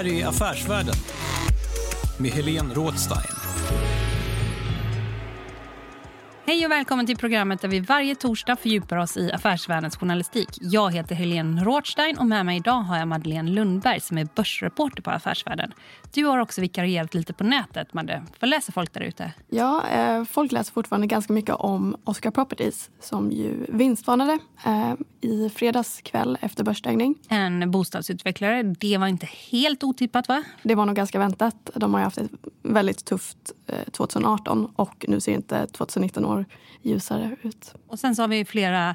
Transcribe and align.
Här 0.00 0.06
är 0.06 0.26
Affärsvärlden 0.26 0.94
med 2.18 2.30
Helene 2.30 2.74
Rådstein. 2.74 3.39
Hej 6.50 6.64
och 6.64 6.70
välkommen 6.70 7.06
till 7.06 7.16
programmet 7.16 7.60
där 7.60 7.68
vi 7.68 7.80
varje 7.80 8.14
torsdag 8.14 8.56
fördjupar 8.56 8.96
oss 8.96 9.16
i 9.16 9.32
affärsvärldens 9.32 9.96
journalistik. 9.96 10.48
Jag 10.60 10.94
heter 10.94 11.14
Helene 11.14 11.64
Rothstein 11.64 12.18
och 12.18 12.26
med 12.26 12.46
mig 12.46 12.56
idag 12.56 12.80
har 12.80 12.98
jag 12.98 13.08
Madeleine 13.08 13.50
Lundberg 13.50 14.00
som 14.00 14.18
är 14.18 14.28
börsreporter 14.34 15.02
på 15.02 15.10
Affärsvärlden. 15.10 15.72
Du 16.12 16.24
har 16.24 16.38
också 16.38 16.60
vikarierat 16.60 17.14
lite 17.14 17.32
på 17.32 17.44
nätet, 17.44 17.94
Madde. 17.94 18.22
Vad 18.40 18.50
läser 18.50 18.72
folk 18.72 18.92
där 18.92 19.00
ute? 19.00 19.32
Ja, 19.48 19.88
eh, 19.88 20.24
folk 20.24 20.52
läser 20.52 20.72
fortfarande 20.72 21.06
ganska 21.06 21.32
mycket 21.32 21.54
om 21.54 21.96
Oscar 22.04 22.30
Properties 22.30 22.90
som 23.00 23.30
ju 23.30 23.66
vinstvarnade 23.68 24.38
eh, 24.66 24.94
i 25.20 25.50
fredags 25.50 26.00
kväll 26.00 26.38
efter 26.40 26.64
börsstängning. 26.64 27.14
En 27.28 27.70
bostadsutvecklare. 27.70 28.62
Det 28.62 28.98
var 28.98 29.06
inte 29.06 29.28
helt 29.50 29.84
otippat, 29.84 30.28
va? 30.28 30.42
Det 30.62 30.74
var 30.74 30.86
nog 30.86 30.96
ganska 30.96 31.18
väntat. 31.18 31.70
De 31.74 31.94
har 31.94 32.00
ju 32.00 32.04
haft 32.04 32.18
ett 32.18 32.30
väldigt 32.62 33.04
tufft 33.04 33.52
eh, 33.66 33.90
2018 33.92 34.72
och 34.76 35.04
nu 35.08 35.20
ser 35.20 35.32
inte 35.32 35.66
2019 35.66 36.24
år 36.24 36.39
ljusare 36.82 37.36
ut. 37.42 37.74
Och 37.86 37.98
sen 37.98 38.16
så 38.16 38.22
har 38.22 38.28
vi 38.28 38.44
flera 38.44 38.94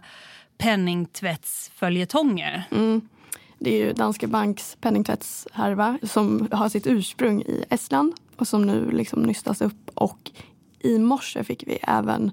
penningtvättsföljetonger. 0.57 2.63
Mm. 2.71 3.01
Det 3.59 3.81
är 3.81 3.85
ju 3.85 3.93
Danske 3.93 4.27
Banks 4.27 4.77
penningtvättshärva 4.81 5.99
som 6.03 6.47
har 6.51 6.69
sitt 6.69 6.87
ursprung 6.87 7.41
i 7.41 7.65
Estland 7.69 8.13
och 8.35 8.47
som 8.47 8.61
nu 8.61 8.91
liksom 8.91 9.23
nystas 9.23 9.61
upp. 9.61 9.89
Och 9.93 10.31
i 10.79 10.99
morse 10.99 11.43
fick 11.43 11.63
vi 11.67 11.77
även 11.81 12.31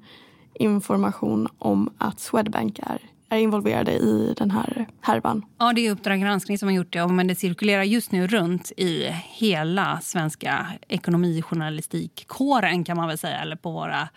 information 0.54 1.48
om 1.58 1.90
att 1.98 2.20
Swedbank 2.20 2.78
är, 2.78 2.98
är 3.28 3.38
involverade 3.38 3.92
i 3.92 4.34
den 4.36 4.50
här 4.50 4.86
härvan. 5.00 5.44
Ja, 5.58 5.72
det 5.72 5.86
är 5.86 5.90
Uppdrag 5.90 6.20
granskning 6.20 6.58
som 6.58 6.68
har 6.68 6.74
gjort 6.74 6.92
det. 6.92 7.06
Men 7.06 7.26
det 7.26 7.34
cirkulerar 7.34 7.82
just 7.82 8.12
nu 8.12 8.26
runt 8.26 8.72
i 8.76 9.08
hela 9.24 10.00
svenska 10.02 10.66
ekonomijournalistikkåren 10.88 12.84
kan 12.84 12.96
man 12.96 13.08
väl 13.08 13.18
säga. 13.18 13.38
Eller 13.38 13.56
på 13.56 13.70
våra 13.70 14.08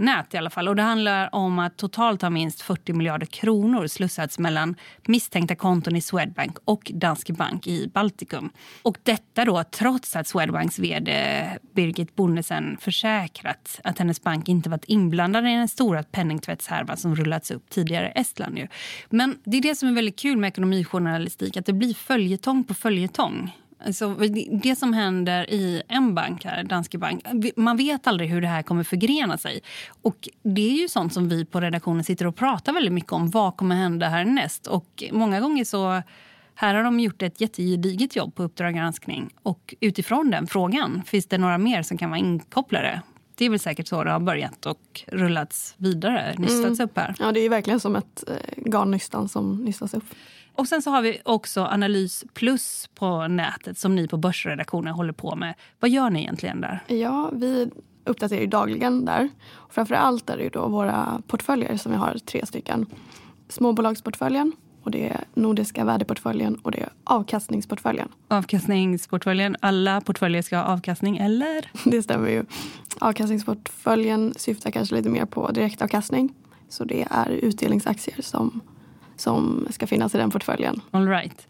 nät 0.00 0.34
i 0.34 0.36
alla 0.36 0.50
fall. 0.50 0.68
Och 0.68 0.76
det 0.76 0.82
handlar 0.82 1.34
om 1.34 1.58
att 1.58 1.76
totalt 1.76 2.22
har 2.22 2.30
minst 2.30 2.62
40 2.62 2.92
miljarder 2.92 3.26
kronor 3.26 3.86
slussats 3.86 4.38
mellan 4.38 4.74
misstänkta 5.06 5.54
konton 5.54 5.96
i 5.96 6.00
Swedbank 6.00 6.56
och 6.64 6.90
Danske 6.94 7.32
Bank 7.32 7.66
i 7.66 7.90
Baltikum. 7.94 8.50
Och 8.82 8.98
detta 9.02 9.44
då 9.44 9.64
trots 9.64 10.16
att 10.16 10.26
Swedbanks 10.26 10.78
vd 10.78 11.46
Birgit 11.74 12.16
Bonnesen 12.16 12.76
försäkrat 12.80 13.80
att 13.84 13.98
hennes 13.98 14.22
bank 14.22 14.48
inte 14.48 14.70
varit 14.70 14.84
inblandad 14.84 15.46
i 15.46 15.48
den 15.48 15.68
stora 15.68 16.02
penningtvättshärvan 16.02 16.96
som 16.96 17.16
rullats 17.16 17.50
upp 17.50 17.70
tidigare 17.70 18.12
i 18.16 18.20
Estland. 18.20 18.58
Ju. 18.58 18.68
Men 19.08 19.38
det 19.44 19.56
är 19.56 19.62
det 19.62 19.74
som 19.74 19.88
är 19.88 19.92
väldigt 19.92 20.18
kul 20.18 20.36
med 20.38 20.48
ekonomijournalistik, 20.48 21.56
att 21.56 21.66
det 21.66 21.72
blir 21.72 21.94
följetong 21.94 22.64
på 22.64 22.74
följetong. 22.74 23.52
Alltså, 23.86 24.16
det 24.62 24.76
som 24.76 24.92
händer 24.92 25.50
i 25.50 25.82
en 25.88 26.14
bank, 26.14 26.44
här, 26.44 26.64
Danske 26.64 26.98
Bank, 26.98 27.24
man 27.56 27.76
vet 27.76 28.06
aldrig 28.06 28.30
hur 28.30 28.40
det 28.40 28.48
här 28.48 28.62
kommer 28.62 28.84
förgrena 28.84 29.38
sig. 29.38 29.60
Och 30.02 30.28
Det 30.42 30.70
är 30.70 30.82
ju 30.82 30.88
sånt 30.88 31.14
som 31.14 31.28
vi 31.28 31.44
på 31.44 31.60
redaktionen 31.60 32.04
sitter 32.04 32.26
och 32.26 32.36
pratar 32.36 32.72
väldigt 32.72 32.92
mycket 32.92 33.12
om. 33.12 33.30
Vad 33.30 33.56
kommer 33.56 33.76
hända 33.76 34.08
härnäst? 34.08 34.66
Och 34.66 35.04
många 35.12 35.40
gånger 35.40 35.64
så... 35.64 36.02
Här 36.54 36.74
har 36.74 36.82
de 36.82 37.00
gjort 37.00 37.22
ett 37.22 37.40
jättegediget 37.40 38.16
jobb 38.16 38.34
på 38.34 38.42
Uppdrag 38.42 38.74
granskning. 38.74 39.30
Och 39.42 39.74
utifrån 39.80 40.30
den 40.30 40.46
frågan, 40.46 41.02
finns 41.06 41.26
det 41.26 41.38
några 41.38 41.58
mer 41.58 41.82
som 41.82 41.98
kan 41.98 42.10
vara 42.10 42.18
inkopplade? 42.18 43.02
Det 43.34 43.44
är 43.44 43.50
väl 43.50 43.58
säkert 43.58 43.88
så 43.88 44.04
det 44.04 44.10
har 44.10 44.20
börjat 44.20 44.66
och 44.66 45.02
rullats 45.06 45.74
vidare, 45.76 46.34
nystats 46.38 46.80
mm. 46.80 46.80
upp 46.80 46.98
här. 46.98 47.14
Ja, 47.18 47.32
det 47.32 47.40
är 47.40 47.48
verkligen 47.48 47.80
som 47.80 47.96
ett 47.96 48.24
eh, 48.28 48.62
garnnystan 48.70 49.28
som 49.28 49.64
nystas 49.64 49.94
upp. 49.94 50.04
Och 50.54 50.68
sen 50.68 50.82
så 50.82 50.90
har 50.90 51.02
vi 51.02 51.20
också 51.24 51.64
Analys 51.64 52.24
Plus 52.34 52.90
på 52.94 53.28
nätet 53.28 53.78
som 53.78 53.96
ni 53.96 54.08
på 54.08 54.16
Börsredaktionen 54.16 54.94
håller 54.94 55.12
på 55.12 55.36
med. 55.36 55.54
Vad 55.80 55.90
gör 55.90 56.10
ni 56.10 56.20
egentligen 56.20 56.60
där? 56.60 56.84
Ja, 56.86 57.30
vi 57.32 57.70
uppdaterar 58.04 58.40
ju 58.40 58.46
dagligen 58.46 59.04
där. 59.04 59.28
Framför 59.70 59.94
allt 59.94 60.30
är 60.30 60.36
det 60.36 60.42
ju 60.42 60.50
då 60.50 60.68
våra 60.68 61.22
portföljer 61.26 61.76
som 61.76 61.92
vi 61.92 61.98
har 61.98 62.18
tre 62.18 62.46
stycken. 62.46 62.86
Småbolagsportföljen 63.48 64.52
och 64.82 64.90
det 64.90 65.08
är 65.08 65.24
Nordiska 65.34 65.84
värdeportföljen 65.84 66.54
och 66.54 66.70
det 66.70 66.80
är 66.80 66.88
avkastningsportföljen. 67.04 68.08
Avkastningsportföljen, 68.28 69.56
alla 69.60 70.00
portföljer 70.00 70.42
ska 70.42 70.56
ha 70.56 70.64
avkastning 70.64 71.16
eller? 71.16 71.70
Det 71.90 72.02
stämmer 72.02 72.28
ju. 72.28 72.44
Avkastningsportföljen 72.98 74.34
syftar 74.36 74.70
kanske 74.70 74.94
lite 74.94 75.08
mer 75.08 75.24
på 75.24 75.50
direktavkastning. 75.50 76.34
Så 76.68 76.84
det 76.84 77.06
är 77.10 77.30
utdelningsaktier 77.30 78.22
som 78.22 78.60
som 79.20 79.66
ska 79.70 79.86
finnas 79.86 80.14
i 80.14 80.18
den 80.18 80.30
portföljen. 80.30 80.80
All 80.90 81.08
right. 81.08 81.46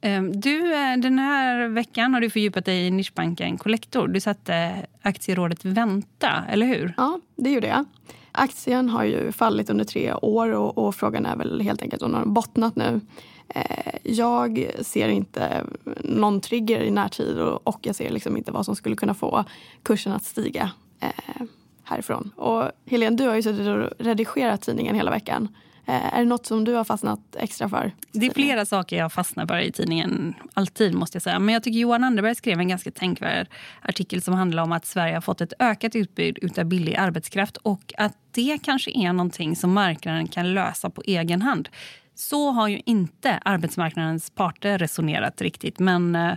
Ehm, 0.00 0.40
du, 0.40 0.74
eh, 0.74 0.96
den 0.96 1.18
här 1.18 1.68
veckan 1.68 2.14
har 2.14 2.20
du 2.20 2.30
fördjupat 2.30 2.64
dig 2.64 2.86
i 2.86 2.90
nischbanken 2.90 3.58
Collector. 3.58 4.08
Du 4.08 4.20
satte 4.20 4.86
aktierådet 5.02 5.64
Vänta, 5.64 6.44
eller 6.48 6.66
hur? 6.66 6.94
Ja, 6.96 7.20
det 7.36 7.50
gjorde 7.50 7.66
jag. 7.66 7.84
Aktien 8.32 8.88
har 8.88 9.04
ju 9.04 9.32
fallit 9.32 9.70
under 9.70 9.84
tre 9.84 10.14
år 10.14 10.52
och, 10.52 10.78
och 10.78 10.94
frågan 10.94 11.26
är 11.26 11.36
väl 11.36 11.60
helt 11.60 11.82
enkelt 11.82 12.02
om 12.02 12.12
den 12.12 12.20
har 12.20 12.26
bottnat 12.26 12.76
nu. 12.76 13.00
Eh, 13.48 13.94
jag 14.02 14.70
ser 14.80 15.08
inte 15.08 15.64
någon 16.00 16.40
trigger 16.40 16.80
i 16.80 16.90
närtid 16.90 17.38
och, 17.38 17.78
jag 17.82 17.96
ser 17.96 18.10
liksom 18.10 18.36
inte 18.36 18.52
vad 18.52 18.64
som 18.64 18.76
skulle 18.76 18.96
kunna 18.96 19.14
få 19.14 19.44
kursen 19.82 20.12
att 20.12 20.24
stiga 20.24 20.70
eh, 21.00 21.46
härifrån. 21.84 22.30
Och 22.36 22.70
Helene, 22.86 23.16
du 23.16 23.28
har 23.28 23.34
ju 23.34 23.42
suttit 23.42 23.68
och 23.68 24.04
redigerat 24.04 24.62
tidningen 24.62 24.94
hela 24.94 25.10
veckan. 25.10 25.48
Eh, 25.86 26.14
är 26.14 26.18
det 26.18 26.24
något 26.24 26.46
som 26.46 26.64
du 26.64 26.72
har 26.72 26.84
fastnat 26.84 27.20
extra 27.38 27.68
för? 27.68 27.92
Det 28.12 28.26
är 28.26 28.30
flera 28.30 28.66
saker 28.66 28.96
jag 28.96 29.12
fastnar 29.12 29.46
för 29.46 29.58
i 29.58 29.72
tidningen. 29.72 30.34
Alltid 30.54 30.94
måste 30.94 31.16
jag 31.16 31.22
säga. 31.22 31.38
Men 31.38 31.52
jag 31.52 31.62
tycker 31.62 31.78
Johan 31.78 32.04
Anderberg 32.04 32.34
skrev 32.34 32.60
en 32.60 32.68
ganska 32.68 32.90
tänkvärd 32.90 33.48
artikel 33.82 34.22
som 34.22 34.34
handlar 34.34 34.62
om 34.62 34.72
att 34.72 34.86
Sverige 34.86 35.14
har 35.14 35.20
fått 35.20 35.40
ett 35.40 35.52
ökat 35.58 35.96
utbud 35.96 36.58
av 36.58 36.64
billig 36.64 36.96
arbetskraft 36.96 37.56
och 37.56 37.94
att 37.98 38.16
det 38.30 38.58
kanske 38.62 38.90
är 38.90 39.12
någonting 39.12 39.56
som 39.56 39.72
marknaden 39.72 40.28
kan 40.28 40.54
lösa 40.54 40.90
på 40.90 41.02
egen 41.04 41.42
hand. 41.42 41.68
Så 42.14 42.50
har 42.50 42.68
ju 42.68 42.80
inte 42.86 43.38
arbetsmarknadens 43.44 44.30
parter 44.30 44.78
resonerat 44.78 45.40
riktigt. 45.40 45.78
Men, 45.78 46.16
eh, 46.16 46.34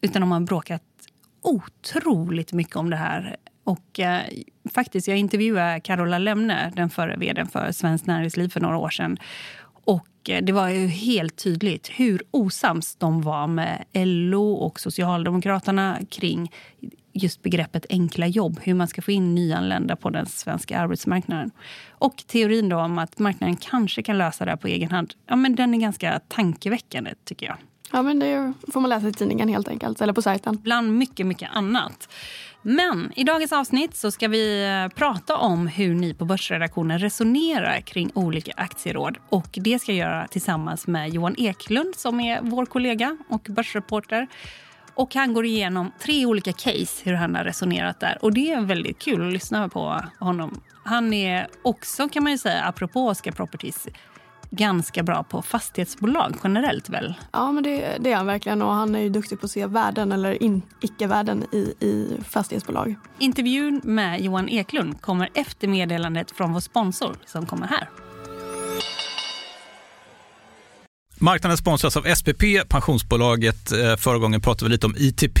utan 0.00 0.20
de 0.20 0.32
har 0.32 0.40
bråkat 0.40 0.82
otroligt 1.42 2.52
mycket 2.52 2.76
om 2.76 2.90
det 2.90 2.96
här 2.96 3.36
och 3.64 4.00
eh, 4.00 4.22
faktiskt, 4.74 5.08
jag 5.08 5.18
intervjuade 5.18 5.80
Carola 5.80 6.18
Lemne, 6.18 6.72
den 6.76 6.90
förre 6.90 7.16
vd 7.16 7.46
för 7.46 7.72
Svenskt 7.72 8.06
Näringsliv 8.06 8.48
för 8.48 8.60
några 8.60 8.76
år 8.76 8.90
sedan. 8.90 9.18
Och 9.84 10.30
eh, 10.30 10.44
det 10.44 10.52
var 10.52 10.68
ju 10.68 10.86
helt 10.86 11.36
tydligt 11.36 11.88
hur 11.88 12.22
osams 12.30 12.96
de 12.96 13.22
var 13.22 13.46
med 13.46 13.84
LO 13.92 14.52
och 14.52 14.80
Socialdemokraterna 14.80 15.98
kring 16.10 16.52
just 17.12 17.42
begreppet 17.42 17.86
enkla 17.90 18.26
jobb, 18.26 18.60
hur 18.62 18.74
man 18.74 18.88
ska 18.88 19.02
få 19.02 19.10
in 19.10 19.34
nyanlända 19.34 19.96
på 19.96 20.10
den 20.10 20.26
svenska 20.26 20.78
arbetsmarknaden. 20.78 21.50
Och 21.90 22.16
teorin 22.26 22.68
då 22.68 22.76
om 22.76 22.98
att 22.98 23.18
marknaden 23.18 23.56
kanske 23.56 24.02
kan 24.02 24.18
lösa 24.18 24.44
det 24.44 24.50
här 24.50 24.56
på 24.56 24.68
egen 24.68 24.90
hand, 24.90 25.14
ja, 25.26 25.36
men 25.36 25.54
den 25.54 25.74
är 25.74 25.78
ganska 25.78 26.20
tankeväckande 26.28 27.14
tycker 27.24 27.46
jag. 27.46 27.56
Ja, 27.92 28.02
men 28.02 28.18
det 28.18 28.52
får 28.72 28.80
man 28.80 28.90
läsa 28.90 29.08
i 29.08 29.12
tidningen 29.12 29.48
helt 29.48 29.68
enkelt, 29.68 30.00
eller 30.00 30.12
på 30.12 30.22
sajten. 30.22 30.56
Bland 30.62 30.98
mycket, 30.98 31.26
mycket 31.26 31.50
annat. 31.52 32.08
Men 32.62 33.12
i 33.16 33.24
dagens 33.24 33.52
avsnitt 33.52 33.96
så 33.96 34.10
ska 34.10 34.28
vi 34.28 34.64
eh, 34.64 34.96
prata 34.96 35.36
om 35.36 35.66
hur 35.66 35.94
ni 35.94 36.14
på 36.14 36.24
Börsredaktionen 36.24 36.98
resonerar 36.98 37.80
kring 37.80 38.10
olika 38.14 38.52
aktieråd. 38.56 39.18
Och 39.28 39.48
Det 39.52 39.78
ska 39.78 39.92
jag 39.92 39.98
göra 40.08 40.26
tillsammans 40.28 40.86
med 40.86 41.10
Johan 41.10 41.34
Eklund 41.38 41.94
som 41.96 42.20
är 42.20 42.40
vår 42.42 42.66
kollega 42.66 43.16
och 43.28 43.46
börsreporter. 43.48 44.26
Och 44.94 45.14
Han 45.14 45.34
går 45.34 45.46
igenom 45.46 45.92
tre 45.98 46.26
olika 46.26 46.52
case, 46.52 47.02
hur 47.04 47.12
han 47.12 47.34
har 47.34 47.44
resonerat 47.44 48.00
där. 48.00 48.18
Och 48.22 48.34
Det 48.34 48.52
är 48.52 48.60
väldigt 48.60 48.98
kul 48.98 49.26
att 49.26 49.32
lyssna 49.32 49.68
på 49.68 50.00
honom. 50.18 50.60
Han 50.84 51.12
är 51.12 51.48
också, 51.62 52.08
kan 52.08 52.22
man 52.22 52.32
ju 52.32 52.38
säga, 52.38 52.64
apropå 52.64 53.06
Oscar 53.06 53.32
Properties 53.32 53.88
ganska 54.50 55.02
bra 55.02 55.22
på 55.22 55.42
fastighetsbolag 55.42 56.36
generellt 56.44 56.88
väl? 56.88 57.14
Ja, 57.32 57.52
men 57.52 57.62
det, 57.62 57.96
det 58.00 58.12
är 58.12 58.16
han 58.16 58.26
verkligen 58.26 58.62
och 58.62 58.72
han 58.72 58.94
är 58.94 59.00
ju 59.00 59.08
duktig 59.08 59.40
på 59.40 59.46
att 59.46 59.50
se 59.50 59.66
värden 59.66 60.12
eller 60.12 60.42
in, 60.42 60.62
icke-värden 60.80 61.44
i, 61.52 61.74
i 61.80 62.18
fastighetsbolag. 62.28 62.94
Intervjun 63.18 63.80
med 63.84 64.20
Johan 64.20 64.48
Eklund 64.48 65.00
kommer 65.00 65.28
efter 65.34 65.68
meddelandet 65.68 66.30
från 66.30 66.52
vår 66.52 66.60
sponsor 66.60 67.16
som 67.26 67.46
kommer 67.46 67.66
här. 67.66 67.88
Marknaden 71.22 71.56
sponsras 71.56 71.96
av 71.96 72.14
SPP, 72.14 72.42
pensionsbolaget. 72.68 73.72
Eh, 73.72 73.96
förra 73.96 74.18
gången 74.18 74.40
pratade 74.40 74.64
vi 74.68 74.72
lite 74.72 74.86
om 74.86 74.94
ITP. 74.98 75.40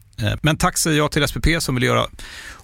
Eh, 0.17 0.33
men 0.41 0.57
tack 0.57 0.77
säger 0.77 0.97
jag 0.97 1.11
till 1.11 1.27
SPP 1.27 1.47
som 1.59 1.75
vill 1.75 1.83
göra 1.83 2.07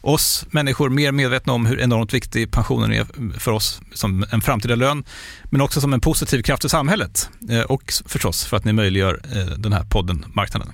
oss 0.02 0.46
människor 0.52 0.90
mer 0.90 1.12
medvetna 1.12 1.54
om 1.54 1.66
hur 1.66 1.80
enormt 1.80 2.14
viktig 2.14 2.52
pensionen 2.52 2.92
är 2.92 3.40
för 3.40 3.52
oss 3.52 3.82
som 3.94 4.26
en 4.32 4.42
framtida 4.42 4.76
lön, 4.76 5.04
men 5.52 5.62
också 5.62 5.82
som 5.82 5.94
en 5.94 6.02
positiv 6.02 6.42
kraft 6.42 6.66
i 6.66 6.70
samhället 6.70 7.30
eh, 7.50 7.62
och 7.62 7.94
förstås 8.06 8.46
för 8.46 8.58
att 8.58 8.66
ni 8.66 8.74
möjliggör 8.74 9.22
eh, 9.24 9.46
den 9.46 9.74
här 9.74 9.84
podden 9.84 10.26
Marknaden. 10.36 10.74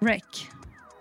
Rec. 0.00 0.22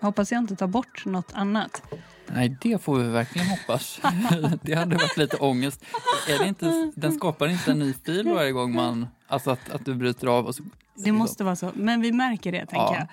Hoppas 0.02 0.32
jag 0.32 0.40
inte 0.40 0.56
tar 0.56 0.68
bort 0.68 1.06
något 1.06 1.32
annat. 1.34 1.82
Nej, 2.28 2.58
det 2.62 2.84
får 2.84 3.00
vi 3.00 3.10
verkligen 3.10 3.48
hoppas. 3.48 4.00
det 4.62 4.76
hade 4.76 4.96
varit 4.96 5.18
lite 5.18 5.38
ångest. 5.38 5.84
Är 6.28 6.40
det 6.40 6.48
inte, 6.48 6.92
den 6.96 7.12
skapar 7.12 7.48
inte 7.48 7.72
en 7.72 7.80
ny 7.80 7.94
stil 7.94 8.30
varje 8.30 8.52
gång 8.52 8.76
man... 8.76 9.08
Alltså 9.28 9.52
att, 9.52 9.70
att 9.70 9.86
du 9.86 9.96
bryter 9.96 10.28
av 10.28 10.46
och 10.46 10.56
så, 10.56 10.64
Det 10.98 11.12
måste 11.12 11.44
vara 11.44 11.56
så. 11.56 11.72
Men 11.76 12.02
vi 12.02 12.12
märker 12.12 12.52
det, 12.52 12.60
tänker 12.66 12.78
Ja. 12.78 13.08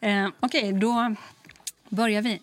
jag. 0.00 0.24
Eh, 0.24 0.30
Okej, 0.40 0.72
då 0.72 1.14
börjar 1.88 2.22
vi. 2.22 2.40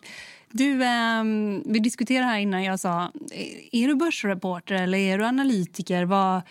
Du, 0.52 0.84
eh, 0.84 1.24
vi 1.66 1.80
diskuterade 1.80 2.26
här 2.26 2.40
innan 2.40 2.64
jag 2.64 2.80
sa, 2.80 3.04
eh, 3.32 3.82
är 3.82 3.88
du 3.88 3.96
börsreporter 3.96 4.76
eller 4.76 4.98
är 4.98 5.18
du 5.18 5.26
analytiker? 5.26 6.06
Vad, 6.06 6.42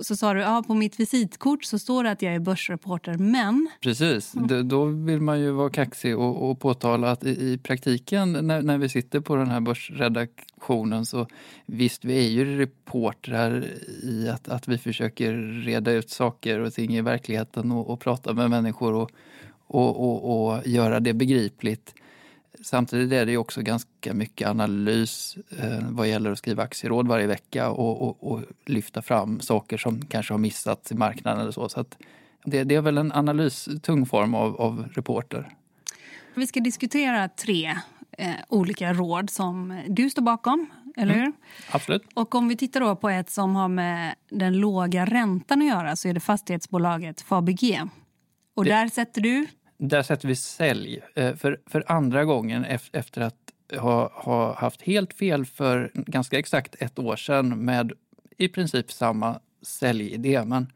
så 0.00 0.16
sa 0.16 0.34
du, 0.34 0.40
ja, 0.40 0.64
på 0.66 0.74
mitt 0.74 1.00
visitkort 1.00 1.64
så 1.64 1.78
står 1.78 2.04
det 2.04 2.10
att 2.10 2.22
jag 2.22 2.34
är 2.34 2.38
börsreporter, 2.38 3.14
men... 3.14 3.68
Precis, 3.80 4.32
D- 4.32 4.62
då 4.62 4.84
vill 4.84 5.20
man 5.20 5.40
ju 5.40 5.50
vara 5.50 5.70
kaxig 5.70 6.18
och, 6.18 6.50
och 6.50 6.60
påtala 6.60 7.10
att 7.10 7.24
i, 7.24 7.30
i 7.30 7.58
praktiken 7.58 8.32
när, 8.32 8.62
när 8.62 8.78
vi 8.78 8.88
sitter 8.88 9.20
på 9.20 9.36
den 9.36 9.48
här 9.48 9.60
börsredaktionen 9.60 11.06
så 11.06 11.26
visst, 11.66 12.04
vi 12.04 12.26
är 12.26 12.30
ju 12.30 12.58
reportrar 12.58 13.66
i 14.02 14.28
att, 14.28 14.48
att 14.48 14.68
vi 14.68 14.78
försöker 14.78 15.32
reda 15.64 15.92
ut 15.92 16.10
saker 16.10 16.58
och 16.60 16.72
ting 16.74 16.96
i 16.96 17.00
verkligheten 17.02 17.72
och, 17.72 17.90
och 17.90 18.00
prata 18.00 18.32
med 18.32 18.50
människor 18.50 18.94
och, 18.94 19.10
och, 19.66 20.00
och, 20.00 20.48
och 20.54 20.66
göra 20.66 21.00
det 21.00 21.14
begripligt. 21.14 21.94
Samtidigt 22.62 23.12
är 23.12 23.26
det 23.26 23.36
också 23.36 23.62
ganska 23.62 24.14
mycket 24.14 24.48
analys 24.48 25.36
eh, 25.58 25.78
vad 25.90 26.08
gäller 26.08 26.30
att 26.32 26.38
skriva 26.38 26.62
aktieråd 26.62 27.08
varje 27.08 27.26
vecka 27.26 27.70
och, 27.70 28.02
och, 28.02 28.32
och 28.32 28.42
lyfta 28.66 29.02
fram 29.02 29.40
saker 29.40 29.76
som 29.78 30.02
kanske 30.06 30.32
har 30.34 30.38
missats 30.38 30.92
i 30.92 30.94
marknaden 30.94 31.40
eller 31.40 31.52
så. 31.52 31.68
så 31.68 31.84
det, 32.44 32.64
det 32.64 32.74
är 32.74 32.80
väl 32.80 32.98
en 32.98 33.12
analystung 33.12 34.06
form 34.06 34.34
av, 34.34 34.60
av 34.60 34.88
reporter. 34.92 35.48
Vi 36.34 36.46
ska 36.46 36.60
diskutera 36.60 37.28
tre 37.28 37.76
eh, 38.18 38.30
olika 38.48 38.92
råd 38.92 39.30
som 39.30 39.82
du 39.88 40.10
står 40.10 40.22
bakom, 40.22 40.66
eller 40.96 41.14
hur? 41.14 41.32
Absolut. 41.70 42.02
Och 42.14 42.34
om 42.34 42.48
vi 42.48 42.56
tittar 42.56 42.80
då 42.80 42.96
på 42.96 43.08
ett 43.10 43.30
som 43.30 43.56
har 43.56 43.68
med 43.68 44.14
den 44.30 44.52
låga 44.60 45.04
räntan 45.04 45.62
att 45.62 45.68
göra 45.68 45.96
så 45.96 46.08
är 46.08 46.12
det 46.14 46.20
fastighetsbolaget 46.20 47.20
Fabege. 47.20 47.88
Och 48.54 48.64
Det- 48.64 48.70
där 48.70 48.88
sätter 48.88 49.20
du... 49.20 49.46
Där 49.78 50.02
sätter 50.02 50.28
vi 50.28 50.36
sälj 50.36 51.00
eh, 51.14 51.34
för, 51.34 51.60
för 51.66 51.84
andra 51.86 52.24
gången 52.24 52.64
efter 52.92 53.20
att 53.20 53.34
ha, 53.78 54.12
ha 54.14 54.54
haft 54.54 54.82
helt 54.82 55.12
fel 55.12 55.46
för 55.46 55.90
ganska 55.94 56.38
exakt 56.38 56.74
ett 56.78 56.98
år 56.98 57.16
sedan 57.16 57.64
med 57.64 57.92
i 58.36 58.48
princip 58.48 58.92
samma 58.92 59.40
säljidé. 59.62 60.44
Men 60.44 60.72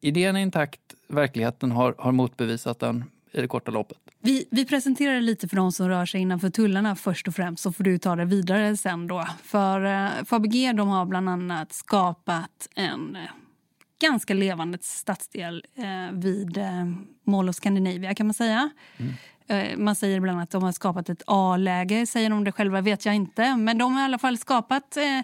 idén 0.00 0.36
är 0.36 0.40
intakt, 0.40 0.80
verkligheten 1.08 1.72
har, 1.72 1.94
har 1.98 2.12
motbevisat 2.12 2.78
den 2.78 3.04
i 3.32 3.40
det 3.40 3.48
korta 3.48 3.70
loppet. 3.70 3.98
Vi, 4.18 4.48
vi 4.50 4.64
presenterar 4.64 5.20
lite 5.20 5.48
för 5.48 5.56
de 5.56 5.72
som 5.72 5.88
rör 5.88 6.06
sig 6.06 6.20
innanför 6.20 6.50
tullarna 6.50 6.96
först 6.96 7.28
och 7.28 7.34
främst 7.34 7.62
så 7.62 7.72
får 7.72 7.84
du 7.84 7.98
ta 7.98 8.16
det 8.16 8.24
vidare 8.24 8.76
sen 8.76 9.06
då. 9.06 9.26
För 9.42 9.84
eh, 9.84 10.24
Fabege 10.24 10.72
de 10.72 10.88
har 10.88 11.04
bland 11.06 11.28
annat 11.28 11.72
skapat 11.72 12.68
en 12.74 13.16
eh, 13.16 13.22
ganska 14.02 14.34
levande 14.34 14.78
stadsdel 14.80 15.64
eh, 15.74 16.18
vid 16.18 16.58
eh, 16.58 16.86
Mall 17.24 17.48
of 17.48 17.56
Scandinavia 17.56 18.14
kan 18.14 18.26
man 18.26 18.34
säga. 18.34 18.70
Eh, 19.46 19.76
man 19.76 19.94
säger 19.94 20.16
ibland 20.16 20.40
att 20.40 20.50
de 20.50 20.62
har 20.62 20.72
skapat 20.72 21.08
ett 21.08 21.22
A-läge, 21.26 22.06
säger 22.06 22.30
de 22.30 22.44
det 22.44 22.52
själva 22.52 22.80
vet 22.80 23.06
jag 23.06 23.14
inte. 23.14 23.56
Men 23.56 23.78
de 23.78 23.92
har 23.92 24.00
i 24.00 24.04
alla 24.04 24.18
fall 24.18 24.38
skapat 24.38 24.96
eh, 24.96 25.18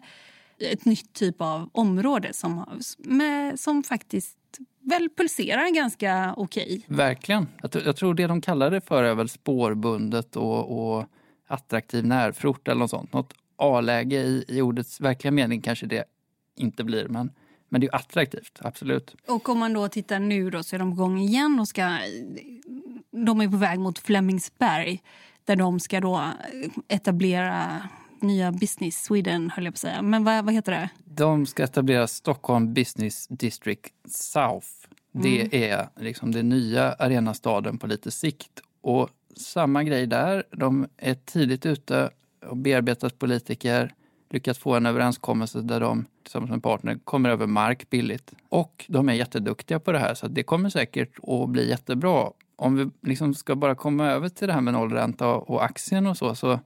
ett 0.73 0.85
nytt 0.85 1.13
typ 1.13 1.41
av 1.43 1.71
område 1.73 2.33
som, 2.33 2.83
med, 2.99 3.61
som 3.61 3.83
faktiskt 3.83 4.39
väl 4.81 5.09
pulserar 5.17 5.75
ganska 5.75 6.35
okej. 6.37 6.83
Verkligen. 6.87 7.47
Jag, 7.63 7.71
jag 7.87 7.97
tror 7.97 8.15
det 8.15 8.27
de 8.27 8.41
kallar 8.41 8.71
det 8.71 8.81
för 8.81 9.05
är 9.05 9.15
väl 9.15 9.29
spårbundet 9.29 10.37
och, 10.37 10.97
och 10.99 11.05
attraktiv 11.49 12.07
närförort 12.07 12.69
eller 12.69 12.79
något 12.79 12.91
sånt. 12.91 13.13
Något 13.13 13.35
A-läge 13.57 14.17
i, 14.17 14.45
i 14.49 14.63
ordets 14.63 15.01
verkliga 15.01 15.31
mening 15.31 15.61
kanske 15.61 15.87
det 15.87 16.05
inte 16.57 16.85
blir, 16.85 17.09
men, 17.09 17.31
men 17.69 17.81
det 17.81 17.87
är 17.87 17.95
attraktivt, 17.95 18.59
absolut. 18.63 19.15
Och 19.27 19.49
om 19.49 19.59
man 19.59 19.73
då 19.73 19.89
tittar 19.89 20.19
nu 20.19 20.51
då 20.51 20.63
så 20.63 20.77
är 20.77 20.79
de 20.79 20.97
på 20.97 21.03
gång 21.03 21.19
igen 21.19 21.61
och 21.61 21.69
ska... 21.69 21.99
De 23.11 23.41
är 23.41 23.49
på 23.49 23.57
väg 23.57 23.81
mot 23.81 23.99
Flemingsberg 23.99 25.03
där 25.45 25.57
de 25.57 25.81
ska 25.81 26.01
då 26.01 26.31
etablera 26.89 27.83
nya 28.21 28.53
Business 28.53 29.05
Sweden, 29.05 29.51
höll 29.51 29.65
jag 29.65 29.75
på 29.75 29.77
att 29.77 29.79
säga. 29.79 30.03
Men 30.03 30.25
vad, 30.25 30.45
vad 30.45 30.55
heter 30.55 30.73
det? 30.73 30.91
De 31.05 31.47
ska 31.47 31.63
etablera 31.63 32.07
Stockholm 32.07 32.75
Business 32.75 33.27
District 33.27 33.93
South. 34.09 34.69
Det 35.13 35.41
mm. 35.41 35.49
är 35.53 35.89
liksom 36.01 36.33
den 36.33 36.49
nya 36.49 36.93
arenastaden 36.93 37.79
på 37.79 37.87
lite 37.87 38.11
sikt. 38.11 38.61
Och 38.81 39.09
samma 39.37 39.85
grej 39.85 40.07
där. 40.07 40.45
De 40.51 40.89
är 40.97 41.15
tidigt 41.15 41.67
ute 41.67 42.11
och 42.47 42.57
bearbetat 42.57 43.19
politiker, 43.19 43.95
lyckats 44.31 44.59
få 44.59 44.75
en 44.75 44.87
överenskommelse 44.87 45.61
där 45.61 45.81
de 45.81 46.05
tillsammans 46.23 46.51
med 46.51 46.63
partner 46.63 46.99
kommer 47.05 47.31
över 47.31 47.47
mark 47.47 47.91
billigt. 47.91 48.33
Och 48.49 48.85
de 48.89 49.09
är 49.09 49.13
jätteduktiga 49.13 49.81
på 49.81 49.93
det 49.93 49.99
här 49.99 50.15
så 50.15 50.29
det 50.29 50.43
kommer 50.43 50.71
säkert 50.71 51.19
att 51.23 51.49
bli 51.49 51.69
jättebra. 51.69 52.31
Om 52.57 52.77
vi 52.77 53.09
liksom 53.09 53.35
ska 53.35 53.55
bara 53.55 53.75
komma 53.75 54.07
över 54.07 54.29
till 54.29 54.47
det 54.47 54.53
här 54.53 54.61
med 54.61 54.75
nollränta 54.75 55.29
och 55.29 55.65
aktien 55.65 56.07
och 56.07 56.17
så, 56.17 56.35
så 56.35 56.61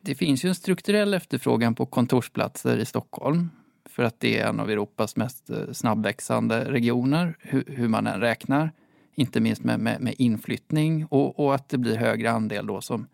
det 0.00 0.14
finns 0.14 0.44
ju 0.44 0.48
en 0.48 0.54
strukturell 0.54 1.14
efterfrågan 1.14 1.74
på 1.74 1.86
kontorsplatser 1.86 2.78
i 2.78 2.84
Stockholm 2.84 3.50
för 3.84 4.02
att 4.02 4.20
det 4.20 4.38
är 4.38 4.48
en 4.48 4.60
av 4.60 4.70
Europas 4.70 5.16
mest 5.16 5.50
eh, 5.50 5.72
snabbväxande 5.72 6.72
regioner, 6.72 7.36
hur, 7.40 7.64
hur 7.66 7.88
man 7.88 8.06
än 8.06 8.20
räknar. 8.20 8.72
Inte 9.14 9.40
minst 9.40 9.64
med, 9.64 9.80
med, 9.80 10.00
med 10.00 10.14
inflyttning 10.18 11.06
och, 11.06 11.40
och, 11.40 11.54
att 11.54 11.68
det 11.68 11.78
blir 11.78 11.96
högre 11.96 12.30
andel 12.30 12.66
då 12.66 12.80
som 12.80 13.06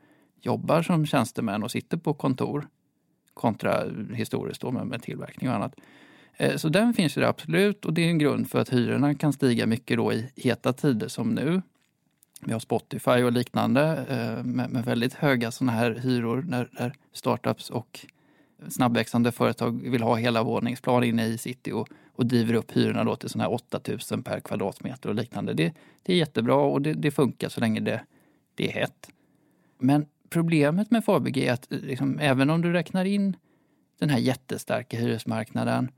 jobbar 0.43 0.83
som 0.83 1.07
tjänstemän 1.07 1.63
och 1.63 1.71
sitter 1.71 1.97
på 1.97 2.15
kontor 2.15 2.69
kontra 3.39 3.85
historiskt 4.15 4.61
då 4.61 4.71
med, 4.71 4.87
med 4.87 5.03
tillverkning 5.03 5.51
och 5.51 5.57
annat. 5.57 5.75
Eh, 6.37 6.57
så 6.57 6.69
den 6.69 6.95
finns 6.95 7.17
ju 7.17 7.25
absolut 7.25 7.85
och 7.85 7.93
det 7.93 8.03
är 8.03 8.09
en 8.09 8.19
grund 8.19 8.51
för 8.51 8.59
att 8.59 8.73
hyrorna 8.73 9.15
kan 9.15 9.33
stiga 9.33 9.67
mycket 9.67 9.97
då 9.97 10.13
i 10.13 10.31
heta 10.37 10.73
tider 10.73 11.09
som 11.09 11.35
nu. 11.35 11.63
Vi 12.41 12.53
har 12.53 12.61
Spotify 12.61 13.23
och 13.23 13.33
liknande 13.33 14.07
eh, 14.09 14.45
med, 14.45 14.71
med 14.71 14.85
väldigt 14.85 15.15
höga 15.15 15.51
sådana 15.51 15.73
här 15.73 15.91
hyror 15.91 16.45
när, 16.49 16.69
när 16.73 16.93
startups 17.13 17.71
och 17.71 18.07
snabbväxande 18.69 19.33
företag 19.33 19.91
vill 19.91 20.03
ha 20.03 20.17
hela 20.17 20.43
våningsplan 20.43 21.05
inne 21.05 21.27
i 21.27 21.39
city 21.39 21.73
och, 21.73 21.89
och 22.15 22.27
driver 22.27 22.55
upp 22.55 22.77
hyrorna 22.77 23.05
då 23.05 23.17
till 23.17 23.29
sådana 23.29 23.49
här 23.49 23.55
8000 23.55 24.23
per 24.23 24.41
kvadratmeter 24.41 25.09
och 25.09 25.15
liknande. 25.15 25.55
Det, 25.55 25.75
det 26.03 26.13
är 26.13 26.17
jättebra 26.17 26.57
och 26.57 26.83
det, 26.83 26.93
det, 26.93 27.11
funkar 27.11 27.49
så 27.49 27.61
länge 27.61 27.81
det, 27.81 28.01
det 28.55 28.69
är 28.69 28.73
hett. 28.81 29.11
Men 29.79 30.07
problemet 30.31 30.91
med 30.91 31.05
Fabege 31.05 31.49
är 31.49 31.53
att 31.53 31.73
eh, 31.73 31.79
liksom, 31.79 32.19
även 32.19 32.51
om 32.51 32.63
du 32.63 32.73
räknar 32.73 33.05
in 33.05 33.37
den 33.99 34.11
här 34.11 34.19
jättestarka 34.19 34.99
hyresmarknaden 34.99 35.91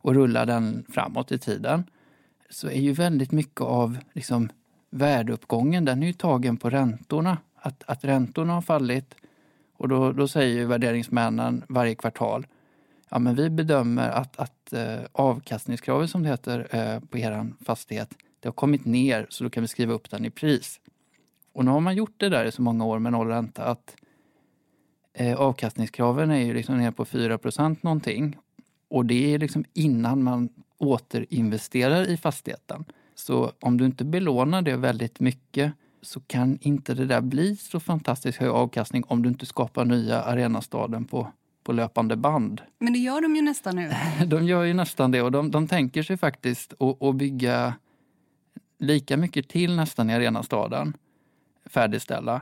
och 0.00 0.14
rullar 0.14 0.46
den 0.46 0.84
framåt 0.88 1.32
i 1.32 1.38
tiden 1.38 1.84
så 2.50 2.68
är 2.68 2.80
ju 2.80 2.92
väldigt 2.92 3.32
mycket 3.32 3.60
av 3.60 3.98
liksom, 4.12 4.48
värdeuppgången 4.90 5.84
den 5.84 6.02
är 6.02 6.06
ju 6.06 6.12
tagen 6.12 6.56
på 6.56 6.70
räntorna. 6.70 7.38
Att, 7.54 7.82
att 7.86 8.04
räntorna 8.04 8.52
har 8.52 8.62
fallit 8.62 9.14
och 9.76 9.88
då, 9.88 10.12
då 10.12 10.28
säger 10.28 10.54
ju 10.54 10.66
värderingsmännen 10.66 11.62
varje 11.68 11.94
kvartal 11.94 12.46
ja, 13.14 13.18
men 13.18 13.34
vi 13.34 13.50
bedömer 13.50 14.10
att, 14.10 14.36
att 14.36 14.72
eh, 14.72 14.98
avkastningskravet 15.12 16.10
som 16.10 16.22
det 16.22 16.28
heter 16.28 16.68
eh, 16.70 17.00
på 17.00 17.18
er 17.18 17.52
fastighet 17.64 18.14
det 18.40 18.48
har 18.48 18.52
kommit 18.52 18.84
ner 18.84 19.26
så 19.28 19.44
då 19.44 19.50
kan 19.50 19.62
vi 19.62 19.68
skriva 19.68 19.92
upp 19.92 20.10
den 20.10 20.24
i 20.24 20.30
pris. 20.30 20.80
Och 21.54 21.64
nu 21.64 21.70
har 21.70 21.80
man 21.80 21.96
gjort 21.96 22.14
det 22.16 22.28
där 22.28 22.44
i 22.44 22.52
så 22.52 22.62
många 22.62 22.84
år 22.84 22.98
med 22.98 23.12
noll 23.12 23.28
ränta 23.28 23.64
att 23.64 23.96
eh, 25.14 25.36
avkastningskraven 25.36 26.30
är 26.30 26.44
ju 26.44 26.54
liksom 26.54 26.78
ner 26.78 26.90
på 26.90 27.04
4% 27.04 27.76
någonting. 27.80 28.36
Och 28.88 29.06
det 29.06 29.34
är 29.34 29.38
liksom 29.38 29.64
innan 29.72 30.22
man 30.22 30.48
återinvesterar 30.78 32.08
i 32.08 32.16
fastigheten. 32.16 32.84
Så 33.14 33.52
om 33.60 33.76
du 33.76 33.84
inte 33.84 34.04
belånar 34.04 34.62
det 34.62 34.76
väldigt 34.76 35.20
mycket 35.20 35.72
så 36.02 36.20
kan 36.20 36.58
inte 36.60 36.94
det 36.94 37.06
där 37.06 37.20
bli 37.20 37.56
så 37.56 37.80
fantastiskt 37.80 38.38
hög 38.38 38.50
avkastning 38.50 39.04
om 39.06 39.22
du 39.22 39.28
inte 39.28 39.46
skapar 39.46 39.84
nya 39.84 40.22
arenastaden 40.22 41.04
på, 41.04 41.32
på 41.64 41.72
löpande 41.72 42.16
band. 42.16 42.60
Men 42.78 42.92
det 42.92 42.98
gör 42.98 43.20
de 43.22 43.36
ju 43.36 43.42
nästan 43.42 43.76
nu. 43.76 43.92
de 44.26 44.46
gör 44.46 44.62
ju 44.62 44.74
nästan 44.74 45.10
det 45.10 45.22
och 45.22 45.32
de, 45.32 45.50
de 45.50 45.68
tänker 45.68 46.02
sig 46.02 46.16
faktiskt 46.16 46.72
att, 46.78 47.02
att 47.02 47.16
bygga 47.16 47.74
lika 48.78 49.16
mycket 49.16 49.48
till 49.48 49.76
nästan 49.76 50.10
i 50.10 50.14
arenastaden, 50.14 50.96
färdigställa, 51.66 52.40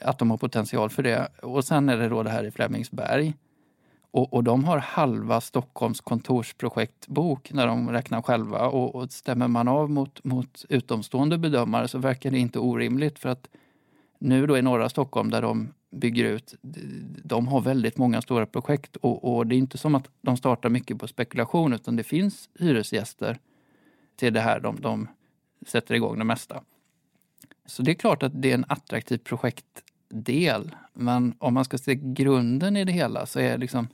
att 0.00 0.18
de 0.18 0.30
har 0.30 0.38
potential 0.38 0.90
för 0.90 1.02
det. 1.02 1.28
Och 1.42 1.64
sen 1.64 1.88
är 1.88 1.96
det 1.96 2.08
då 2.08 2.22
det 2.22 2.30
här 2.30 2.44
i 2.44 2.50
Flemingsberg 2.50 3.34
och, 4.14 4.32
och, 4.32 4.44
de 4.44 4.64
har 4.64 4.78
halva 4.78 5.40
Stockholms 5.40 6.00
kontorsprojektbok 6.00 7.52
när 7.52 7.66
de 7.66 7.90
räknar 7.90 8.22
själva. 8.22 8.68
Och, 8.68 8.94
och 8.94 9.12
stämmer 9.12 9.48
man 9.48 9.68
av 9.68 9.90
mot, 9.90 10.24
mot 10.24 10.64
utomstående 10.68 11.38
bedömare 11.38 11.88
så 11.88 11.98
verkar 11.98 12.30
det 12.30 12.38
inte 12.38 12.58
orimligt. 12.58 13.18
För 13.18 13.28
att 13.28 13.48
nu 14.18 14.46
då 14.46 14.58
i 14.58 14.62
norra 14.62 14.88
Stockholm 14.88 15.30
där 15.30 15.42
de 15.42 15.68
bygger 15.90 16.24
ut, 16.24 16.54
de 17.24 17.48
har 17.48 17.60
väldigt 17.60 17.96
många 17.96 18.22
stora 18.22 18.46
projekt. 18.46 18.96
Och, 18.96 19.36
och 19.36 19.46
det 19.46 19.54
är 19.54 19.58
inte 19.58 19.78
som 19.78 19.94
att 19.94 20.08
de 20.20 20.36
startar 20.36 20.68
mycket 20.68 20.98
på 20.98 21.08
spekulation 21.08 21.72
utan 21.72 21.96
det 21.96 22.04
finns 22.04 22.48
hyresgäster 22.58 23.38
till 24.16 24.32
det 24.32 24.40
här 24.40 24.60
de, 24.60 24.80
de 24.80 25.08
sätter 25.66 25.94
igång 25.94 26.18
det 26.18 26.24
mesta. 26.24 26.62
Så 27.66 27.82
det 27.82 27.90
är 27.90 27.94
klart 27.94 28.22
att 28.22 28.42
det 28.42 28.50
är 28.50 28.54
en 28.54 28.64
attraktiv 28.68 29.18
projektdel. 29.18 30.74
Men 30.92 31.34
om 31.38 31.54
man 31.54 31.64
ska 31.64 31.78
se 31.78 31.94
grunden 31.94 32.76
i 32.76 32.84
det 32.84 32.92
hela 32.92 33.26
så 33.26 33.40
är 33.40 33.58
liksom 33.58 33.88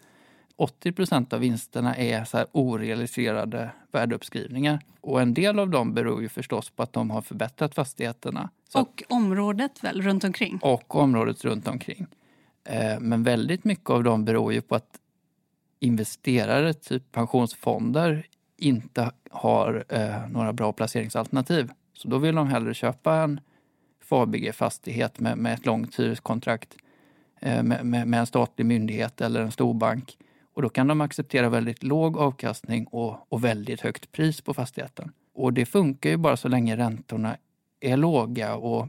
80 0.57 0.93
procent 0.93 1.33
av 1.33 1.41
vinsterna 1.41 1.97
är 1.97 2.25
så 2.25 2.37
här 2.37 2.47
orealiserade 2.53 3.71
värdeuppskrivningar. 3.93 4.81
Och 5.01 5.21
en 5.21 5.35
del 5.35 5.59
av 5.59 5.71
dem 5.71 5.95
beror 5.95 6.23
ju 6.23 6.29
förstås 6.29 6.71
på 6.71 6.83
att 6.83 6.93
de 6.93 7.11
har 7.11 7.23
förbättrat 7.23 7.75
fastigheterna. 7.75 8.51
Så 8.69 8.81
och 8.81 9.03
området 9.09 9.85
väl, 9.85 10.03
runt 10.03 10.25
omkring? 10.25 10.59
Och 10.63 10.97
området 10.97 11.45
runt 11.45 11.69
omkring. 11.69 12.07
Eh, 12.65 13.01
men 13.01 13.23
väldigt 13.23 13.65
mycket 13.65 13.91
av 13.91 14.05
dem 14.05 14.25
beror 14.25 14.53
ju 14.53 14.61
på 14.61 14.75
att 14.75 14.99
investerare, 15.81 16.75
typ 16.75 17.13
pensionsfonder, 17.13 18.27
inte 18.57 19.11
har 19.31 19.85
eh, 19.89 20.29
några 20.29 20.53
bra 20.53 20.73
placeringsalternativ. 20.73 21.71
Så 21.93 22.09
då 22.09 22.19
vill 22.19 22.35
de 22.35 22.49
hellre 22.49 22.75
köpa 22.75 23.17
en 23.17 23.41
Fabege-fastighet 24.11 25.21
med, 25.21 25.39
med 25.39 25.55
ett 25.55 25.67
långt 25.67 25.99
hyreskontrakt 25.99 26.77
eh, 27.41 27.63
med, 27.63 27.87
med, 27.87 28.09
med, 28.09 28.21
en 28.21 28.27
statlig 28.27 28.67
myndighet 28.67 29.21
eller 29.21 29.41
en 29.41 29.51
storbank 29.51 30.17
och 30.55 30.63
då 30.63 30.69
kan 30.69 30.87
de 30.87 31.01
acceptera 31.01 31.49
väldigt 31.49 31.83
låg 31.83 32.19
avkastning 32.19 32.87
och, 32.87 33.33
och 33.33 33.45
väldigt 33.45 33.81
högt 33.81 34.13
pris 34.13 34.41
på 34.41 34.55
fastigheten. 34.55 35.13
Och 35.35 35.53
det 35.53 35.67
funkar 35.67 36.11
ju 36.11 36.17
bara 36.17 36.37
så 36.37 36.49
länge 36.49 36.77
räntorna 36.77 37.37
är 37.81 37.97
låga 37.97 38.57
och 38.57 38.89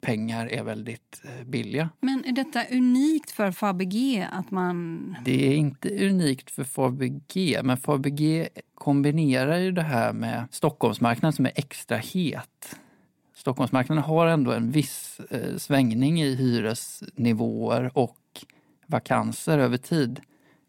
pengar 0.00 0.46
är 0.46 0.62
väldigt 0.62 1.22
eh, 1.24 1.44
billiga. 1.46 1.88
Men 2.00 2.24
är 2.24 2.32
detta 2.32 2.64
unikt 2.70 3.30
för 3.30 3.52
Fabege? 3.52 4.28
Att 4.32 4.50
man... 4.50 5.16
Det 5.24 5.48
är 5.48 5.56
inte 5.56 6.06
unikt 6.08 6.50
för 6.50 6.64
Fabege, 6.64 7.62
men 7.62 7.76
Fabege 7.76 8.48
kombinerar 8.74 9.58
ju 9.58 9.72
det 9.72 9.82
här 9.82 10.12
med 10.12 10.44
Stockholmsmarknaden 10.50 11.32
som 11.32 11.46
är 11.46 11.52
extra 11.54 11.96
het. 11.96 12.78
Stockholmsmarknaden 13.44 14.04
har 14.04 14.26
ändå 14.26 14.52
en 14.52 14.70
viss 14.70 15.20
eh, 15.30 15.56
svängning 15.56 16.22
i 16.22 16.34
hyresnivåer 16.34 17.90
och 17.94 18.44
vakanser 18.86 19.58
över 19.58 19.76
tid. 19.76 20.20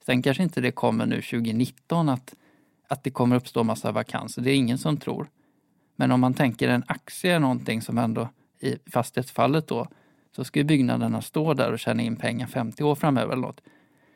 Sen 0.05 0.21
kanske 0.21 0.43
inte 0.43 0.61
det 0.61 0.71
kommer 0.71 1.05
nu 1.05 1.15
2019 1.15 2.09
att, 2.09 2.35
att 2.87 3.03
det 3.03 3.11
kommer 3.11 3.35
uppstå 3.35 3.63
massa 3.63 3.91
vakanser. 3.91 4.41
Det 4.41 4.51
är 4.51 4.55
ingen 4.55 4.77
som 4.77 4.97
tror. 4.97 5.27
Men 5.95 6.11
om 6.11 6.19
man 6.19 6.33
tänker 6.33 6.69
en 6.69 6.83
aktie 6.87 7.35
är 7.35 7.39
någonting 7.39 7.81
som 7.81 7.97
ändå 7.97 8.29
i 8.59 8.75
fastighetsfallet 8.91 9.67
då 9.67 9.87
så 10.35 10.43
ska 10.43 10.63
byggnaderna 10.63 11.21
stå 11.21 11.53
där 11.53 11.71
och 11.71 11.79
tjäna 11.79 12.01
in 12.01 12.15
pengar 12.15 12.47
50 12.47 12.83
år 12.83 12.95
framöver 12.95 13.33
eller 13.33 13.41
något. 13.41 13.61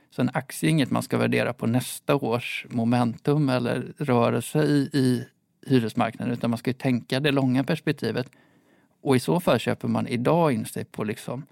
Så 0.09 0.21
en 0.21 0.29
aktie 0.33 0.69
är 0.69 0.71
inget 0.71 0.91
man 0.91 1.03
ska 1.03 1.17
värdera 1.17 1.53
på 1.53 1.67
nästa 1.67 2.15
års 2.15 2.65
momentum 2.69 3.49
eller 3.49 3.93
rörelse 3.97 4.63
i, 4.63 4.89
i 4.93 5.27
hyresmarknaden 5.65 6.33
utan 6.33 6.49
man 6.49 6.59
ska 6.59 6.73
tänka 6.73 7.19
det 7.19 7.31
långa 7.31 7.63
perspektivet. 7.63 8.31
Och 9.01 9.15
i 9.15 9.19
så 9.19 9.39
fall 9.39 9.59
köper 9.59 9.87
man 9.87 10.07
idag 10.07 10.51
in 10.51 10.65
sig 10.65 10.85
på 10.85 11.03
liksom 11.03 11.45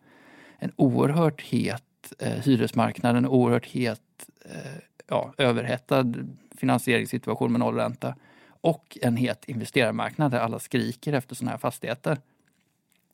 en 0.60 0.72
oerhört 0.76 1.42
het 1.42 1.84
eh, 2.20 2.32
hyresmarknad, 2.32 3.16
en 3.16 3.28
oerhört 3.28 3.66
het 3.66 4.02
Eh, 4.50 4.82
ja, 5.08 5.34
överhettad 5.38 6.38
finansieringssituation 6.58 7.52
med 7.52 7.60
nollränta 7.60 8.16
och 8.62 8.98
en 9.02 9.18
het 9.18 9.46
investerarmarknad 9.46 10.32
där 10.32 10.40
alla 10.40 10.60
skriker 10.60 11.14
efter 11.14 11.36
sådana 11.36 11.52
här 11.52 11.58
fastigheter. 11.58 12.18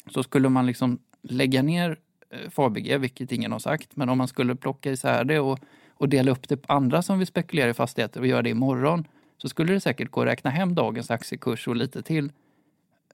Så 0.07 0.23
skulle 0.23 0.49
man 0.49 0.65
liksom 0.65 0.99
lägga 1.21 1.61
ner 1.61 1.99
eh, 2.29 2.49
Fabege, 2.49 2.97
vilket 2.97 3.31
ingen 3.31 3.51
har 3.51 3.59
sagt, 3.59 3.95
men 3.95 4.09
om 4.09 4.17
man 4.17 4.27
skulle 4.27 4.55
plocka 4.55 4.91
isär 4.91 5.23
det 5.23 5.39
och, 5.39 5.59
och 5.89 6.09
dela 6.09 6.31
upp 6.31 6.49
det 6.49 6.57
på 6.57 6.73
andra 6.73 7.01
som 7.01 7.17
vill 7.17 7.27
spekulera 7.27 7.69
i 7.69 7.73
fastigheter 7.73 8.19
och 8.19 8.27
göra 8.27 8.41
det 8.41 8.49
imorgon 8.49 9.07
så 9.37 9.49
skulle 9.49 9.73
det 9.73 9.79
säkert 9.79 10.11
gå 10.11 10.21
att 10.21 10.27
räkna 10.27 10.49
hem 10.49 10.75
dagens 10.75 11.11
aktiekurs 11.11 11.67
och 11.67 11.75
lite 11.75 12.01
till. 12.01 12.31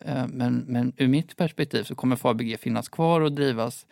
Eh, 0.06 0.28
men, 0.28 0.66
men 0.68 0.94
ur 0.98 1.08
mitt 1.08 1.38
perspektiv 1.38 1.84
så 1.84 1.96
kommer 1.96 2.16
Fabege 2.16 2.58
finnas 2.58 2.90
kvar 2.90 3.22
och 3.22 3.32
drivas 3.32 3.86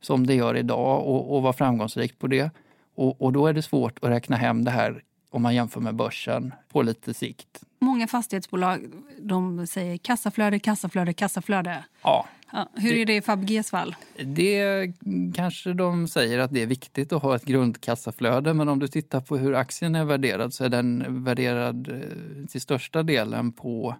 som 0.00 0.26
det 0.26 0.34
gör 0.34 0.56
idag 0.56 1.06
och, 1.06 1.36
och 1.36 1.42
vara 1.42 1.52
framgångsrikt 1.52 2.18
på 2.18 2.26
det. 2.26 2.50
Och, 2.94 3.22
och 3.22 3.32
då 3.32 3.46
är 3.46 3.52
det 3.52 3.62
svårt 3.62 3.98
att 4.04 4.10
räkna 4.10 4.36
hem 4.36 4.64
det 4.64 4.70
här 4.70 5.02
om 5.30 5.42
man 5.42 5.54
jämför 5.54 5.80
med 5.80 5.94
börsen 5.94 6.54
på 6.68 6.82
lite 6.82 7.14
sikt. 7.14 7.62
Många 7.80 8.06
fastighetsbolag 8.06 8.92
de 9.18 9.66
säger 9.66 9.96
kassaflöde, 9.96 10.58
kassaflöde, 10.58 11.12
kassaflöde. 11.12 11.84
Ja. 12.02 12.26
ja 12.52 12.68
hur 12.74 12.92
är 12.92 13.06
det 13.06 13.16
i 13.16 13.22
Fabeges 13.22 13.70
fall? 13.70 13.96
Det 14.24 14.92
kanske 15.34 15.72
de 15.72 16.08
säger 16.08 16.38
att 16.38 16.54
det 16.54 16.62
är 16.62 16.66
viktigt 16.66 17.12
att 17.12 17.22
ha 17.22 17.36
ett 17.36 17.44
grundkassaflöde 17.44 18.54
men 18.54 18.68
om 18.68 18.78
du 18.78 18.88
tittar 18.88 19.20
på 19.20 19.36
hur 19.36 19.54
aktien 19.54 19.94
är 19.94 20.04
värderad 20.04 20.54
så 20.54 20.64
är 20.64 20.68
den 20.68 21.24
värderad 21.24 21.88
eh, 21.88 22.46
till 22.46 22.60
största 22.60 23.02
delen 23.02 23.52
på 23.52 23.94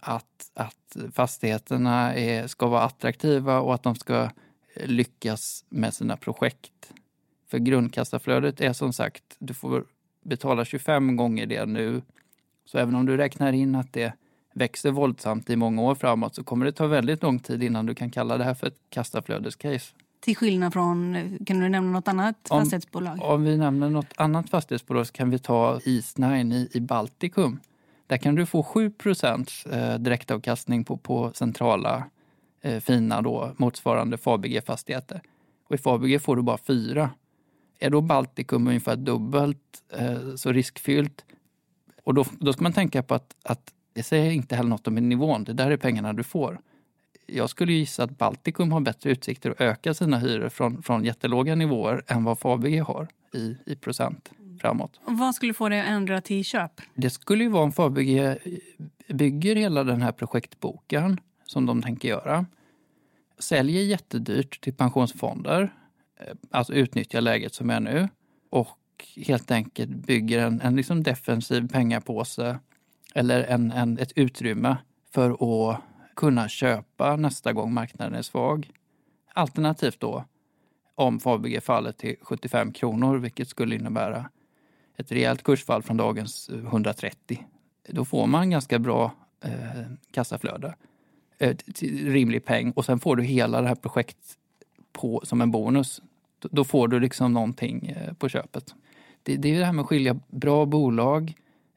att, 0.00 0.50
att 0.54 0.96
fastigheterna 1.12 2.14
är, 2.14 2.46
ska 2.46 2.66
vara 2.66 2.82
attraktiva 2.82 3.60
och 3.60 3.74
att 3.74 3.82
de 3.82 3.94
ska 3.94 4.30
lyckas 4.84 5.64
med 5.68 5.94
sina 5.94 6.16
projekt. 6.16 6.92
För 7.50 7.58
grundkassaflödet 7.58 8.60
är 8.60 8.72
som 8.72 8.92
sagt, 8.92 9.36
du 9.38 9.54
får 9.54 9.84
betala 10.24 10.64
25 10.64 11.16
gånger 11.16 11.46
det 11.46 11.66
nu. 11.66 12.02
Så 12.64 12.78
även 12.78 12.94
om 12.94 13.06
du 13.06 13.16
räknar 13.16 13.52
in 13.52 13.74
att 13.74 13.92
det 13.92 14.12
växer 14.54 14.90
våldsamt 14.90 15.50
i 15.50 15.56
många 15.56 15.82
år 15.82 15.94
framåt 15.94 16.34
så 16.34 16.44
kommer 16.44 16.66
det 16.66 16.72
ta 16.72 16.86
väldigt 16.86 17.22
lång 17.22 17.38
tid 17.38 17.62
innan 17.62 17.86
du 17.86 17.94
kan 17.94 18.10
kalla 18.10 18.38
det 18.38 18.44
här 18.44 18.54
för 18.54 18.66
ett 18.66 18.78
kassaflödescase. 18.90 19.94
Till 20.20 20.36
skillnad 20.36 20.72
från, 20.72 21.14
kan 21.46 21.60
du 21.60 21.68
nämna 21.68 21.92
något 21.92 22.08
annat 22.08 22.36
om, 22.50 22.60
fastighetsbolag? 22.60 23.18
Om 23.22 23.44
vi 23.44 23.56
nämner 23.56 23.90
något 23.90 24.12
annat 24.16 24.50
fastighetsbolag 24.50 25.06
så 25.06 25.12
kan 25.12 25.30
vi 25.30 25.38
ta 25.38 25.80
Eastnine 25.84 26.56
i, 26.56 26.68
i 26.72 26.80
Baltikum. 26.80 27.60
Där 28.08 28.16
kan 28.16 28.34
du 28.34 28.46
få 28.46 28.62
7 28.62 28.92
eh, 29.70 29.94
direktavkastning 29.94 30.84
på, 30.84 30.96
på 30.96 31.32
centrala 31.34 32.04
eh, 32.62 32.80
fina 32.80 33.22
då, 33.22 33.54
motsvarande 33.56 34.16
Fabege-fastigheter. 34.16 35.20
Och 35.68 35.74
i 35.74 35.78
Fabege 35.78 36.18
får 36.18 36.36
du 36.36 36.42
bara 36.42 36.58
4 36.58 37.10
är 37.78 37.90
då 37.90 38.00
Baltikum 38.00 38.68
ungefär 38.68 38.96
dubbelt 38.96 39.82
eh, 39.92 40.34
så 40.36 40.52
riskfyllt? 40.52 41.24
Och 42.04 42.14
då, 42.14 42.24
då 42.38 42.52
ska 42.52 42.62
man 42.62 42.72
tänka 42.72 43.02
på 43.02 43.14
att, 43.14 43.36
att 43.42 43.72
det 43.92 44.02
säger 44.02 44.32
inte 44.32 44.56
heller 44.56 44.70
något 44.70 44.86
om 44.86 44.94
nivån. 44.94 45.44
Det 45.44 45.52
där 45.52 45.70
är 45.70 45.76
pengarna 45.76 46.12
du 46.12 46.22
får. 46.22 46.60
Jag 47.26 47.50
skulle 47.50 47.72
gissa 47.72 48.04
att 48.04 48.18
Baltikum 48.18 48.72
har 48.72 48.80
bättre 48.80 49.10
utsikter 49.10 49.50
att 49.50 49.60
öka 49.60 49.94
sina 49.94 50.18
hyror 50.18 50.48
från, 50.48 50.82
från 50.82 51.04
jättelåga 51.04 51.54
nivåer 51.54 52.02
än 52.06 52.24
vad 52.24 52.38
Fabege 52.38 52.80
har 52.80 53.08
i, 53.34 53.56
i 53.66 53.76
procent 53.76 54.30
framåt. 54.58 55.00
Och 55.04 55.18
vad 55.18 55.34
skulle 55.34 55.54
få 55.54 55.68
dig 55.68 55.80
att 55.80 55.86
ändra 55.86 56.20
till 56.20 56.44
köp? 56.44 56.80
Det 56.94 57.10
skulle 57.10 57.44
ju 57.44 57.50
vara 57.50 57.62
om 57.62 57.72
Fabege 57.72 58.38
bygger 59.08 59.56
hela 59.56 59.84
den 59.84 60.02
här 60.02 60.12
projektboken 60.12 61.20
som 61.46 61.66
de 61.66 61.82
tänker 61.82 62.08
göra. 62.08 62.46
Säljer 63.38 63.82
jättedyrt 63.82 64.60
till 64.60 64.74
pensionsfonder 64.74 65.72
Eh, 66.20 66.34
alltså 66.50 66.72
utnyttjar 66.74 67.20
läget 67.20 67.54
som 67.54 67.70
är 67.70 67.80
nu 67.80 68.08
och 68.50 69.06
helt 69.16 69.50
enkelt 69.50 69.90
bygger 69.90 70.38
en, 70.38 70.60
en 70.60 70.76
liksom 70.76 71.02
defensiv 71.02 71.68
pengapåse 71.68 72.58
eller 73.14 73.44
en, 73.44 73.72
en, 73.72 73.98
ett 73.98 74.12
utrymme 74.16 74.76
för 75.10 75.30
att 75.70 75.80
kunna 76.16 76.48
köpa 76.48 77.16
nästa 77.16 77.52
gång 77.52 77.74
marknaden 77.74 78.14
är 78.14 78.22
svag. 78.22 78.70
Alternativt 79.34 80.00
då 80.00 80.24
om 80.94 81.20
Fabege 81.20 81.60
faller 81.60 81.92
till 81.92 82.16
75 82.22 82.72
kronor, 82.72 83.16
vilket 83.16 83.48
skulle 83.48 83.74
innebära 83.74 84.30
ett 84.98 85.12
rejält 85.12 85.42
kursfall 85.42 85.82
från 85.82 85.96
dagens 85.96 86.48
130. 86.48 87.46
Då 87.88 88.04
får 88.04 88.26
man 88.26 88.50
ganska 88.50 88.78
bra 88.78 89.12
eh, 89.44 89.50
kassaflöde, 90.10 90.74
eh, 91.38 91.56
rimlig 92.04 92.44
peng 92.44 92.70
och 92.70 92.84
sen 92.84 93.00
får 93.00 93.16
du 93.16 93.22
hela 93.22 93.60
det 93.60 93.68
här 93.68 93.74
projektet 93.74 94.38
på, 94.92 95.20
som 95.24 95.40
en 95.40 95.50
bonus 95.50 96.02
då 96.40 96.64
får 96.64 96.88
du 96.88 97.00
liksom 97.00 97.32
någonting 97.32 97.86
eh, 97.86 98.12
på 98.12 98.28
köpet. 98.28 98.74
Det, 99.22 99.36
det 99.36 99.54
är 99.54 99.58
det 99.58 99.64
här 99.64 99.72
med 99.72 99.82
att 99.82 99.88
skilja 99.88 100.20
bra 100.26 100.66
bolag 100.66 101.34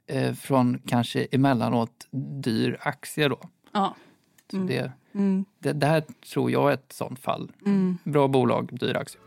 eh, 0.08 0.34
från 0.34 0.80
kanske 0.86 1.28
emellanåt 1.32 2.08
dyr 2.44 2.78
aktie 2.82 3.28
då. 3.28 3.40
Ja. 3.72 3.96
Mm. 4.54 4.68
Det, 4.68 4.92
mm. 5.13 5.46
det, 5.60 5.74
det, 5.74 5.88
här 5.88 6.04
tror 6.34 6.51
jag 6.51 6.70
är 6.70 6.74
ett 6.74 6.94
sånt 6.94 7.20
fall. 7.20 7.51
Mm. 7.66 7.98
Bra 8.04 8.28
bolag, 8.28 8.70
dyr 8.72 8.98
aktie. 8.98 9.22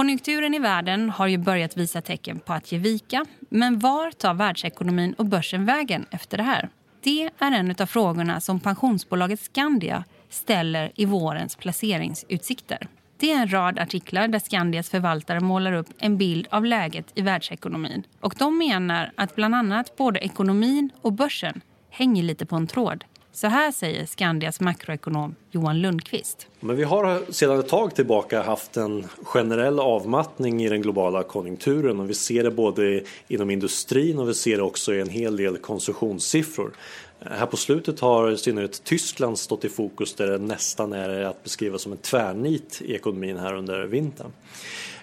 Konjunkturen 0.00 0.54
i 0.54 0.58
världen 0.58 1.10
har 1.10 1.26
ju 1.26 1.38
börjat 1.38 1.76
visa 1.76 2.00
tecken 2.00 2.40
på 2.40 2.52
att 2.52 2.72
ge 2.72 2.78
vika. 2.78 3.26
Men 3.48 3.78
var 3.78 4.10
tar 4.10 4.34
världsekonomin 4.34 5.12
och 5.12 5.26
börsen 5.26 5.64
vägen 5.64 6.06
efter 6.10 6.36
det 6.36 6.42
här? 6.42 6.68
Det 7.00 7.30
är 7.38 7.52
en 7.52 7.74
av 7.80 7.86
frågorna 7.86 8.40
som 8.40 8.60
pensionsbolaget 8.60 9.40
Skandia 9.40 10.04
ställer 10.28 10.92
i 10.94 11.04
vårens 11.04 11.56
placeringsutsikter. 11.56 12.88
Det 13.16 13.32
är 13.32 13.42
en 13.42 13.52
rad 13.52 13.78
artiklar 13.78 14.28
där 14.28 14.38
Skandias 14.38 14.90
förvaltare 14.90 15.40
målar 15.40 15.72
upp 15.72 15.88
en 15.98 16.16
bild 16.18 16.46
av 16.50 16.64
läget 16.64 17.06
i 17.14 17.22
världsekonomin. 17.22 18.02
Och 18.20 18.34
de 18.38 18.58
menar 18.58 19.12
att 19.14 19.36
bland 19.36 19.54
annat 19.54 19.96
både 19.96 20.20
ekonomin 20.20 20.90
och 21.00 21.12
börsen 21.12 21.60
hänger 21.90 22.22
lite 22.22 22.46
på 22.46 22.56
en 22.56 22.66
tråd. 22.66 23.04
Så 23.32 23.46
här 23.46 23.72
säger 23.72 24.06
Skandias 24.06 24.60
makroekonom 24.60 25.34
Johan 25.50 25.80
Lundqvist. 25.80 26.46
Men 26.60 26.76
vi 26.76 26.84
har 26.84 27.32
sedan 27.32 27.58
ett 27.58 27.68
tag 27.68 27.94
tillbaka 27.94 28.42
haft 28.42 28.76
en 28.76 29.06
generell 29.22 29.80
avmattning 29.80 30.62
i 30.62 30.68
den 30.68 30.82
globala 30.82 31.22
konjunkturen 31.22 32.00
och 32.00 32.10
vi 32.10 32.14
ser 32.14 32.44
det 32.44 32.50
både 32.50 33.02
inom 33.28 33.50
industrin 33.50 34.18
och 34.18 34.28
vi 34.28 34.34
ser 34.34 34.56
det 34.56 34.62
också 34.62 34.94
i 34.94 35.00
en 35.00 35.08
hel 35.08 35.36
del 35.36 35.56
konsumtionssiffror. 35.56 36.72
Här 37.20 37.46
på 37.46 37.56
slutet 37.56 38.00
har 38.00 38.30
i 38.30 38.38
synnerhet 38.38 38.84
Tyskland 38.84 39.38
stått 39.38 39.64
i 39.64 39.68
fokus 39.68 40.14
där 40.14 40.26
det 40.26 40.38
nästan 40.38 40.92
är 40.92 41.24
att 41.24 41.44
beskriva 41.44 41.78
som 41.78 41.92
en 41.92 41.98
tvärnit 41.98 42.82
i 42.84 42.94
ekonomin 42.94 43.38
här 43.38 43.54
under 43.54 43.86
vintern. 43.86 44.32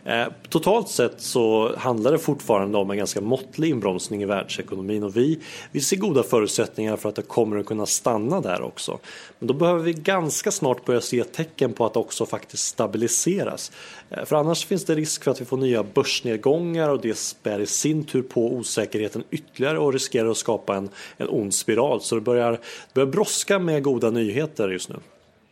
Eh, 0.06 0.28
totalt 0.50 0.90
sett 0.90 1.22
så 1.22 1.76
handlar 1.78 2.12
det 2.12 2.20
fortfarande 2.20 2.78
om 2.78 2.92
en 2.92 2.98
ganska 2.98 3.22
måttlig 3.22 3.70
inbromsning 3.70 4.22
i 4.22 4.26
världsekonomin 4.26 5.04
och 5.04 5.18
vi, 5.18 5.40
vi 5.72 5.82
ser 5.82 5.98
goda 5.98 6.24
förutsättningar 6.24 6.98
för 6.98 7.10
att 7.10 7.16
det 7.16 7.22
kommer 7.22 7.58
att 7.58 7.66
kunna 7.66 7.86
stanna 7.86 8.42
där 8.42 8.62
också. 8.62 9.00
Men 9.40 9.48
då 9.48 9.54
behöver 9.54 9.84
vi 9.84 9.94
ganska 9.94 10.52
snart 10.52 10.86
börja 10.86 11.02
se 11.02 11.24
tecken 11.24 11.74
på 11.74 11.86
att 11.86 11.98
också 11.98 12.26
faktiskt 12.26 12.64
stabiliseras. 12.64 13.72
Eh, 14.10 14.26
för 14.26 14.36
annars 14.36 14.66
finns 14.66 14.86
det 14.86 14.96
risk 14.96 15.24
för 15.24 15.32
att 15.32 15.42
vi 15.42 15.46
får 15.46 15.58
nya 15.58 15.84
börsnedgångar 15.84 16.90
och 16.90 17.02
det 17.02 17.18
spär 17.18 17.60
i 17.60 17.68
sin 17.68 18.04
tur 18.04 18.22
på 18.22 18.54
osäkerheten 18.54 19.24
ytterligare 19.32 19.80
och 19.80 19.94
riskerar 19.94 20.30
att 20.30 20.38
skapa 20.38 20.76
en, 20.76 20.90
en 21.18 21.30
ond 21.30 21.54
spiral. 21.54 22.02
Så 22.02 22.16
det 22.16 22.22
börjar, 22.22 22.60
börjar 22.94 23.08
brådska 23.08 23.60
med 23.60 23.84
goda 23.84 24.10
nyheter 24.10 24.70
just 24.70 24.90
nu. 24.90 24.96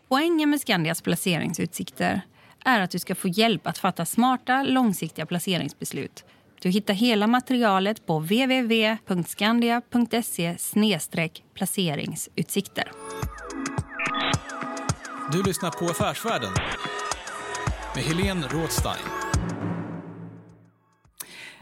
Poängen 0.08 0.50
med 0.50 0.62
Skandias 0.62 1.02
placeringsutsikter 1.02 2.22
är 2.66 2.80
att 2.80 2.92
du 2.92 3.00
ska 3.00 3.16
få 3.16 3.28
hjälp 3.28 3.68
att 3.68 3.78
fatta 3.78 4.06
smarta, 4.06 4.64
långsiktiga 4.64 5.26
placeringsbeslut. 5.26 6.26
Du 6.62 6.70
hittar 6.70 6.94
hela 6.94 7.28
materialet 7.28 8.06
på 8.06 8.20
www.skandia.se 8.20 10.58
placeringsutsikter. 11.54 12.92
Du 15.32 15.44
lyssnar 15.44 15.72
på 15.72 15.86
Affärsvärlden 15.86 16.52
med 17.96 18.04
Helene 18.04 18.48
Rådstein. 18.48 19.04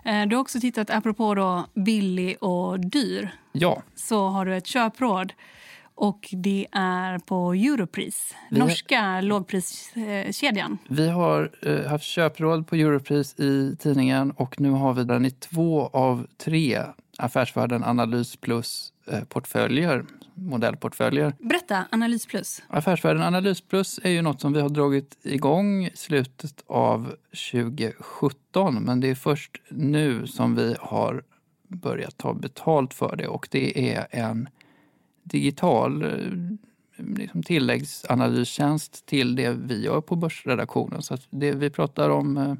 Eh, 0.05 0.27
du 0.27 0.35
har 0.35 0.41
också 0.41 0.59
tittat, 0.59 0.89
apropå 0.89 1.35
då 1.35 1.65
billig 1.73 2.43
och 2.43 2.79
dyr, 2.79 3.29
ja. 3.51 3.83
så 3.95 4.27
har 4.27 4.45
du 4.45 4.57
ett 4.57 4.67
köpråd 4.67 5.33
och 5.95 6.29
det 6.31 6.67
är 6.71 7.19
på 7.19 7.53
Europris, 7.53 8.35
vi 8.51 8.59
norska 8.59 9.21
lågpriskedjan. 9.21 10.77
Vi 10.87 11.09
har 11.09 11.51
eh, 11.61 11.85
haft 11.85 12.05
köpråd 12.05 12.67
på 12.67 12.75
Europris 12.75 13.39
i 13.39 13.75
tidningen 13.79 14.31
och 14.31 14.61
nu 14.61 14.69
har 14.69 14.93
vi 14.93 15.03
den 15.03 15.25
i 15.25 15.31
två 15.31 15.89
av 15.93 16.27
tre 16.37 16.83
Affärsvärlden 17.17 17.83
Analys 17.83 18.35
Plus 18.35 18.93
eh, 19.07 19.23
portföljer, 19.23 20.05
modellportföljer. 20.33 21.33
Berätta, 21.39 21.85
Analys 21.91 22.25
Plus. 22.25 22.61
Affärsvärlden 22.67 23.23
Analys 23.23 23.61
Plus 23.61 23.99
är 24.03 24.09
ju 24.09 24.21
något 24.21 24.41
som 24.41 24.53
vi 24.53 24.61
har 24.61 24.69
dragit 24.69 25.17
igång 25.23 25.85
i 25.85 25.91
slutet 25.95 26.63
av 26.67 27.15
2017 27.51 28.83
men 28.83 28.99
det 28.99 29.09
är 29.09 29.15
först 29.15 29.61
nu 29.69 30.27
som 30.27 30.55
vi 30.55 30.75
har 30.79 31.23
börjat 31.67 32.17
ta 32.17 32.33
betalt 32.33 32.93
för 32.93 33.15
det 33.15 33.27
och 33.27 33.47
det 33.51 33.93
är 33.95 34.07
en 34.11 34.49
digital 35.23 36.03
eh, 36.03 36.09
liksom 36.97 37.43
tilläggsanalystjänst 37.43 39.05
till 39.05 39.35
det 39.35 39.49
vi 39.49 39.83
gör 39.83 40.01
på 40.01 40.15
börsredaktionen. 40.15 41.01
Så 41.01 41.17
det, 41.29 41.51
vi 41.51 41.69
pratar 41.69 42.09
om 42.09 42.37
eh, 42.37 42.53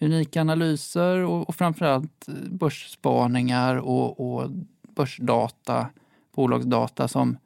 unika 0.00 0.40
analyser 0.40 1.18
och, 1.18 1.48
och 1.48 1.54
framförallt 1.54 2.28
eh, 2.28 2.34
börsspaningar 2.50 3.76
och, 3.76 4.20
och 4.20 4.50
börsdata, 4.96 5.86
bolagsdata 6.34 7.08
som, 7.08 7.36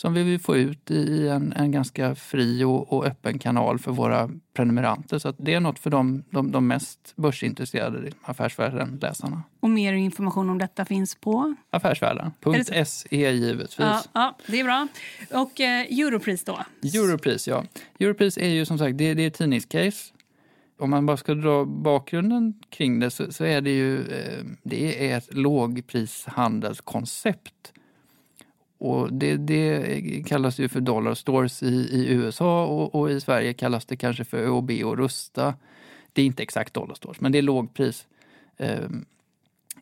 som 0.00 0.14
vi 0.14 0.22
vill 0.22 0.40
få 0.40 0.56
ut 0.56 0.90
i 0.90 1.28
en, 1.28 1.52
en 1.52 1.72
ganska 1.72 2.14
fri 2.14 2.64
och, 2.64 2.92
och, 2.92 3.06
öppen 3.06 3.38
kanal 3.38 3.78
för 3.78 3.92
våra 3.92 4.30
prenumeranter. 4.54 5.18
Så 5.18 5.32
det 5.38 5.54
är 5.54 5.60
något 5.60 5.78
för 5.78 5.90
de, 5.90 6.24
de, 6.30 6.52
de 6.52 6.66
mest 6.66 7.12
börsintresserade 7.16 8.10
Affärsvärlden-läsarna. 8.22 9.42
Och 9.60 9.70
mer 9.70 9.92
information 9.92 10.50
om 10.50 10.58
detta 10.58 10.84
finns 10.84 11.14
på? 11.14 11.54
Affärsvärlden.se 11.70 13.32
givetvis. 13.32 13.78
Ja, 13.78 14.02
ja, 14.12 14.36
det 14.46 14.60
är 14.60 14.64
bra. 14.64 14.88
Och 15.42 15.60
eh, 15.60 15.80
Europris 15.80 16.44
då? 16.44 16.58
Europris, 16.82 17.48
ja. 17.48 17.64
Europris 17.98 18.38
är 18.38 18.48
ju 18.48 18.66
som 18.66 18.78
sagt 18.78 18.98
det, 18.98 19.14
det 19.14 19.22
är 19.22 19.28
ett 19.28 19.34
tidningscase. 19.34 20.12
Om 20.78 20.90
man 20.90 21.06
bara 21.06 21.16
ska 21.16 21.34
dra 21.34 21.64
bakgrunden 21.64 22.54
kring 22.70 23.00
det 23.00 23.10
så, 23.10 23.32
så 23.32 23.44
är 23.44 23.60
det 23.60 23.70
ju 23.70 24.00
eh, 24.00 24.44
det 24.62 25.10
är 25.10 25.18
ett 25.18 25.34
lågprishandelskoncept 25.34 27.72
och 28.80 29.12
det, 29.12 29.36
det 29.36 30.22
kallas 30.26 30.58
ju 30.58 30.68
för 30.68 30.80
dollar 30.80 31.14
stores 31.14 31.62
i, 31.62 31.66
i 31.66 32.06
USA 32.08 32.66
och, 32.66 32.94
och, 32.94 33.10
i 33.10 33.20
Sverige 33.20 33.52
kallas 33.52 33.86
det 33.86 33.96
kanske 33.96 34.24
för 34.24 34.38
ÖoB 34.38 34.70
och 34.84 34.98
Rusta. 34.98 35.54
Det 36.12 36.22
är 36.22 36.26
inte 36.26 36.42
exakt 36.42 36.74
dollar 36.74 36.94
stores, 36.94 37.20
men 37.20 37.32
det 37.32 37.38
är 37.38 37.42
lågpris. 37.42 38.06
Ehm, 38.56 39.04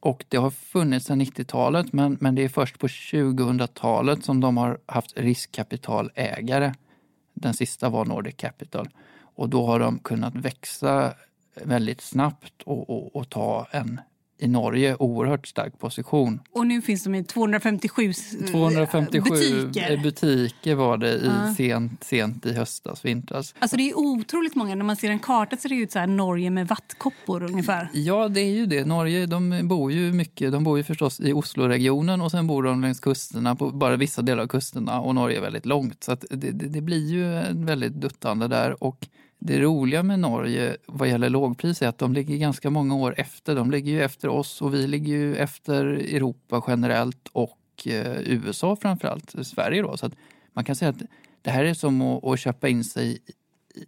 och 0.01 0.25
det 0.29 0.37
har 0.37 0.51
funnits 0.51 1.07
sedan 1.07 1.21
90-talet, 1.21 1.93
men, 1.93 2.17
men 2.21 2.35
det 2.35 2.45
är 2.45 2.49
först 2.49 2.79
på 2.79 2.87
2000-talet 2.87 4.25
som 4.25 4.41
de 4.41 4.57
har 4.57 4.79
haft 4.87 5.19
riskkapitalägare. 5.19 6.75
Den 7.35 7.55
sista 7.55 7.89
var 7.89 8.05
Nordic 8.05 8.37
Capital. 8.37 8.89
Och 9.21 9.49
då 9.49 9.67
har 9.67 9.81
de 9.81 9.99
kunnat 9.99 10.35
växa 10.35 11.15
väldigt 11.55 12.01
snabbt 12.01 12.63
och, 12.65 12.91
och, 12.91 13.17
och 13.17 13.29
ta 13.29 13.67
en 13.71 14.01
i 14.39 14.49
Norge 14.49 14.97
oerhört 14.99 15.47
stark 15.47 15.79
position. 15.79 16.41
Och 16.53 16.67
nu 16.67 16.83
finns 16.83 17.05
de 17.05 17.15
i 17.15 17.25
257, 17.25 18.13
257 18.51 19.31
butiker. 19.31 19.97
butiker 20.03 20.75
var 20.75 20.99
det 20.99 21.15
i 21.15 21.27
uh. 21.27 21.53
sent, 21.55 22.05
sent 22.05 22.47
i 22.47 22.53
höstas, 22.53 23.05
vintras. 23.05 23.55
Alltså 23.59 23.77
det 23.77 23.91
är 23.91 23.99
otroligt 23.99 24.55
många. 24.55 24.75
När 24.75 24.85
man 24.85 24.97
ser 24.97 25.11
en 25.11 25.19
karta 25.19 25.57
ser 25.57 25.69
det 25.69 25.75
ut 25.75 25.93
så 25.93 25.99
här 25.99 26.07
Norge 26.07 26.51
med 26.51 26.69
vattkoppor 26.69 27.43
ungefär. 27.43 27.89
Ja, 27.93 28.29
det 28.29 28.41
är 28.41 28.51
ju 28.51 28.67
det. 28.67 28.85
Norge 28.85 29.27
de 29.27 29.69
bor 29.69 29.93
ju 29.93 30.13
mycket. 30.13 30.53
De 30.53 30.65
bor 30.65 30.79
ju 30.79 30.85
förstås 30.85 31.21
i 31.21 31.33
Osloregionen 31.33 32.21
och 32.21 32.31
sen 32.31 32.47
bor 32.47 32.63
de 32.63 32.81
längs 32.81 33.01
kusterna, 33.01 33.57
på 33.57 33.71
bara 33.71 33.97
vissa 33.97 34.23
delar 34.23 34.43
av 34.43 34.47
kusterna 34.47 35.01
och 35.01 35.15
Norge 35.15 35.37
är 35.37 35.43
väldigt 35.43 35.67
långt. 35.67 36.05
Så 36.05 36.17
det, 36.31 36.51
det, 36.51 36.69
det 36.69 36.81
blir 36.81 37.07
ju 37.07 37.55
väldigt 37.65 37.93
duttande 37.93 38.49
där. 38.49 38.83
Och 38.83 39.09
det 39.39 39.61
roliga 39.61 40.03
med 40.03 40.21
Norge 40.21 40.77
vad 40.87 41.09
gäller 41.09 41.31
lågpris 41.31 41.83
är 41.83 41.89
att 41.89 41.99
de 41.99 42.13
ligger 42.13 42.37
ganska 42.37 42.71
många 42.71 42.95
år 42.95 43.15
efter. 43.17 43.55
De 43.55 43.71
ligger 43.71 43.93
ju 43.93 44.03
efter 44.03 44.29
oss 44.29 44.63
och 44.63 44.75
vi 44.75 44.87
ligger 44.87 45.13
ju 45.13 45.37
efter 45.37 45.85
Europa 45.85 46.65
generellt 46.69 47.29
och 47.33 47.59
eh, 47.87 48.21
USA 48.21 48.77
framförallt, 48.77 49.47
Sverige 49.47 49.83
då. 49.83 49.97
Så 49.97 50.07
att 50.07 50.15
man 50.53 50.65
kan 50.65 50.77
säga 50.77 50.89
att 50.89 51.03
det 51.43 51.51
här 51.51 51.65
är 51.65 51.75
som 51.75 52.03
att, 52.03 52.25
att 52.25 52.41
köpa 52.41 52.69
in 52.69 52.85
sig 52.85 53.19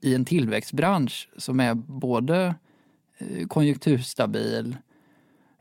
i 0.00 0.14
en 0.14 0.24
tillväxtbransch 0.24 1.28
som 1.36 1.60
är 1.60 1.74
både 1.74 2.54
eh, 3.18 3.46
konjunkturstabil 3.46 4.76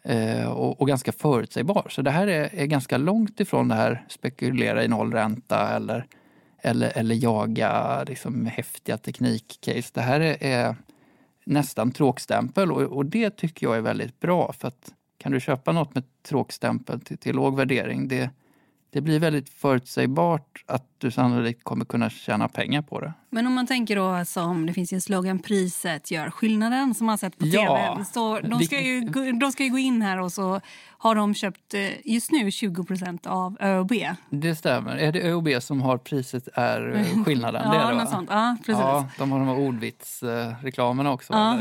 eh, 0.04 0.48
och, 0.48 0.82
och, 0.82 0.88
ganska 0.88 1.12
förutsägbar. 1.12 1.88
Så 1.90 2.02
det 2.02 2.12
här 2.12 2.28
är, 2.28 2.50
är 2.56 2.66
ganska 2.66 2.98
långt 2.98 3.40
ifrån 3.40 3.68
det 3.68 3.76
här 3.76 4.06
spekulera 4.10 4.84
i 4.84 4.88
nollränta 4.88 5.76
eller 5.76 6.08
eller, 6.62 6.98
eller 6.98 7.16
jaga 7.16 8.04
liksom, 8.04 8.46
häftiga 8.46 8.98
teknikcase. 8.98 9.92
Det 9.94 10.02
här 10.02 10.20
är, 10.20 10.38
är 10.42 10.76
nästan 11.46 11.92
tråkstämpel 11.92 12.72
och, 12.72 12.82
och, 12.82 13.06
det 13.06 13.30
tycker 13.30 13.68
jag 13.68 13.78
är 13.78 13.82
väldigt 13.82 14.20
bra. 14.20 14.54
för 14.54 14.68
att 14.68 14.94
Kan 15.18 15.32
du 15.32 15.40
köpa 15.40 15.72
något 15.72 15.96
med 15.96 16.04
tråkstämpel 16.24 17.02
till, 17.02 17.18
till 17.18 17.36
låg 17.36 17.56
värdering, 17.56 18.08
det, 18.08 18.30
det 18.92 19.02
blir 19.02 19.20
väldigt 19.20 19.50
förutsägbart 19.50 20.64
att 20.66 20.86
du 20.98 21.12
sannolikt 21.12 21.64
kommer 21.64 21.86
kunna 21.86 22.10
tjäna 22.10 22.48
pengar 22.48 22.82
på 22.82 23.00
det. 23.00 23.14
Men 23.30 23.48
om 23.48 23.54
man 23.54 23.68
tänker 23.68 23.96
då 23.96 24.26
som 24.26 24.66
det 24.66 24.74
finns 24.74 24.94
en 24.94 25.02
slogan 25.02 25.40
priset 25.40 26.12
gör 26.12 26.30
skillnaden 26.30 26.94
som 26.94 27.06
man 27.06 27.18
sett 27.18 27.38
på 27.38 27.46
ja, 27.46 27.94
tv. 27.96 28.06
Så 28.06 28.40
de 28.40 28.60
ska, 28.60 28.82
ju, 28.82 29.02
de 29.40 29.52
ska 29.52 29.64
ju 29.64 29.70
gå 29.70 29.78
in 29.78 30.02
här 30.02 30.20
och 30.20 30.32
så 30.32 30.62
har 31.02 31.16
de 31.16 31.34
köpt 31.34 31.74
eh, 31.74 32.08
just 32.08 32.32
nu 32.32 32.50
20% 32.50 33.28
av 33.28 33.58
ÖoB. 33.60 33.94
Det 34.30 34.56
stämmer. 34.56 34.98
Är 34.98 35.12
det 35.12 35.22
ÖoB 35.22 35.50
som 35.60 35.82
har 35.82 35.98
priset 35.98 36.48
är 36.54 36.96
eh, 36.96 37.24
skillnaden? 37.24 37.62
ja, 37.66 37.72
det 37.72 37.78
är 37.78 37.92
det, 37.92 37.98
något 37.98 38.10
sånt. 38.10 38.30
Ja, 38.32 38.58
precis. 38.66 38.82
Ja, 38.82 39.08
de 39.18 39.32
har 39.32 39.40
de 39.40 39.48
här 39.48 39.60
ordvitsreklamerna 39.60 41.12
också. 41.12 41.34
Ja. 41.34 41.58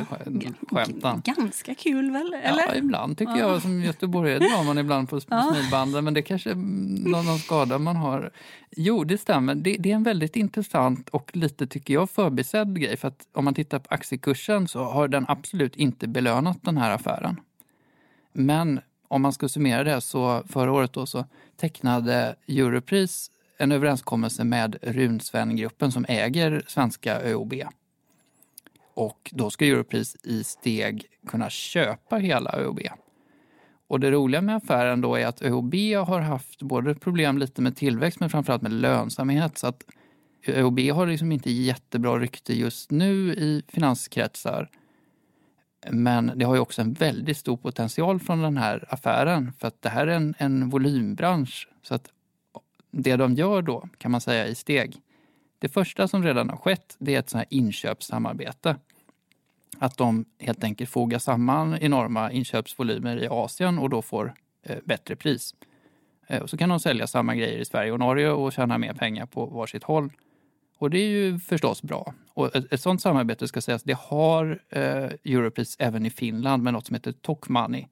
Skämtan. 0.71 1.23
Ganska 1.25 1.75
kul 1.75 2.11
väl? 2.11 2.35
Eller? 2.43 2.67
Ja, 2.67 2.75
ibland 2.75 3.19
tycker 3.19 3.33
ja. 3.33 3.39
jag 3.39 3.63
som 3.63 3.83
göteborgare 3.83 4.39
drar 4.39 4.65
man 4.65 4.79
ibland 4.79 5.11
på 5.11 5.21
ja. 5.29 5.55
smilbanden. 5.55 6.05
Men 6.05 6.15
det 6.15 6.23
kanske 6.23 6.51
är 6.51 6.55
någon, 6.55 7.27
någon 7.27 7.39
skada 7.39 7.79
man 7.79 7.97
har. 7.97 8.31
Jo, 8.71 9.05
det 9.05 9.19
stämmer. 9.19 9.55
Det, 9.55 9.77
det, 9.79 9.91
är 9.91 9.95
en 9.95 10.03
väldigt 10.03 10.37
intressant 10.37 11.09
och 11.09 11.31
lite, 11.37 11.67
tycker 11.67 11.95
jag, 11.95 12.11
förbisedd 12.11 12.81
grej. 12.81 12.97
För 12.97 13.09
att 13.09 13.27
om 13.33 13.45
man 13.45 13.55
tittar 13.55 13.79
på 13.79 13.95
aktiekursen 13.95 14.69
så 14.69 14.85
har 14.85 15.09
den 15.09 15.25
absolut 15.29 15.77
inte 15.77 16.09
belönat 16.09 16.59
den 16.63 16.79
här 16.79 16.91
affären. 16.91 17.41
Men 18.33 18.81
om 19.09 19.23
man 19.23 19.33
ska 19.33 19.49
summera 19.49 19.85
det 19.85 20.01
så 20.01 20.43
förra 20.49 20.73
året 20.73 20.93
då 20.93 21.07
så 21.07 21.25
tecknade 21.57 22.37
Europris 22.49 23.31
en 23.59 23.73
överenskommelse 23.73 24.45
med 24.45 24.77
Runsven-gruppen 24.83 25.93
som 25.93 26.05
äger 26.09 26.63
svenska 26.67 27.21
ÖoB. 27.21 27.55
Och 28.95 29.31
då 29.35 29.51
ska 29.51 29.65
Europris 29.65 30.17
i 30.25 30.45
steg 30.45 31.05
kunna 31.27 31.51
köpa 31.51 32.17
hela 32.17 32.51
ÖoB. 32.53 32.81
Och 33.89 34.01
det 34.01 34.11
roliga 34.11 34.41
med 34.41 34.57
affären 34.57 35.01
då 35.01 35.17
är 35.17 35.27
att 35.27 35.43
ÖoB 35.43 35.75
har 36.07 36.21
haft 36.21 36.63
både 36.63 36.95
problem 36.95 37.39
lite 37.39 37.63
med 37.63 37.77
tillväxt 37.77 38.21
men 38.21 38.31
framförallt 38.31 38.63
med 38.63 38.73
lönsamhet. 38.73 39.59
Så 39.59 39.67
att 39.67 39.85
ÖoB 40.47 40.81
har 40.81 41.07
liksom 41.07 41.33
inte 41.33 41.51
jättebra 41.51 42.19
rykte 42.19 42.55
just 42.55 42.91
nu 42.91 43.33
i 43.35 43.63
finanskretsar. 43.69 44.71
Men 45.87 46.33
det 46.37 46.45
har 46.45 46.55
ju 46.55 46.61
också 46.61 46.83
en 46.83 46.93
väldigt 46.93 47.37
stor 47.37 47.57
potential 47.57 48.21
från 48.21 48.43
den 48.43 48.57
här 48.57 48.85
affären 48.89 49.53
för 49.53 49.69
att 49.69 49.83
det 49.83 49.89
här 49.89 50.07
är 50.07 50.17
en, 50.17 50.35
en 50.39 50.71
volymbransch. 50.71 51.69
Så 51.83 51.95
att 51.95 52.11
det 52.91 53.17
de 53.17 53.35
gör 53.35 53.63
då 53.63 53.89
kan 53.99 54.11
man 54.11 54.21
säga 54.21 54.47
i 54.47 54.55
steg. 54.55 54.97
Det 55.59 55.69
första 55.69 56.09
som 56.09 56.23
redan 56.23 56.51
har 56.51 56.57
skett 56.57 56.97
det 56.99 57.15
är 57.15 57.19
ett 57.19 57.31
sånt 57.31 57.39
här 57.39 57.59
inköpssamarbete. 57.59 58.77
Att 59.79 59.97
de 59.97 60.25
helt 60.39 60.65
enkelt 60.65 60.91
fogar 60.91 61.19
samman 61.19 61.79
enorma 61.79 62.33
inköpsvolymer 62.33 63.23
i 63.23 63.29
Asien 63.29 63.79
och 63.79 63.91
då 63.91 64.03
får 64.03 64.35
eh, 64.63 64.77
bättre 64.85 65.17
pris. 65.17 65.55
Eh, 66.27 66.43
och 66.43 66.51
så 66.51 66.57
kan 66.57 66.69
de 66.69 66.81
sälja 66.81 67.07
samma 67.07 67.35
grejer 67.35 67.59
i 67.59 67.65
Sverige 67.65 67.93
och 67.93 67.99
Norge 67.99 68.31
och 68.31 68.53
tjäna 68.53 68.79
mer 68.79 68.93
pengar 68.93 69.27
på 69.27 69.47
varsitt 69.47 69.85
håll. 69.85 70.11
Och 70.79 70.91
det 70.91 70.99
är 70.99 71.09
ju 71.09 71.39
förstås 71.39 71.83
bra. 71.83 72.15
Och 72.35 72.57
ett, 72.57 72.73
ett 72.73 72.81
sådant 72.81 73.03
samarbete 73.03 73.49
ska 73.49 73.61
sägas, 73.61 73.83
det 73.83 73.99
har 73.99 74.63
eh, 74.69 74.83
Europris 75.25 75.77
även 75.79 76.07
i 76.07 76.11
Finland 76.11 76.63
med 76.63 76.73
något 76.73 76.87
som 76.87 76.95
heter 76.95 77.13
Tokmanni. 77.13 77.89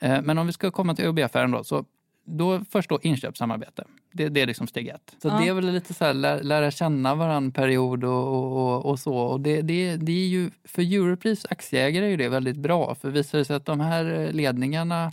Eh, 0.00 0.22
men 0.22 0.38
om 0.38 0.46
vi 0.46 0.52
ska 0.52 0.70
komma 0.70 0.94
till 0.94 1.04
ÖoB-affären 1.04 1.50
då, 1.50 1.64
så 1.64 1.84
då 2.24 2.60
först 2.70 2.88
då 2.88 2.98
inköpssamarbete. 3.02 3.84
Det, 4.12 4.28
det 4.28 4.40
är 4.40 4.46
liksom 4.46 4.66
steg 4.66 4.88
ett. 4.88 5.16
Så 5.22 5.28
ja. 5.28 5.38
det 5.40 5.48
är 5.48 5.54
väl 5.54 5.72
lite 5.72 5.94
så 5.94 6.04
här, 6.04 6.14
lä, 6.14 6.42
lära 6.42 6.70
känna 6.70 7.14
varandra 7.14 7.52
period 7.52 8.04
och, 8.04 8.56
och, 8.56 8.86
och, 8.86 8.98
så. 8.98 9.14
Och 9.14 9.40
det, 9.40 9.62
det, 9.62 9.96
det 9.96 10.12
är 10.12 10.28
ju, 10.28 10.50
för 10.64 10.82
Europris 10.82 11.46
aktieägare 11.50 12.04
är 12.04 12.10
ju 12.10 12.16
det 12.16 12.28
väldigt 12.28 12.56
bra. 12.56 12.94
För 12.94 13.10
visar 13.10 13.38
det 13.38 13.44
sig 13.44 13.56
att 13.56 13.66
de 13.66 13.80
här 13.80 14.32
ledningarna 14.32 15.12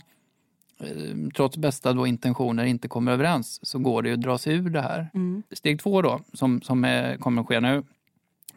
trots 1.36 1.56
bästa 1.56 1.92
då 1.92 2.06
intentioner 2.06 2.64
inte 2.64 2.88
kommer 2.88 3.12
överens 3.12 3.66
så 3.66 3.78
går 3.78 4.02
det 4.02 4.08
ju 4.08 4.14
att 4.14 4.20
dra 4.20 4.38
sig 4.38 4.54
ur 4.54 4.70
det 4.70 4.80
här. 4.80 5.10
Mm. 5.14 5.42
Steg 5.50 5.80
två 5.80 6.02
då, 6.02 6.20
som, 6.32 6.62
som 6.62 6.84
är, 6.84 7.16
kommer 7.16 7.42
att 7.42 7.48
ske 7.48 7.60
nu, 7.60 7.82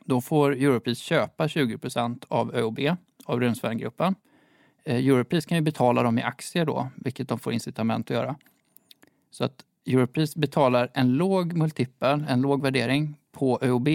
då 0.06 0.22
får 0.22 0.52
Europris 0.52 1.00
köpa 1.00 1.48
20% 1.48 2.24
av 2.28 2.56
ÖoB, 2.56 2.80
av 3.26 3.40
Runsvärngruppen. 3.40 4.16
Eh, 4.84 4.96
Europris 4.96 5.46
kan 5.46 5.58
ju 5.58 5.62
betala 5.62 6.04
dem 6.04 6.20
i 6.20 6.22
aktier 6.22 6.66
då, 6.66 6.90
vilket 6.96 7.30
de 7.30 7.40
får 7.40 7.54
incitament 7.54 8.12
att 8.12 8.16
göra. 8.16 8.36
Så 9.32 9.44
att 9.44 9.66
Europris 9.86 10.36
betalar 10.36 10.90
en 10.94 11.14
låg 11.14 11.54
multipel, 11.54 12.26
en 12.30 12.42
låg 12.42 12.62
värdering 12.62 13.18
på 13.32 13.60
ÖoB. 13.62 13.90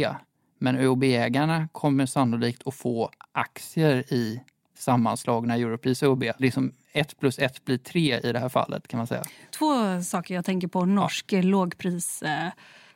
Men 0.59 0.77
ÖoB-ägarna 0.77 1.69
kommer 1.73 2.07
sannolikt 2.07 2.67
att 2.67 2.75
få 2.75 3.11
aktier 3.33 4.13
i 4.13 4.43
sammanslagna 4.79 5.55
Europris 5.55 6.03
ÖoB. 6.03 6.25
Liksom 6.39 6.73
ett 6.93 7.21
plus 7.21 7.39
ett 7.39 7.65
blir 7.65 7.79
tre 7.79 8.21
i 8.21 8.33
det 8.33 8.39
här 8.39 8.49
fallet 8.49 8.89
kan 8.89 8.99
man 8.99 9.07
säga. 9.07 9.23
Två 9.59 10.03
saker 10.03 10.35
jag 10.35 10.45
tänker 10.45 10.69
på. 10.69 10.85
Norsk 10.85 11.33
ja. 11.33 11.43
lågpris 11.43 12.23
eh, 12.23 12.49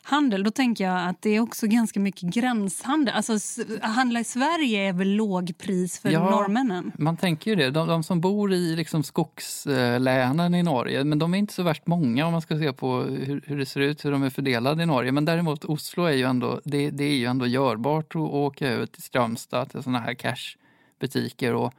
handel, 0.03 0.43
då 0.43 0.51
tänker 0.51 0.85
jag 0.85 1.09
att 1.09 1.23
det 1.23 1.31
är 1.31 1.41
också 1.41 1.67
ganska 1.67 2.01
mycket 2.01 2.23
gränshandel. 2.23 3.15
Alltså 3.15 3.63
handla 3.83 4.21
i 4.21 4.25
Sverige 4.25 4.89
är 4.89 4.93
väl 4.93 5.09
lågpris 5.09 5.99
för 5.99 6.11
ja, 6.11 6.31
norrmännen? 6.31 6.93
Man 6.99 7.17
tänker 7.17 7.51
ju 7.51 7.57
det. 7.57 7.71
De, 7.71 7.89
de 7.89 8.03
som 8.03 8.21
bor 8.21 8.53
i 8.53 8.77
liksom 8.77 9.03
skogslänen 9.03 10.55
i 10.55 10.63
Norge, 10.63 11.05
men 11.05 11.19
de 11.19 11.35
är 11.35 11.39
inte 11.39 11.55
så 11.55 11.63
värst 11.63 11.87
många 11.87 12.27
om 12.27 12.33
man 12.33 12.43
ska 12.43 12.59
se 12.59 12.73
på 12.73 13.03
hur, 13.03 13.45
hur 13.47 13.59
det 13.59 13.67
ser 13.67 13.81
ut, 13.81 14.05
hur 14.05 14.13
de 14.13 14.23
är 14.23 14.31
fördelade 14.31 14.83
i 14.83 14.87
Norge. 14.87 15.13
Men 15.13 15.25
däremot 15.25 15.65
Oslo 15.65 16.05
är 16.05 16.13
ju 16.13 16.23
ändå, 16.23 16.61
det, 16.65 16.91
det 16.91 17.05
är 17.05 17.17
ju 17.17 17.27
ändå 17.27 17.47
görbart 17.47 18.15
att 18.15 18.21
åka 18.21 18.73
ut 18.73 18.93
till 18.93 19.03
Strömstad 19.03 19.71
till 19.71 19.83
sådana 19.83 19.99
här 19.99 20.15
butiker 21.01 21.55
och 21.55 21.75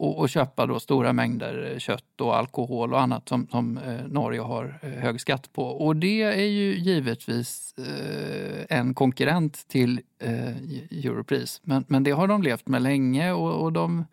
och, 0.00 0.18
och 0.18 0.28
köpa 0.28 0.66
då 0.66 0.80
stora 0.80 1.12
mängder 1.12 1.72
eh, 1.72 1.78
kött 1.78 2.20
och 2.20 2.36
alkohol 2.36 2.92
och 2.92 3.00
annat 3.00 3.28
som, 3.28 3.46
som 3.50 3.78
eh, 3.78 4.06
Norge 4.08 4.40
har 4.40 4.78
eh, 4.82 4.90
hög 4.90 5.20
skatt 5.20 5.52
på. 5.52 5.64
Och 5.64 5.96
det 5.96 6.22
är 6.22 6.46
ju 6.46 6.78
givetvis 6.78 7.74
eh, 7.78 8.78
en 8.78 8.94
konkurrent 8.94 9.68
till 9.68 10.00
eh, 10.18 10.48
e- 10.48 10.88
Europris. 10.90 11.60
Men, 11.64 11.84
men 11.88 12.02
det 12.02 12.10
har 12.10 12.28
de 12.28 12.42
levt 12.42 12.68
med 12.68 12.82
länge 12.82 13.32
och, 13.32 13.62
och 13.62 13.72
de, 13.72 14.04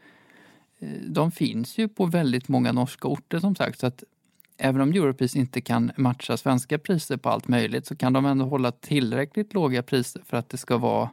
eh, 0.79 0.89
de 1.07 1.31
finns 1.31 1.77
ju 1.77 1.87
på 1.87 2.05
väldigt 2.05 2.47
många 2.47 2.71
norska 2.71 3.07
orter 3.07 3.39
som 3.39 3.55
sagt. 3.55 3.79
Så 3.79 3.87
att 3.87 4.03
även 4.57 4.81
om 4.81 4.89
Europris 4.89 5.35
inte 5.35 5.61
kan 5.61 5.91
matcha 5.97 6.37
svenska 6.37 6.79
priser 6.79 7.17
på 7.17 7.29
allt 7.29 7.47
möjligt 7.47 7.85
så 7.85 7.95
kan 7.95 8.13
de 8.13 8.25
ändå 8.25 8.45
hålla 8.45 8.71
tillräckligt 8.71 9.53
låga 9.53 9.83
priser 9.83 10.21
för 10.25 10.37
att 10.37 10.49
det 10.49 10.57
ska 10.57 10.77
vara 10.77 11.09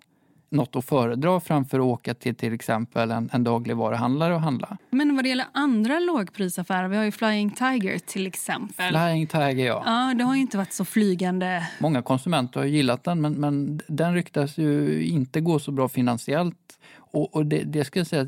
något 0.54 0.76
att 0.76 0.84
föredra 0.84 1.40
framför 1.40 1.78
att 1.78 1.84
åka 1.84 2.14
till 2.14 2.34
till 2.34 2.52
exempel 2.52 3.10
en, 3.10 3.30
en 3.32 3.44
dagligvaruhandlare 3.44 4.34
och 4.34 4.40
handla. 4.40 4.76
Men 4.90 5.14
vad 5.16 5.24
det 5.24 5.28
gäller 5.28 5.46
andra 5.52 5.98
lågprisaffärer, 5.98 6.88
vi 6.88 6.96
har 6.96 7.04
ju 7.04 7.12
Flying 7.12 7.50
Tiger 7.50 7.98
till 7.98 8.26
exempel. 8.26 8.88
Flying 8.88 9.26
Tiger 9.26 9.66
ja. 9.66 9.82
Ja, 9.86 10.14
det 10.18 10.24
har 10.24 10.34
ju 10.34 10.40
inte 10.40 10.56
varit 10.56 10.72
så 10.72 10.84
flygande. 10.84 11.66
Många 11.78 12.02
konsumenter 12.02 12.60
har 12.60 12.66
gillat 12.66 13.04
den 13.04 13.20
men, 13.20 13.32
men 13.32 13.80
den 13.88 14.14
ryktas 14.14 14.58
ju 14.58 15.02
inte 15.06 15.40
gå 15.40 15.58
så 15.58 15.72
bra 15.72 15.88
finansiellt. 15.88 16.56
Och, 16.96 17.34
och 17.34 17.46
det, 17.46 17.62
det 17.64 17.84
ska 17.84 18.00
jag 18.00 18.06
säga, 18.06 18.26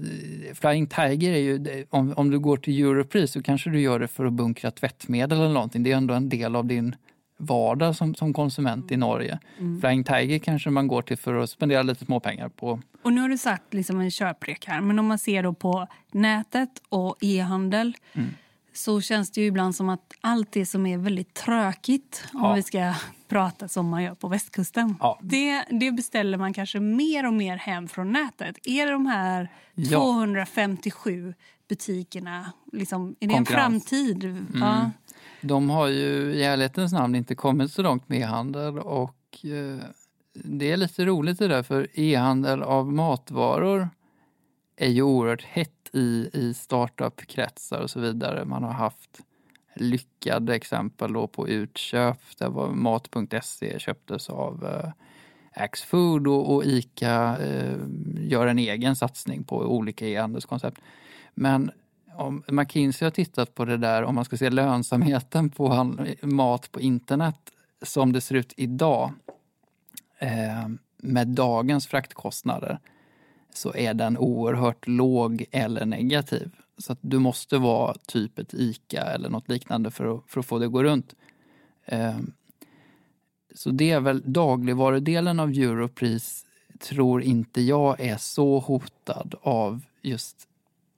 Flying 0.55 0.87
Tiger 0.87 1.33
är 1.33 1.39
ju, 1.39 1.85
om, 1.91 2.15
om 2.17 2.31
du 2.31 2.39
går 2.39 2.57
till 2.57 2.85
Europris 2.85 3.33
så 3.33 3.43
kanske 3.43 3.71
du 3.71 3.81
gör 3.81 3.99
det 3.99 4.09
för 4.09 4.25
att 4.25 4.33
bunkra 4.33 4.71
tvättmedel 4.71 5.39
eller 5.39 5.53
någonting. 5.53 5.83
Det 5.83 5.93
är 5.93 5.97
ändå 5.97 6.15
en 6.15 6.29
del 6.29 6.57
av 6.57 6.67
din 6.67 6.97
vardag 7.37 7.97
som, 7.97 8.15
som 8.15 8.33
konsument 8.33 8.93
i 8.93 8.97
Norge. 8.97 9.39
Mm. 9.59 9.81
Flying 9.81 10.05
Tiger 10.05 10.39
kanske 10.39 10.71
man 10.71 10.89
går 10.89 11.03
till 11.03 11.17
för 11.17 11.35
att 11.35 11.51
spendera 11.51 11.83
lite 11.83 12.05
småpengar 12.05 12.49
på. 12.49 12.81
Och 13.03 13.13
nu 13.13 13.21
har 13.21 13.29
du 13.29 13.39
satt 13.39 13.63
liksom 13.71 14.01
en 14.01 14.11
köprek 14.11 14.67
här, 14.67 14.81
men 14.81 14.99
om 14.99 15.07
man 15.07 15.19
ser 15.19 15.43
då 15.43 15.55
på 15.55 15.87
nätet 16.11 16.83
och 16.89 17.17
e-handel 17.21 17.97
mm. 18.13 18.29
så 18.73 19.01
känns 19.01 19.31
det 19.31 19.41
ju 19.41 19.47
ibland 19.47 19.77
som 19.77 19.89
att 19.89 20.13
allt 20.21 20.53
det 20.53 20.67
som 20.67 20.87
är 20.87 20.99
väldigt 20.99 21.35
trökigt, 21.35 22.25
ja. 22.33 22.49
om 22.49 22.55
vi 22.55 22.63
ska 22.63 22.95
prata 23.29 23.69
som 23.69 23.89
man 23.89 24.03
gör 24.03 24.15
på 24.15 24.29
västkusten, 24.29 24.95
ja. 25.01 25.19
det, 25.23 25.65
det 25.71 25.93
beställer 25.93 26.39
man 26.39 26.53
kanske 26.53 26.81
mer 26.81 27.27
och 27.27 27.35
mer 27.35 27.57
hem 27.57 27.89
från 27.89 28.13
nätet. 28.13 28.59
Är 28.65 28.87
det 28.87 28.93
de 28.93 29.07
här 29.07 29.51
ja. 29.75 29.99
257 29.99 31.35
butikerna, 31.69 32.53
liksom, 32.73 33.17
är 33.21 33.29
det 33.29 33.35
en 33.35 33.47
framtid? 33.47 34.25
Mm. 34.25 34.91
De 35.41 35.71
har 35.71 35.89
ju 35.89 36.33
i 36.35 36.45
ärlighetens 36.45 36.93
namn 36.93 37.15
inte 37.15 37.35
kommit 37.35 37.73
så 37.73 37.83
långt 37.83 38.09
med 38.09 38.21
e-handel 38.21 38.79
och 38.79 39.39
eh, 39.45 39.85
det 40.33 40.73
är 40.73 40.77
lite 40.77 41.05
roligt 41.05 41.39
det 41.39 41.49
där 41.49 41.63
för 41.63 41.89
e-handel 41.95 42.63
av 42.63 42.93
matvaror 42.93 43.89
är 44.77 44.89
ju 44.89 45.03
oerhört 45.03 45.45
hett 45.45 45.91
i, 45.93 46.31
i 46.33 46.55
startup-kretsar 46.55 47.81
och 47.81 47.91
så 47.91 48.01
vidare. 48.01 48.45
Man 48.45 48.63
har 48.63 48.73
haft 48.73 49.21
lyckade 49.75 50.55
exempel 50.55 51.13
då 51.13 51.27
på 51.27 51.49
utköp. 51.49 52.19
Där 52.39 52.49
var 52.49 52.69
Mat.se 52.69 53.79
köptes 53.79 54.31
av 54.31 54.65
eh, 54.65 54.91
Axfood 55.63 56.27
och, 56.27 56.55
och 56.55 56.65
ICA 56.65 57.39
eh, 57.39 57.77
gör 58.21 58.47
en 58.47 58.59
egen 58.59 58.97
satsning 58.97 59.45
på 59.45 59.57
olika 59.57 60.07
e-handelskoncept. 60.07 60.81
Men 61.35 61.71
om 62.17 62.43
McKinsey 62.49 63.07
har 63.07 63.11
tittat 63.11 63.55
på 63.55 63.65
det 63.65 63.77
där, 63.77 64.03
om 64.03 64.15
man 64.15 64.25
ska 64.25 64.37
se 64.37 64.51
lönsamheten 64.51 65.51
på 65.51 65.97
mat 66.23 66.73
på 66.73 66.81
internet 66.81 67.37
som 67.83 68.13
det 68.13 68.21
ser 68.21 68.35
ut 68.35 68.53
idag 68.57 69.13
eh, 70.19 70.69
med 70.97 71.29
dagens 71.29 71.87
fraktkostnader 71.87 72.79
så 73.55 73.75
är 73.75 73.95
den 73.95 74.19
oerhört 74.19 74.87
låg 74.87 75.45
eller 75.51 75.87
negativ. 75.87 76.51
Så 76.79 76.93
att 76.93 76.99
du 77.01 77.19
måste 77.19 77.59
vara 77.59 77.95
typ 78.07 78.39
ett 78.39 78.55
ICA 78.55 79.03
eller 79.03 79.29
något 79.29 79.49
liknande 79.49 79.91
för 79.91 80.17
att, 80.17 80.25
för 80.27 80.41
att 80.41 80.47
få 80.47 80.59
det 80.59 80.67
att 80.67 80.73
gå 80.73 80.83
runt. 80.83 81.15
Eh, 81.85 82.19
så 83.55 83.71
det 83.71 83.91
är 83.91 84.01
väl 84.01 84.33
dagligvarudelen 84.33 85.41
av 85.41 85.51
Europris 85.51 86.47
tror 86.79 87.23
inte 87.23 87.61
jag 87.61 88.01
är 88.01 88.17
så 88.17 88.59
hotad 88.59 89.35
av 89.43 89.83
just 90.03 90.49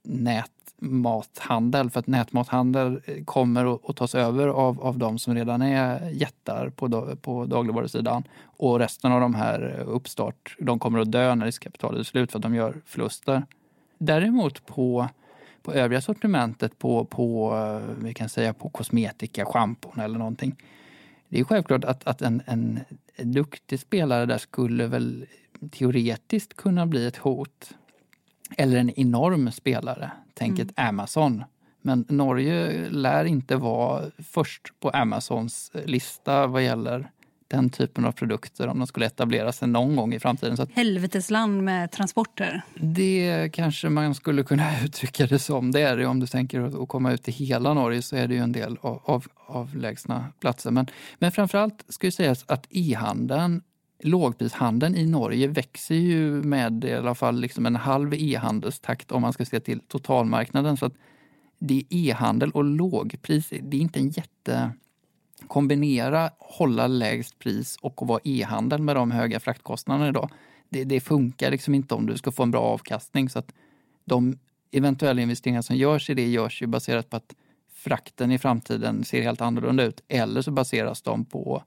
nät 0.03 0.51
nätmathandel. 0.79 1.89
För 1.89 1.99
att 1.99 2.07
nätmathandel 2.07 3.01
kommer 3.25 3.89
att 3.89 3.95
tas 3.95 4.15
över 4.15 4.47
av, 4.47 4.81
av 4.81 4.97
de 4.97 5.19
som 5.19 5.35
redan 5.35 5.61
är 5.61 6.09
jättar 6.09 6.69
på, 6.69 7.15
på 7.21 7.45
dagligvarusidan. 7.45 8.23
Och 8.43 8.79
resten 8.79 9.11
av 9.11 9.21
de 9.21 9.35
här 9.35 9.83
uppstart, 9.87 10.55
de 10.59 10.79
kommer 10.79 10.99
att 10.99 11.11
dö 11.11 11.35
när 11.35 11.45
riskkapitalet 11.45 11.99
är 11.99 12.03
slut 12.03 12.31
för 12.31 12.39
att 12.39 12.43
de 12.43 12.55
gör 12.55 12.75
förluster. 12.85 13.45
Däremot 13.97 14.65
på, 14.65 15.07
på 15.61 15.73
övriga 15.73 16.01
sortimentet, 16.01 16.79
på, 16.79 17.05
på, 17.05 17.55
eh, 17.55 18.03
vi 18.03 18.13
kan 18.13 18.29
säga 18.29 18.53
på 18.53 18.69
kosmetika, 18.69 19.45
schampon 19.45 19.99
eller 19.99 20.19
någonting. 20.19 20.55
Det 21.29 21.39
är 21.39 21.43
självklart 21.43 21.83
att, 21.83 22.07
att 22.07 22.21
en, 22.21 22.41
en 22.45 22.79
duktig 23.17 23.79
spelare 23.79 24.25
där 24.25 24.37
skulle 24.37 24.87
väl 24.87 25.25
teoretiskt 25.71 26.53
kunna 26.53 26.85
bli 26.85 27.07
ett 27.07 27.17
hot. 27.17 27.73
Eller 28.57 28.77
en 28.77 28.89
enorm 28.89 29.51
spelare. 29.51 30.11
Tänk 30.33 30.59
mm. 30.59 30.67
ett 30.67 30.79
Amazon. 30.79 31.43
Men 31.81 32.05
Norge 32.09 32.89
lär 32.89 33.25
inte 33.25 33.55
vara 33.55 34.11
först 34.17 34.79
på 34.79 34.89
Amazons 34.89 35.71
lista 35.85 36.47
vad 36.47 36.63
gäller 36.63 37.11
den 37.49 37.69
typen 37.69 38.05
av 38.05 38.11
produkter 38.11 38.67
om 38.67 38.77
de 38.77 38.87
skulle 38.87 39.05
etablera 39.05 39.51
sig 39.51 39.67
någon 39.67 39.95
gång 39.95 40.13
i 40.13 40.19
framtiden. 40.19 40.57
Så 40.57 40.67
Helvetesland 40.73 41.63
med 41.63 41.91
transporter? 41.91 42.61
Det 42.75 43.49
kanske 43.53 43.89
man 43.89 44.15
skulle 44.15 44.43
kunna 44.43 44.81
uttrycka 44.85 45.25
det 45.25 45.39
som. 45.39 45.71
Det 45.71 45.81
är 45.81 45.97
det 45.97 46.05
om 46.05 46.19
du 46.19 46.27
tänker 46.27 46.81
att 46.83 46.89
komma 46.89 47.11
ut 47.11 47.23
till 47.23 47.33
hela 47.33 47.73
Norge 47.73 48.01
så 48.01 48.15
är 48.15 48.27
det 48.27 48.33
ju 48.33 48.41
en 48.41 48.51
del 48.51 48.77
av, 48.81 49.01
av 49.05 49.25
avlägsna 49.45 50.25
platser. 50.39 50.71
Men, 50.71 50.87
men 51.19 51.31
framförallt 51.31 51.85
ska 51.89 52.07
ju 52.07 52.11
sägas 52.11 52.45
att 52.47 52.67
e-handeln 52.69 53.61
lågprishandeln 53.99 54.95
i 54.95 55.05
Norge 55.05 55.47
växer 55.47 55.95
ju 55.95 56.43
med 56.43 56.85
i 56.85 56.93
alla 56.93 57.15
fall 57.15 57.39
liksom 57.39 57.65
en 57.65 57.75
halv 57.75 58.13
e-handelstakt 58.13 59.11
om 59.11 59.21
man 59.21 59.33
ska 59.33 59.45
se 59.45 59.59
till 59.59 59.79
totalmarknaden. 59.79 60.77
Så 60.77 60.85
att 60.85 60.93
det 61.59 61.79
är 61.79 61.83
e-handel 61.89 62.51
och 62.51 62.63
lågpris, 62.63 63.49
det 63.61 63.77
är 63.77 63.81
inte 63.81 63.99
en 63.99 64.09
jätte... 64.09 64.71
Kombinera 65.47 66.29
hålla 66.37 66.87
lägst 66.87 67.39
pris 67.39 67.77
och 67.81 68.07
vara 68.07 68.19
e-handel 68.23 68.81
med 68.81 68.95
de 68.95 69.11
höga 69.11 69.39
fraktkostnaderna 69.39 70.09
idag. 70.09 70.29
Det, 70.69 70.83
det, 70.83 70.99
funkar 70.99 71.51
liksom 71.51 71.75
inte 71.75 71.95
om 71.95 72.05
du 72.05 72.17
ska 72.17 72.31
få 72.31 72.43
en 72.43 72.51
bra 72.51 72.61
avkastning. 72.61 73.29
Så 73.29 73.39
att 73.39 73.53
de 74.05 74.37
eventuella 74.71 75.21
investeringar 75.21 75.61
som 75.61 75.75
görs 75.75 76.09
i 76.09 76.13
det 76.13 76.27
görs 76.27 76.61
ju 76.61 76.67
baserat 76.67 77.09
på 77.09 77.17
att 77.17 77.35
frakten 77.73 78.31
i 78.31 78.37
framtiden 78.37 79.03
ser 79.03 79.21
helt 79.21 79.41
annorlunda 79.41 79.83
ut. 79.83 80.01
Eller 80.07 80.41
så 80.41 80.51
baseras 80.51 81.01
de 81.01 81.25
på 81.25 81.63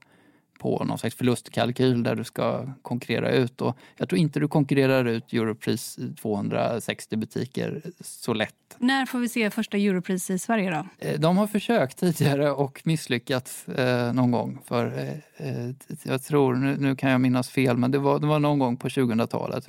på 0.63 0.83
någon 0.83 0.97
slags 0.97 1.15
förlustkalkyl 1.15 2.03
där 2.03 2.15
du 2.15 2.23
ska 2.23 2.67
konkurrera 2.81 3.31
ut. 3.31 3.61
Och 3.61 3.77
jag 3.97 4.09
tror 4.09 4.19
inte 4.19 4.39
du 4.39 4.47
konkurrerar 4.47 5.05
ut 5.05 5.33
Europris 5.33 5.99
260 6.21 7.17
butiker 7.17 7.81
så 8.01 8.33
lätt. 8.33 8.55
När 8.77 9.05
får 9.05 9.19
vi 9.19 9.29
se 9.29 9.49
första 9.49 9.77
Europris 9.77 10.29
i 10.29 10.39
Sverige 10.39 10.71
då? 10.71 11.07
Eh, 11.07 11.19
de 11.19 11.37
har 11.37 11.47
försökt 11.47 11.97
tidigare 11.97 12.51
och 12.51 12.81
misslyckats 12.85 13.67
eh, 13.67 14.13
någon 14.13 14.31
gång. 14.31 14.59
För, 14.65 14.85
eh, 14.85 15.47
eh, 15.47 15.69
jag 16.03 16.23
tror, 16.23 16.55
nu, 16.55 16.77
nu, 16.77 16.95
kan 16.95 17.11
jag 17.11 17.21
minnas 17.21 17.49
fel, 17.49 17.77
men 17.77 17.91
det 17.91 17.99
var, 17.99 18.19
det 18.19 18.27
var 18.27 18.39
någon 18.39 18.59
gång 18.59 18.77
på 18.77 18.87
2000-talet. 18.87 19.67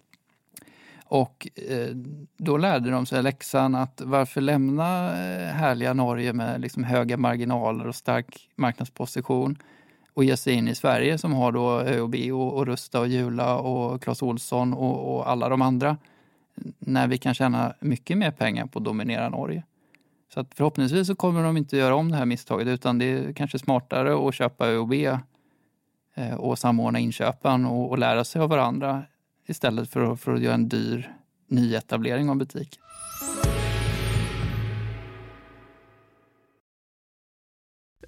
Och 1.04 1.48
eh, 1.54 1.88
då 2.37 2.57
lärde 2.57 2.90
de 2.90 3.07
sig 3.07 3.22
läxan 3.22 3.74
att 3.74 4.00
varför 4.04 4.40
lämna 4.40 5.11
härliga 5.52 5.94
Norge 5.94 6.33
med 6.33 6.61
liksom 6.61 6.85
höga 6.85 7.16
marginaler 7.16 7.87
och 7.87 7.94
stark 7.94 8.48
marknadsposition 8.57 9.59
och 10.14 10.24
ge 10.24 10.37
sig 10.37 10.55
in 10.55 10.68
i 10.68 10.74
Sverige 10.74 11.18
som 11.18 11.33
har 11.33 11.53
då 11.53 11.81
ÖoB 11.81 12.14
och, 12.33 12.55
och 12.55 12.66
Rusta 12.66 13.00
och 13.00 13.09
Jula 13.09 13.59
och 13.59 14.03
Clas 14.03 14.22
Olsson 14.22 14.74
och, 14.74 15.16
och, 15.16 15.31
alla 15.31 15.48
de 15.48 15.62
andra. 15.62 15.96
När 16.79 17.09
vi 17.09 17.18
kan 17.18 17.35
tjäna 17.35 17.74
mycket 17.81 18.18
mer 18.18 18.31
pengar 18.31 18.66
på 18.66 18.79
att 18.79 18.85
dominera 18.85 19.29
Norge. 19.29 19.62
Så 20.35 20.40
att 20.40 20.55
förhoppningsvis 20.55 21.07
så 21.07 21.14
kommer 21.14 21.42
de 21.42 21.57
inte 21.57 21.77
göra 21.77 21.94
om 21.94 22.11
det 22.11 22.16
här 22.16 22.27
misstaget 22.27 22.68
utan 22.68 22.98
det 22.98 23.05
är 23.05 23.33
kanske 23.33 23.59
smartare 23.59 24.29
att 24.29 24.35
köpa 24.35 24.66
ÖoB 24.66 24.92
eh, 26.14 26.35
och 26.35 26.59
samordna 26.59 26.98
inköpen 26.98 27.64
och, 27.64 27.90
och 27.90 27.98
lära 27.98 28.24
sig 28.24 28.42
av 28.42 28.48
varandra 28.48 29.03
istället 29.46 29.90
för 29.90 30.16
för 30.16 30.35
att 30.35 30.40
göra 30.40 30.55
en 30.55 30.68
dyr 30.68 31.12
nyetablering 31.48 32.31
av 32.31 32.37
butik. 32.37 32.79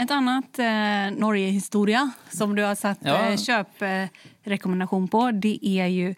Ett 0.00 0.10
annat 0.10 0.58
eh, 0.58 1.18
Norge-historia 1.18 2.10
som 2.30 2.56
du 2.56 2.62
har 2.62 2.74
satt 2.74 2.98
ja. 3.00 3.30
eh, 3.30 3.36
köprekommendation 3.36 5.08
på 5.08 5.30
det 5.30 5.58
är 5.62 5.86
ju 5.86 6.14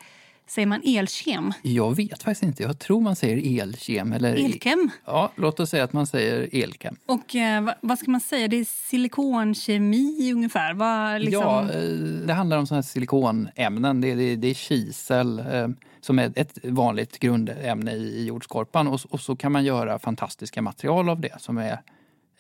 Säger 0.47 0.67
man 0.67 0.83
elkem? 0.85 1.53
Jag 1.63 1.97
vet 1.97 2.23
faktiskt 2.23 2.43
inte. 2.43 2.63
Jag 2.63 2.79
tror 2.79 3.01
man 3.01 3.17
säger 3.17 3.61
elkem. 3.63 4.13
Eller 4.13 4.35
elkem? 4.35 4.91
Ja, 5.05 5.33
låt 5.35 5.61
oss 5.61 5.71
säga 5.71 5.85
att 5.85 5.93
man 5.93 6.07
säger 6.07 6.49
elkem. 6.53 6.97
Och 7.07 7.37
eh, 7.37 7.71
vad 7.81 7.99
ska 7.99 8.11
man 8.11 8.21
säga? 8.21 8.49
Det 8.49 8.57
är 8.57 8.65
silikonkemi 8.65 10.33
ungefär? 10.33 10.75
Vad, 10.75 11.21
liksom... 11.21 11.43
Ja, 11.43 11.73
eh, 11.73 12.27
det 12.27 12.33
handlar 12.33 12.59
om 12.59 12.67
såna 12.67 12.77
här 12.77 12.83
silikonämnen. 12.83 14.01
Det 14.01 14.11
är, 14.11 14.17
det, 14.17 14.37
det 14.37 14.49
är 14.49 14.55
kisel 14.55 15.39
eh, 15.39 15.69
som 16.01 16.19
är 16.19 16.33
ett 16.37 16.59
vanligt 16.63 17.19
grundämne 17.19 17.93
i, 17.93 18.03
i 18.03 18.27
jordskorpan. 18.27 18.89
Och, 18.89 19.01
och, 19.11 19.21
så 19.21 19.37
kan 19.37 19.53
man 19.53 19.65
göra 19.65 19.99
fantastiska 19.99 20.63
material 20.63 21.09
av 21.09 21.21
det. 21.21 21.41
Som 21.41 21.59
är, 21.59 21.79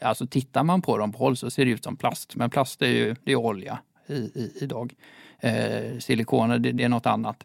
alltså 0.02 0.26
tittar 0.26 0.64
man 0.64 0.82
på 0.82 0.98
dem 0.98 1.12
på 1.12 1.18
håll 1.18 1.36
så 1.36 1.50
ser 1.50 1.64
det 1.64 1.70
ut 1.70 1.84
som 1.84 1.96
plast. 1.96 2.36
Men 2.36 2.50
plast 2.50 2.82
är 2.82 2.86
ju 2.86 3.16
det 3.24 3.32
är 3.32 3.36
olja 3.36 3.78
i, 4.06 4.14
i, 4.14 4.52
idag. 4.60 4.94
Eh, 5.40 5.98
silikoner, 5.98 6.58
det, 6.58 6.72
det 6.72 6.84
är 6.84 6.88
något 6.88 7.06
annat. 7.06 7.44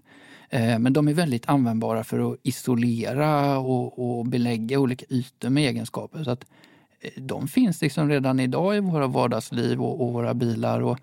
Eh, 0.49 0.79
men 0.79 0.93
de 0.93 1.07
är 1.07 1.13
väldigt 1.13 1.49
användbara 1.49 2.03
för 2.03 2.31
att 2.31 2.39
isolera 2.43 3.57
och, 3.59 4.19
och 4.19 4.25
belägga 4.25 4.79
olika 4.79 5.05
ytor 5.09 5.49
med 5.49 5.63
egenskaper. 5.69 6.23
Så 6.23 6.31
att 6.31 6.45
eh, 6.99 7.21
de 7.21 7.47
finns 7.47 7.81
liksom 7.81 8.09
redan 8.09 8.39
idag 8.39 8.77
i 8.77 8.79
våra 8.79 9.07
vardagsliv 9.07 9.81
och, 9.81 10.01
och 10.01 10.13
våra 10.13 10.33
bilar 10.33 10.81
och 10.81 10.99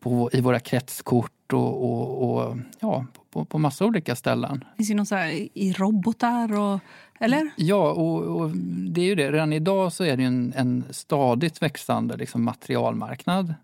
på, 0.00 0.30
i 0.32 0.40
våra 0.40 0.60
kretskort 0.60 1.32
och, 1.52 1.84
och, 1.84 2.22
och 2.22 2.56
ja, 2.80 3.06
på, 3.30 3.44
på 3.44 3.58
massa 3.58 3.84
olika 3.84 4.16
ställen. 4.16 4.64
Finns 4.76 4.88
det 4.88 4.94
något 4.94 5.08
så 5.08 5.16
i 5.54 5.74
robotar? 5.78 6.60
Och, 6.60 6.80
eller? 7.20 7.50
Ja, 7.56 7.92
och, 7.92 8.40
och, 8.40 8.50
det 8.90 9.00
är 9.00 9.04
ju 9.04 9.14
det. 9.14 9.32
Redan 9.32 9.52
idag 9.52 9.92
så 9.92 10.04
är 10.04 10.16
det 10.16 10.24
en, 10.24 10.52
en 10.56 10.84
stadigt 10.90 11.62
växande 11.62 12.16
liksom, 12.16 12.44
materialmarknad. 12.44 13.54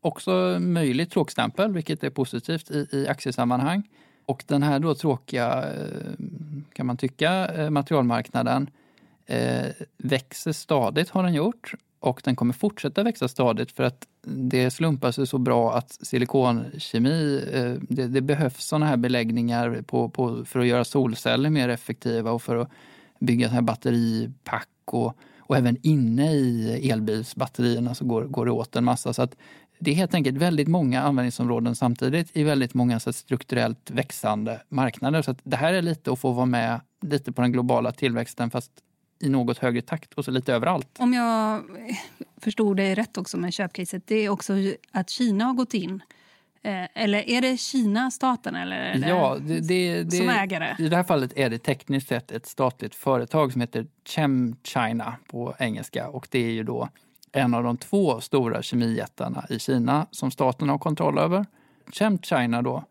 Också 0.00 0.56
möjligt 0.60 1.10
tråkstämpel, 1.10 1.72
vilket 1.72 2.04
är 2.04 2.10
positivt 2.10 2.70
i, 2.70 2.88
i 2.92 3.08
aktiesammanhang. 3.08 3.82
Och 4.26 4.44
den 4.46 4.62
här 4.62 4.78
då 4.78 4.94
tråkiga, 4.94 5.64
eh, 5.64 6.12
kan 6.72 6.86
man 6.86 6.96
tycka, 6.96 7.46
eh, 7.46 7.70
materialmarknaden 7.70 8.70
eh, 9.26 9.66
växer 9.98 10.52
stadigt 10.52 11.10
har 11.10 11.22
den 11.22 11.34
gjort 11.34 11.74
och 12.06 12.20
den 12.24 12.36
kommer 12.36 12.52
fortsätta 12.52 13.02
växa 13.02 13.28
stadigt 13.28 13.72
för 13.72 13.82
att 13.82 14.06
det 14.26 14.70
slumpar 14.70 15.12
sig 15.12 15.26
så 15.26 15.38
bra 15.38 15.74
att 15.74 15.90
silikonkemi, 15.90 17.44
eh, 17.52 17.74
det, 17.88 18.06
det 18.06 18.20
behövs 18.20 18.64
sådana 18.64 18.86
här 18.86 18.96
beläggningar 18.96 19.82
på, 19.86 20.08
på, 20.08 20.44
för 20.44 20.60
att 20.60 20.66
göra 20.66 20.84
solceller 20.84 21.50
mer 21.50 21.68
effektiva 21.68 22.30
och 22.30 22.42
för 22.42 22.56
att 22.56 22.70
bygga 23.20 23.48
här 23.48 23.62
batteripack 23.62 24.68
och, 24.84 25.16
och 25.38 25.56
även 25.56 25.76
inne 25.82 26.32
i 26.32 26.90
elbilsbatterierna 26.90 27.94
så 27.94 28.04
går, 28.04 28.24
går 28.24 28.44
det 28.44 28.52
åt 28.52 28.76
en 28.76 28.84
massa. 28.84 29.12
Så 29.12 29.22
att 29.22 29.36
det 29.78 29.90
är 29.90 29.94
helt 29.94 30.14
enkelt 30.14 30.36
väldigt 30.36 30.68
många 30.68 31.02
användningsområden 31.02 31.74
samtidigt 31.76 32.36
i 32.36 32.42
väldigt 32.42 32.74
många 32.74 33.00
så 33.00 33.12
strukturellt 33.12 33.90
växande 33.90 34.60
marknader. 34.68 35.22
Så 35.22 35.34
det 35.42 35.56
här 35.56 35.72
är 35.72 35.82
lite 35.82 36.12
att 36.12 36.18
få 36.18 36.32
vara 36.32 36.46
med 36.46 36.80
lite 37.02 37.32
på 37.32 37.42
den 37.42 37.52
globala 37.52 37.92
tillväxten 37.92 38.50
fast 38.50 38.72
i 39.18 39.28
något 39.28 39.58
högre 39.58 39.82
takt 39.82 40.14
och 40.14 40.24
så 40.24 40.30
lite 40.30 40.54
överallt. 40.54 40.88
Om 40.98 41.12
jag 41.12 41.62
förstod 42.40 42.76
dig 42.76 42.94
rätt 42.94 43.18
också 43.18 43.36
med 43.36 43.52
köpcaset, 43.52 44.06
det 44.06 44.14
är 44.14 44.28
också 44.28 44.54
att 44.90 45.10
Kina 45.10 45.44
har 45.44 45.54
gått 45.54 45.74
in 45.74 46.02
eh, 46.62 46.84
eller 46.94 47.28
är 47.28 47.40
det 47.40 47.56
Kina, 47.56 48.10
staten, 48.10 48.54
eller 48.54 49.08
ja, 49.08 49.36
det, 49.40 49.60
det, 49.60 50.02
det, 50.02 50.16
som 50.16 50.28
ägare? 50.28 50.76
I 50.78 50.88
det 50.88 50.96
här 50.96 51.04
fallet 51.04 51.32
är 51.36 51.50
det 51.50 51.58
tekniskt 51.58 52.08
sett 52.08 52.30
ett 52.30 52.46
statligt 52.46 52.94
företag 52.94 53.52
som 53.52 53.60
heter 53.60 53.86
Chem 54.04 54.56
China 54.64 55.16
på 55.26 55.54
engelska. 55.58 56.08
Och 56.08 56.28
det 56.30 56.38
är 56.38 56.50
ju 56.50 56.62
då 56.62 56.88
en 57.32 57.54
av 57.54 57.62
de 57.62 57.76
två 57.76 58.20
stora 58.20 58.62
kemijättarna 58.62 59.44
i 59.50 59.58
Kina 59.58 60.06
som 60.10 60.30
staten 60.30 60.68
har 60.68 60.78
kontroll 60.78 61.18
över. 61.18 61.46
ChemChina 61.92 62.62
då 62.62 62.84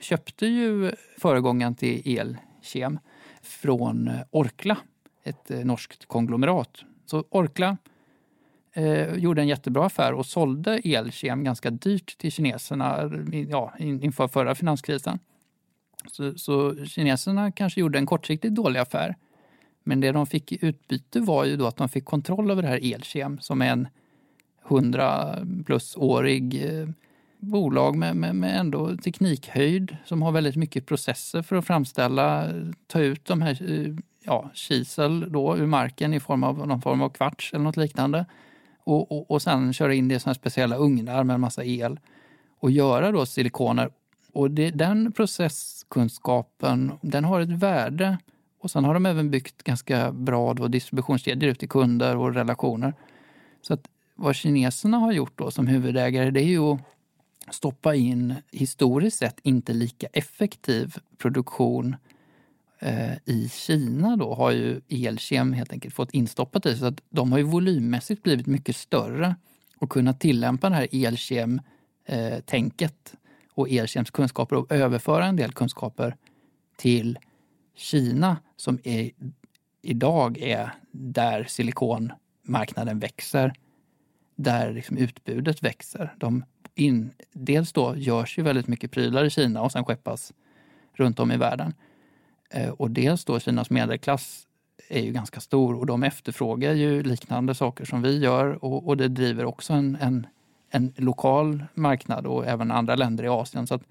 köpte 0.00 0.46
ju 0.46 0.92
föregångaren 1.18 1.74
till 1.74 2.18
Elkem 2.18 2.98
från 3.42 4.10
Orkla, 4.30 4.76
ett 5.24 5.50
eh, 5.50 5.58
norskt 5.58 6.06
konglomerat. 6.06 6.84
Så 7.06 7.24
Orkla 7.30 7.76
eh, 8.72 9.14
gjorde 9.14 9.42
en 9.42 9.48
jättebra 9.48 9.86
affär 9.86 10.12
och 10.12 10.26
sålde 10.26 10.80
Elkem 10.84 11.44
ganska 11.44 11.70
dyrt 11.70 12.18
till 12.18 12.32
kineserna 12.32 13.02
eh, 13.32 13.40
ja, 13.40 13.72
inför 13.78 14.28
förra 14.28 14.54
finanskrisen. 14.54 15.18
Så, 16.12 16.34
så 16.34 16.84
kineserna 16.84 17.52
kanske 17.52 17.80
gjorde 17.80 17.98
en 17.98 18.06
kortsiktigt 18.06 18.54
dålig 18.54 18.80
affär 18.80 19.16
men 19.84 20.00
det 20.00 20.12
de 20.12 20.26
fick 20.26 20.52
i 20.52 20.58
utbyte 20.60 21.20
var 21.20 21.44
ju 21.44 21.56
då 21.56 21.66
att 21.66 21.76
de 21.76 21.88
fick 21.88 22.04
kontroll 22.04 22.50
över 22.50 22.62
det 22.62 22.68
här 22.68 22.94
Elkem 22.94 23.38
som 23.40 23.62
är 23.62 23.72
en 23.72 23.88
100 24.68 25.38
plus-årig 25.66 26.64
eh, 26.64 26.88
bolag 27.38 27.96
med, 27.96 28.16
med, 28.16 28.34
med, 28.34 28.60
ändå 28.60 28.96
teknikhöjd 28.96 29.96
som 30.04 30.22
har 30.22 30.32
väldigt 30.32 30.56
mycket 30.56 30.86
processer 30.86 31.42
för 31.42 31.56
att 31.56 31.66
framställa, 31.66 32.50
eh, 32.50 32.64
ta 32.86 33.00
ut 33.00 33.24
de 33.24 33.42
här 33.42 33.62
ja, 34.24 34.50
kisel 34.54 35.32
då 35.32 35.56
ur 35.56 35.66
marken 35.66 36.14
i 36.14 36.20
form 36.20 36.44
av 36.44 36.66
någon 36.66 36.82
form 36.82 37.02
av 37.02 37.08
kvarts 37.08 37.52
eller 37.52 37.64
något 37.64 37.76
liknande. 37.76 38.26
Och, 38.84 39.12
och, 39.12 39.30
och 39.30 39.42
sen 39.42 39.72
köra 39.72 39.94
in 39.94 40.08
det 40.08 40.14
i 40.14 40.20
såna 40.20 40.34
speciella 40.34 40.76
ugnar 40.76 41.24
med 41.24 41.34
en 41.34 41.40
massa 41.40 41.64
el 41.64 42.00
och 42.58 42.70
göra 42.70 43.12
då 43.12 43.26
silikoner. 43.26 43.90
Och 44.32 44.50
det, 44.50 44.70
den 44.70 45.12
processkunskapen, 45.12 46.92
den 47.02 47.24
har 47.24 47.40
ett 47.40 47.48
värde 47.48 48.18
och 48.60 48.70
sen 48.70 48.84
har 48.84 48.94
de 48.94 49.06
även 49.06 49.30
byggt 49.30 49.62
ganska 49.62 50.12
bra 50.12 50.54
då 50.54 50.68
distributionskedjor 50.68 51.50
ut 51.50 51.58
till 51.58 51.68
kunder 51.68 52.16
och 52.16 52.34
relationer. 52.34 52.94
Så 53.62 53.74
att 53.74 53.88
vad 54.14 54.36
kineserna 54.36 54.98
har 54.98 55.12
gjort 55.12 55.38
då 55.38 55.50
som 55.50 55.66
huvudägare 55.66 56.30
det 56.30 56.40
är 56.40 56.48
ju 56.48 56.72
att 56.72 56.80
stoppa 57.50 57.94
in 57.94 58.34
historiskt 58.50 59.18
sett 59.18 59.40
inte 59.42 59.72
lika 59.72 60.06
effektiv 60.12 60.94
produktion 61.18 61.96
Eh, 62.82 63.14
i 63.24 63.48
Kina 63.48 64.16
då 64.16 64.34
har 64.34 64.50
ju 64.50 64.80
Elkem 64.88 65.52
helt 65.52 65.72
enkelt 65.72 65.94
fått 65.94 66.10
instoppat 66.10 66.66
i 66.66 66.76
så 66.76 66.86
att 66.86 67.02
de 67.10 67.32
har 67.32 67.38
ju 67.38 67.44
volymmässigt 67.44 68.22
blivit 68.22 68.46
mycket 68.46 68.76
större 68.76 69.36
och 69.78 69.90
kunnat 69.90 70.20
tillämpa 70.20 70.68
det 70.68 70.74
här 70.74 70.88
Elkem-tänket 70.92 73.14
eh, 73.14 73.18
och 73.54 73.70
Elkems 73.70 74.10
kunskaper 74.10 74.56
och 74.56 74.72
överföra 74.72 75.26
en 75.26 75.36
del 75.36 75.52
kunskaper 75.52 76.16
till 76.76 77.18
Kina 77.74 78.36
som 78.56 78.78
är, 78.84 79.10
idag 79.82 80.38
är 80.38 80.74
där 80.90 81.44
silikonmarknaden 81.44 82.98
växer, 82.98 83.52
där 84.36 84.72
liksom 84.72 84.96
utbudet 84.96 85.62
växer. 85.62 86.14
De 86.18 86.44
in, 86.74 87.10
dels 87.32 87.72
då 87.72 87.96
görs 87.96 88.38
ju 88.38 88.42
väldigt 88.42 88.68
mycket 88.68 88.90
prylar 88.90 89.24
i 89.24 89.30
Kina 89.30 89.62
och 89.62 89.72
sen 89.72 89.84
skeppas 89.84 90.32
runt 90.92 91.20
om 91.20 91.32
i 91.32 91.36
världen. 91.36 91.74
Eh, 92.52 92.70
och 92.70 92.90
dels 92.90 93.24
då 93.24 93.40
Kinas 93.40 93.70
medelklass 93.70 94.46
är 94.88 95.00
ju 95.00 95.12
ganska 95.12 95.40
stor 95.40 95.74
och 95.74 95.86
de 95.86 96.02
efterfrågar 96.02 96.72
ju 96.72 97.02
liknande 97.02 97.54
saker 97.54 97.84
som 97.84 98.02
vi 98.02 98.18
gör 98.18 98.64
och, 98.64 98.86
och 98.88 98.96
det 98.96 99.08
driver 99.08 99.44
också 99.44 99.72
en, 99.72 99.98
en, 100.00 100.26
en, 100.70 100.92
lokal 100.96 101.64
marknad 101.74 102.26
och 102.26 102.46
även 102.46 102.70
andra 102.70 102.94
länder 102.94 103.24
i 103.24 103.28
Asien. 103.28 103.66
Så 103.66 103.74
att, 103.74 103.82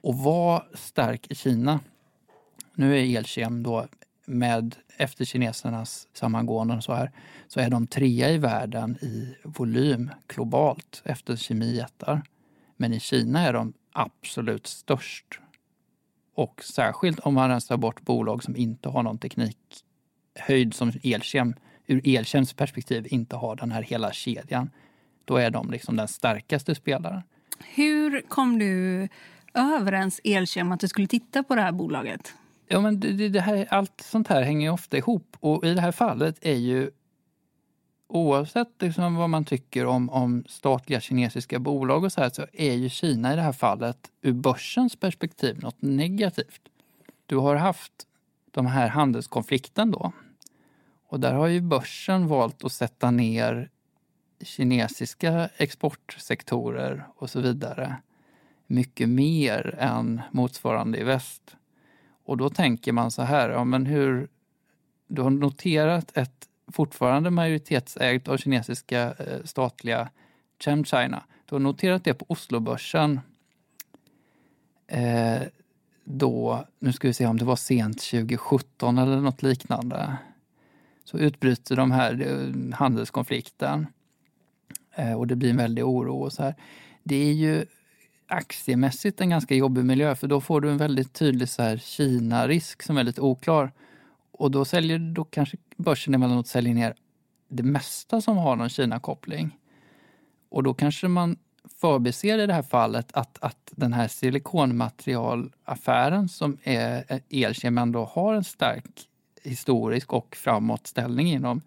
och 0.00 0.14
vara 0.14 0.62
stark 0.74 1.26
i 1.30 1.34
Kina, 1.34 1.80
nu 2.74 2.98
är 2.98 3.18
Elkem 3.18 3.62
då 3.62 3.86
med 4.26 4.76
efter 4.96 5.24
kinesernas 5.24 6.08
sammangående 6.12 6.82
så 6.82 6.94
här, 6.94 7.10
så 7.48 7.60
är 7.60 7.70
de 7.70 7.86
trea 7.86 8.30
i 8.30 8.38
världen 8.38 8.96
i 9.02 9.36
volym 9.42 10.10
globalt 10.28 11.02
efter 11.04 11.36
kemijättar. 11.36 12.22
Men 12.76 12.92
i 12.92 13.00
Kina 13.00 13.40
är 13.40 13.52
de 13.52 13.72
absolut 13.92 14.66
störst. 14.66 15.40
Och 16.34 16.64
särskilt 16.64 17.20
om 17.20 17.34
man 17.34 17.48
rensar 17.48 17.76
bort 17.76 18.00
bolag 18.00 18.42
som 18.42 18.56
inte 18.56 18.88
har 18.88 19.02
någon 19.02 19.18
teknikhöjd 19.18 20.74
som 20.74 20.92
Elkem, 21.02 21.54
ur 21.86 22.00
Elkems 22.04 22.52
perspektiv 22.52 23.06
inte 23.10 23.36
har 23.36 23.56
den 23.56 23.72
här 23.72 23.82
hela 23.82 24.12
kedjan. 24.12 24.70
Då 25.24 25.36
är 25.36 25.50
de 25.50 25.70
liksom 25.70 25.96
den 25.96 26.08
starkaste 26.08 26.74
spelaren. 26.74 27.22
Hur 27.74 28.20
kom 28.28 28.58
du 28.58 29.08
överens 29.54 30.20
Elkem 30.24 30.72
att 30.72 30.80
du 30.80 30.88
skulle 30.88 31.06
titta 31.06 31.42
på 31.42 31.54
det 31.54 31.62
här 31.62 31.72
bolaget? 31.72 32.34
Ja, 32.68 32.80
men 32.80 33.00
det, 33.00 33.28
det 33.28 33.40
här, 33.40 33.66
allt 33.70 34.00
sånt 34.00 34.28
här 34.28 34.42
hänger 34.42 34.70
ofta 34.72 34.96
ihop. 34.96 35.36
Och 35.40 35.64
i 35.64 35.74
det 35.74 35.80
här 35.80 35.92
fallet 35.92 36.38
är 36.40 36.54
ju 36.54 36.90
oavsett 38.06 38.82
liksom 38.82 39.14
vad 39.14 39.30
man 39.30 39.44
tycker 39.44 39.86
om, 39.86 40.10
om 40.10 40.44
statliga 40.48 41.00
kinesiska 41.00 41.58
bolag 41.58 42.04
och 42.04 42.12
så 42.12 42.20
här, 42.20 42.30
så 42.30 42.46
är 42.52 42.72
ju 42.72 42.88
Kina 42.88 43.32
i 43.32 43.36
det 43.36 43.42
här 43.42 43.52
fallet 43.52 44.10
ur 44.22 44.32
börsens 44.32 44.96
perspektiv 44.96 45.62
något 45.62 45.82
negativt. 45.82 46.68
Du 47.26 47.36
har 47.36 47.56
haft 47.56 47.92
de 48.50 48.66
här 48.66 48.88
handelskonflikten 48.88 49.90
då. 49.90 50.12
Och 51.08 51.20
där 51.20 51.32
har 51.32 51.46
ju 51.46 51.60
börsen 51.60 52.26
valt 52.26 52.64
att 52.64 52.72
sätta 52.72 53.10
ner 53.10 53.70
kinesiska 54.40 55.48
exportsektorer 55.56 57.06
och 57.16 57.30
så 57.30 57.40
vidare 57.40 57.96
mycket 58.66 59.08
mer 59.08 59.74
än 59.78 60.20
motsvarande 60.30 60.98
i 60.98 61.04
väst. 61.04 61.56
Och 62.24 62.36
då 62.36 62.50
tänker 62.50 62.92
man 62.92 63.10
så 63.10 63.22
här, 63.22 63.50
ja 63.50 63.64
men 63.64 63.86
hur... 63.86 64.28
Du 65.06 65.22
har 65.22 65.30
noterat 65.30 66.16
ett 66.16 66.48
fortfarande 66.72 67.30
majoritetsägt 67.30 68.28
av 68.28 68.36
kinesiska 68.36 69.02
eh, 69.02 69.44
statliga 69.44 70.08
ChemChina. 70.64 71.22
Du 71.44 71.54
har 71.54 71.60
noterat 71.60 72.04
det 72.04 72.14
på 72.14 72.24
Oslobörsen 72.28 73.20
eh, 74.86 75.42
då, 76.04 76.64
nu 76.78 76.92
ska 76.92 77.08
vi 77.08 77.14
se 77.14 77.26
om 77.26 77.38
det 77.38 77.44
var 77.44 77.56
sent 77.56 78.02
2017 78.02 78.98
eller 78.98 79.20
något 79.20 79.42
liknande. 79.42 80.16
Så 81.04 81.18
utbryter 81.18 81.76
de 81.76 81.90
här 81.90 82.26
eh, 82.26 82.76
handelskonflikten 82.76 83.86
eh, 84.94 85.12
och 85.12 85.26
det 85.26 85.36
blir 85.36 85.50
en 85.50 85.56
väldig 85.56 85.84
oro 85.84 86.22
och 86.22 86.32
så 86.32 86.42
här. 86.42 86.54
Det 87.02 87.16
är 87.16 87.32
ju 87.32 87.64
aktiemässigt 88.26 89.20
en 89.20 89.30
ganska 89.30 89.54
jobbig 89.54 89.84
miljö 89.84 90.14
för 90.14 90.28
då 90.28 90.40
får 90.40 90.60
du 90.60 90.70
en 90.70 90.78
väldigt 90.78 91.12
tydlig 91.12 91.48
så 91.48 91.62
här 91.62 91.76
Kina-risk 91.76 92.82
som 92.82 92.96
är 92.96 93.04
lite 93.04 93.20
oklar. 93.20 93.72
Och 94.38 94.50
då 94.50 94.64
säljer 94.64 94.98
då 94.98 95.24
kanske 95.24 95.56
börsen 95.76 96.14
emellanåt 96.14 96.46
säljer 96.46 96.74
ner 96.74 96.94
det 97.48 97.62
mesta 97.62 98.20
som 98.20 98.36
har 98.36 98.56
någon 98.56 98.68
Kina-koppling. 98.68 99.58
Och 100.48 100.62
då 100.62 100.74
kanske 100.74 101.08
man 101.08 101.36
förbiser 101.80 102.38
i 102.38 102.46
det 102.46 102.52
här 102.52 102.62
fallet 102.62 103.12
att, 103.12 103.38
att 103.40 103.70
den 103.70 103.92
här 103.92 104.08
silikonmaterialaffären 104.08 106.28
som 106.28 106.58
är 106.62 107.04
eh, 107.08 107.20
Elkem 107.30 107.78
ändå 107.78 108.04
har 108.04 108.34
en 108.34 108.44
stark 108.44 109.08
historisk 109.42 110.12
och 110.12 110.36
framåtställning 110.36 111.26
inom, 111.26 111.62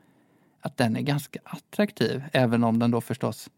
att 0.62 0.78
den 0.78 0.96
är 0.96 1.02
ganska 1.02 1.40
attraktiv. 1.44 2.24
Även 2.34 2.64
om 2.64 2.80
den 2.80 2.92
då 2.92 3.02
förstås 3.02 3.50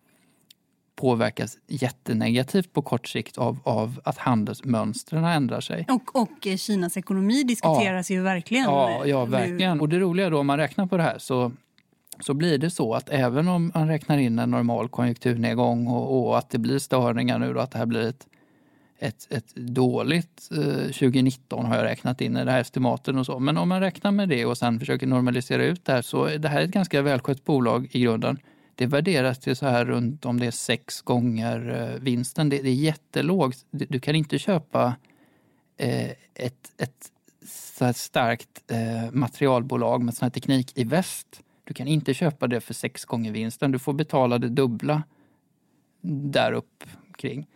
påverkas 1.00 1.58
jättenegativt 1.68 2.74
på 2.74 2.82
kort 2.82 3.08
sikt 3.08 3.38
av, 3.38 3.60
av 3.64 4.02
att 4.04 4.18
handelsmönstren 4.18 5.24
ändrar 5.24 5.62
sig. 5.62 5.86
Och, 5.90 6.16
och 6.16 6.48
Kinas 6.58 6.98
ekonomi 6.98 7.44
diskuteras 7.44 8.10
ja. 8.10 8.16
ju 8.16 8.22
verkligen. 8.22 8.64
Ja, 8.64 9.06
ja 9.06 9.26
verkligen. 9.26 9.82
Och 9.82 9.90
det 9.90 10.00
roliga 10.00 10.30
då 10.30 10.40
om 10.40 10.48
man 10.48 10.58
räknar 10.58 10.88
på 10.88 10.98
det 10.98 11.04
här 11.04 11.18
så 11.18 11.52
så 12.20 12.34
blir 12.34 12.58
det 12.58 12.70
så 12.70 12.94
att 12.94 13.10
även 13.10 13.48
om 13.48 13.72
man 13.76 13.88
räknar 13.88 14.18
in 14.18 14.40
en 14.40 14.52
normal 14.52 14.90
konjunkturnedgång 14.90 15.88
och, 15.88 16.28
och 16.28 16.38
att 16.38 16.50
det 16.50 16.58
blir 16.58 16.80
störningar 16.80 17.40
nu 17.40 17.54
då, 17.54 17.60
att 17.60 17.72
det 17.72 17.78
här 17.78 17.86
blir 17.86 18.08
ett, 18.08 18.28
ett, 19.00 19.28
ett 19.30 19.56
dåligt 19.56 20.50
eh, 20.52 20.84
2019 20.84 21.66
har 21.66 21.76
jag 21.76 21.84
räknat 21.84 22.22
in 22.22 22.38
i 22.38 22.46
det 22.46 22.52
här 22.52 22.62
estimaten 22.62 23.18
och 23.18 23.26
så. 23.26 23.40
Men 23.40 23.58
om 23.58 23.70
man 23.70 23.80
räknar 23.80 24.12
med 24.12 24.30
det 24.30 24.46
och 24.46 24.58
sen 24.58 24.80
försöker 24.80 25.08
normalisera 25.08 25.64
ut 25.64 25.86
det 25.86 25.92
här 25.92 26.02
så 26.02 26.26
är 26.26 26.38
det 26.38 26.50
här 26.50 26.62
ett 26.62 26.72
ganska 26.72 27.02
välskött 27.02 27.46
bolag 27.46 27.88
i 27.92 28.02
grunden. 28.02 28.40
Det 28.80 28.86
värderas 28.86 29.40
till 29.40 29.56
så 29.56 29.66
här 29.66 29.86
runt 29.86 30.26
om 30.26 30.40
det 30.40 30.46
är 30.46 30.52
sex 30.52 31.02
gånger 31.02 31.70
eh, 31.70 32.02
vinsten. 32.02 32.50
Det, 32.50 32.62
det 32.62 32.70
är 32.70 32.74
jättelågt. 32.74 33.66
Du 33.72 34.00
kan 34.00 34.16
inte 34.16 34.40
köpa 34.40 34.96
eh, 35.78 36.10
ett, 36.34 36.72
ett 36.78 37.12
så 37.48 37.86
här 37.86 37.94
starkt 37.94 38.72
eh, 38.72 39.12
materialbolag 39.12 40.04
med 40.04 40.14
sån 40.14 40.26
här 40.26 40.30
teknik 40.32 40.78
i 40.78 40.84
väst. 40.84 41.42
Du 41.64 41.74
kan 41.74 41.88
inte 41.88 42.14
köpa 42.14 42.48
det 42.48 42.62
för 42.62 42.74
sex 42.74 43.06
gånger 43.06 43.32
vinsten. 43.32 43.72
Du 43.72 43.80
får 43.80 43.94
betala 43.94 44.38
det 44.38 44.50
dubbla 44.50 45.04
där 46.02 46.52
upp 46.52 46.84
kring. 47.18 47.48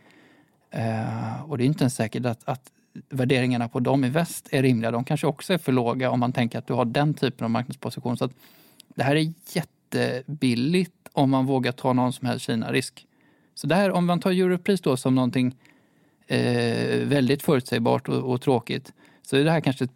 Eh, 0.70 1.42
och 1.42 1.58
det 1.58 1.64
är 1.64 1.66
inte 1.66 1.84
ens 1.84 1.96
säkert 1.96 2.26
att, 2.26 2.44
att 2.46 2.72
värderingarna 3.10 3.70
på 3.70 3.80
dem 3.80 4.04
i 4.04 4.10
väst 4.10 4.48
är 4.52 4.64
rimliga. 4.64 4.92
De 4.92 5.04
kanske 5.04 5.28
också 5.28 5.54
är 5.54 5.58
för 5.58 5.72
låga 5.72 6.12
om 6.12 6.20
man 6.20 6.34
tänker 6.34 6.60
att 6.60 6.68
du 6.68 6.74
har 6.74 6.86
den 6.86 7.14
typen 7.14 7.46
av 7.46 7.52
marknadsposition. 7.52 8.18
Så 8.18 8.26
att 8.26 8.34
det 8.96 9.04
här 9.04 9.16
är 9.16 9.34
jättebilligt 9.54 11.03
om 11.14 11.30
man 11.30 11.46
vågar 11.46 11.72
ta 11.72 11.94
någon 11.94 12.14
som 12.14 12.28
helst 12.28 12.46
Kina-risk. 12.46 13.08
Så 13.56 13.68
det 13.68 13.76
här, 13.76 13.92
om 13.92 14.06
man 14.06 14.20
tar 14.20 14.32
Europris 14.32 14.82
då 14.82 14.98
som 14.98 15.16
någonting 15.16 15.56
eh, 16.28 17.08
väldigt 17.08 17.44
förutsägbart 17.44 18.10
och, 18.10 18.32
och, 18.32 18.42
tråkigt 18.42 18.94
så 19.22 19.38
är 19.38 19.44
det 19.44 19.52
här 19.52 19.62
kanske 19.62 19.88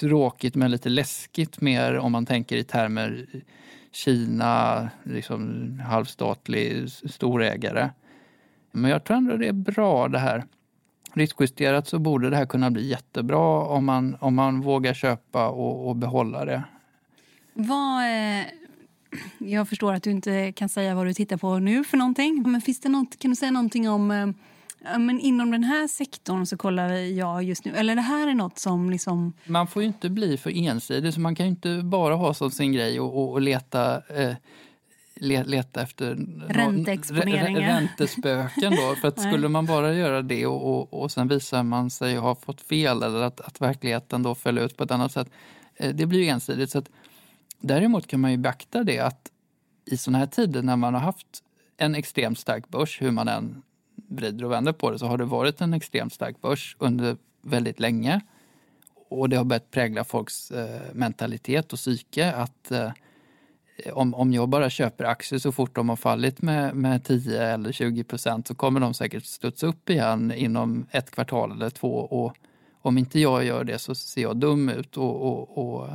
tråkigt 0.00 0.54
men 0.54 0.70
lite 0.70 0.88
läskigt 0.88 1.60
mer 1.60 1.98
om 1.98 2.12
man 2.12 2.26
tänker 2.26 2.56
i 2.56 2.64
termer 2.64 3.26
Kina, 3.92 4.88
liksom 5.02 5.82
halvstatlig 5.86 6.90
storägare. 6.90 7.90
Men 8.72 8.90
jag 8.90 9.04
tror 9.04 9.16
ändå 9.16 9.36
det 9.36 9.48
är 9.48 9.52
bra 9.52 10.08
det 10.08 10.18
här. 10.18 10.44
Riskjusterat 11.12 11.88
så 11.88 11.98
borde 11.98 12.30
det 12.30 12.36
här 12.36 12.46
kunna 12.46 12.70
bli 12.70 12.88
jättebra 12.88 13.62
om 13.62 13.84
man, 13.84 14.16
om 14.20 14.34
man 14.34 14.60
vågar 14.60 14.94
köpa 14.94 15.48
och, 15.48 15.88
och 15.88 15.96
behålla 15.96 16.44
det. 16.44 16.62
Vad, 17.54 18.04
eh, 18.04 18.44
jag 19.38 19.68
förstår 19.68 19.92
att 19.92 20.02
du 20.02 20.10
inte 20.10 20.52
kan 20.52 20.68
säga 20.68 20.94
vad 20.94 21.06
du 21.06 21.14
tittar 21.14 21.36
på 21.36 21.58
nu 21.58 21.84
för 21.84 21.96
någonting. 21.96 22.42
Men 22.46 22.60
finns 22.60 22.80
det 22.80 22.88
något, 22.88 23.18
kan 23.18 23.30
du 23.30 23.36
säga 23.36 23.50
någonting 23.50 23.88
om 23.88 24.10
eh, 24.10 24.26
men 24.98 25.20
inom 25.20 25.50
den 25.50 25.64
här 25.64 25.88
sektorn 25.88 26.46
så 26.46 26.56
kollar 26.56 26.90
jag 26.92 27.42
just 27.42 27.64
nu. 27.64 27.72
Eller 27.74 27.94
det 27.94 28.02
här 28.02 28.28
är 28.28 28.34
något 28.34 28.58
som 28.58 28.90
liksom... 28.90 29.32
Man 29.44 29.66
får 29.66 29.82
ju 29.82 29.88
inte 29.88 30.10
bli 30.10 30.36
för 30.36 30.50
ensidig 30.50 31.14
så 31.14 31.20
man 31.20 31.34
kan 31.34 31.46
ju 31.46 31.50
inte 31.50 31.82
bara 31.84 32.14
ha 32.14 32.34
som 32.34 32.50
sin 32.50 32.72
grej 32.72 33.00
och, 33.00 33.22
och, 33.22 33.32
och 33.32 33.40
leta 33.40 34.02
eh, 34.16 34.34
leta 35.20 35.82
efter 35.82 36.18
Ränteexponeringar. 36.48 37.60
räntespöken. 37.60 38.76
Då. 38.76 38.94
För 39.00 39.08
att 39.08 39.20
skulle 39.28 39.48
man 39.48 39.66
bara 39.66 39.94
göra 39.94 40.22
det 40.22 40.46
och, 40.46 40.74
och, 40.74 41.02
och 41.02 41.12
sen 41.12 41.28
visar 41.28 41.62
man 41.62 41.90
sig 41.90 42.16
ha 42.16 42.34
fått 42.34 42.60
fel 42.60 43.02
eller 43.02 43.22
att, 43.22 43.40
att 43.40 43.60
verkligheten 43.60 44.22
då 44.22 44.34
följer 44.34 44.64
ut 44.64 44.76
på 44.76 44.84
ett 44.84 44.90
annat 44.90 45.12
sätt. 45.12 45.30
Eh, 45.76 45.94
det 45.94 46.06
blir 46.06 46.20
ju 46.20 46.28
ensidigt. 46.28 46.70
Så 46.70 46.78
att 46.78 46.90
Däremot 47.60 48.06
kan 48.06 48.20
man 48.20 48.30
ju 48.30 48.36
beakta 48.36 48.84
det 48.84 48.98
att 48.98 49.30
i 49.84 49.96
sådana 49.96 50.18
här 50.18 50.26
tider 50.26 50.62
när 50.62 50.76
man 50.76 50.94
har 50.94 51.00
haft 51.00 51.42
en 51.76 51.94
extremt 51.94 52.38
stark 52.38 52.68
börs, 52.68 53.02
hur 53.02 53.10
man 53.10 53.28
än 53.28 53.62
vrider 54.08 54.44
och 54.44 54.52
vänder 54.52 54.72
på 54.72 54.90
det, 54.90 54.98
så 54.98 55.06
har 55.06 55.18
det 55.18 55.24
varit 55.24 55.60
en 55.60 55.74
extremt 55.74 56.12
stark 56.12 56.40
börs 56.40 56.76
under 56.78 57.16
väldigt 57.42 57.80
länge. 57.80 58.20
Och 59.08 59.28
det 59.28 59.36
har 59.36 59.44
börjat 59.44 59.70
prägla 59.70 60.04
folks 60.04 60.50
eh, 60.50 60.80
mentalitet 60.94 61.72
och 61.72 61.78
psyke 61.78 62.32
att 62.32 62.70
eh, 62.70 62.90
om, 63.92 64.14
om 64.14 64.32
jag 64.32 64.48
bara 64.48 64.70
köper 64.70 65.04
aktier 65.04 65.38
så 65.38 65.52
fort 65.52 65.74
de 65.74 65.88
har 65.88 65.96
fallit 65.96 66.42
med, 66.42 66.76
med 66.76 67.04
10 67.04 67.42
eller 67.42 67.72
20 67.72 68.04
procent 68.04 68.46
så 68.46 68.54
kommer 68.54 68.80
de 68.80 68.94
säkert 68.94 69.24
studsa 69.24 69.66
upp 69.66 69.90
igen 69.90 70.32
inom 70.32 70.86
ett 70.90 71.10
kvartal 71.10 71.52
eller 71.52 71.70
två. 71.70 71.94
Och 71.94 72.36
om 72.82 72.98
inte 72.98 73.20
jag 73.20 73.44
gör 73.44 73.64
det 73.64 73.78
så 73.78 73.94
ser 73.94 74.22
jag 74.22 74.36
dum 74.36 74.68
ut 74.68 74.96
och, 74.96 75.22
och, 75.22 75.58
och 75.58 75.88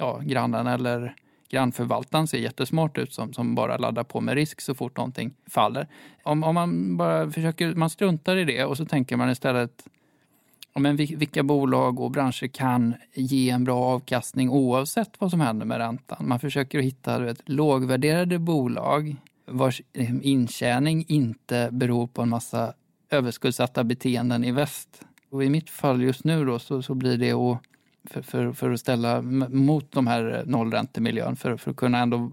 ja, 0.00 0.20
grannen 0.24 0.66
eller 0.66 1.14
grannförvaltaren 1.48 2.26
ser 2.26 2.38
jättesmart 2.38 2.98
ut 2.98 3.12
som, 3.12 3.32
som 3.32 3.54
bara 3.54 3.76
laddar 3.76 4.04
på 4.04 4.20
med 4.20 4.34
risk 4.34 4.60
så 4.60 4.74
fort 4.74 4.96
någonting 4.96 5.34
faller. 5.46 5.86
Om, 6.22 6.44
om 6.44 6.54
man 6.54 6.96
bara 6.96 7.30
försöker, 7.30 7.74
man 7.74 7.90
struntar 7.90 8.36
i 8.36 8.44
det 8.44 8.64
och 8.64 8.76
så 8.76 8.84
tänker 8.84 9.16
man 9.16 9.30
istället 9.30 9.84
men 10.74 10.96
vilka 10.96 11.42
bolag 11.42 12.00
och 12.00 12.10
branscher 12.10 12.46
kan 12.46 12.94
ge 13.14 13.50
en 13.50 13.64
bra 13.64 13.84
avkastning 13.84 14.50
oavsett 14.50 15.10
vad 15.18 15.30
som 15.30 15.40
händer 15.40 15.66
med 15.66 15.78
räntan. 15.78 16.28
Man 16.28 16.40
försöker 16.40 16.80
hitta 16.80 17.18
vet, 17.18 17.48
lågvärderade 17.48 18.38
bolag 18.38 19.16
vars 19.46 19.82
eh, 19.92 20.14
intjäning 20.22 21.04
inte 21.08 21.68
beror 21.72 22.06
på 22.06 22.22
en 22.22 22.28
massa 22.28 22.74
överskuldsatta 23.10 23.84
beteenden 23.84 24.44
i 24.44 24.52
väst. 24.52 25.02
Och 25.30 25.44
I 25.44 25.48
mitt 25.48 25.70
fall 25.70 26.02
just 26.02 26.24
nu 26.24 26.44
då 26.44 26.58
så, 26.58 26.82
så 26.82 26.94
blir 26.94 27.18
det 27.18 27.32
att 27.32 27.62
för, 28.04 28.22
för, 28.22 28.52
för 28.52 28.70
att 28.70 28.80
ställa 28.80 29.22
mot 29.22 29.92
de 29.92 30.06
här 30.06 30.38
eh, 30.38 30.46
nollräntemiljön 30.46 31.36
för, 31.36 31.56
för 31.56 31.70
att 31.70 31.76
kunna 31.76 31.98
ändå 31.98 32.30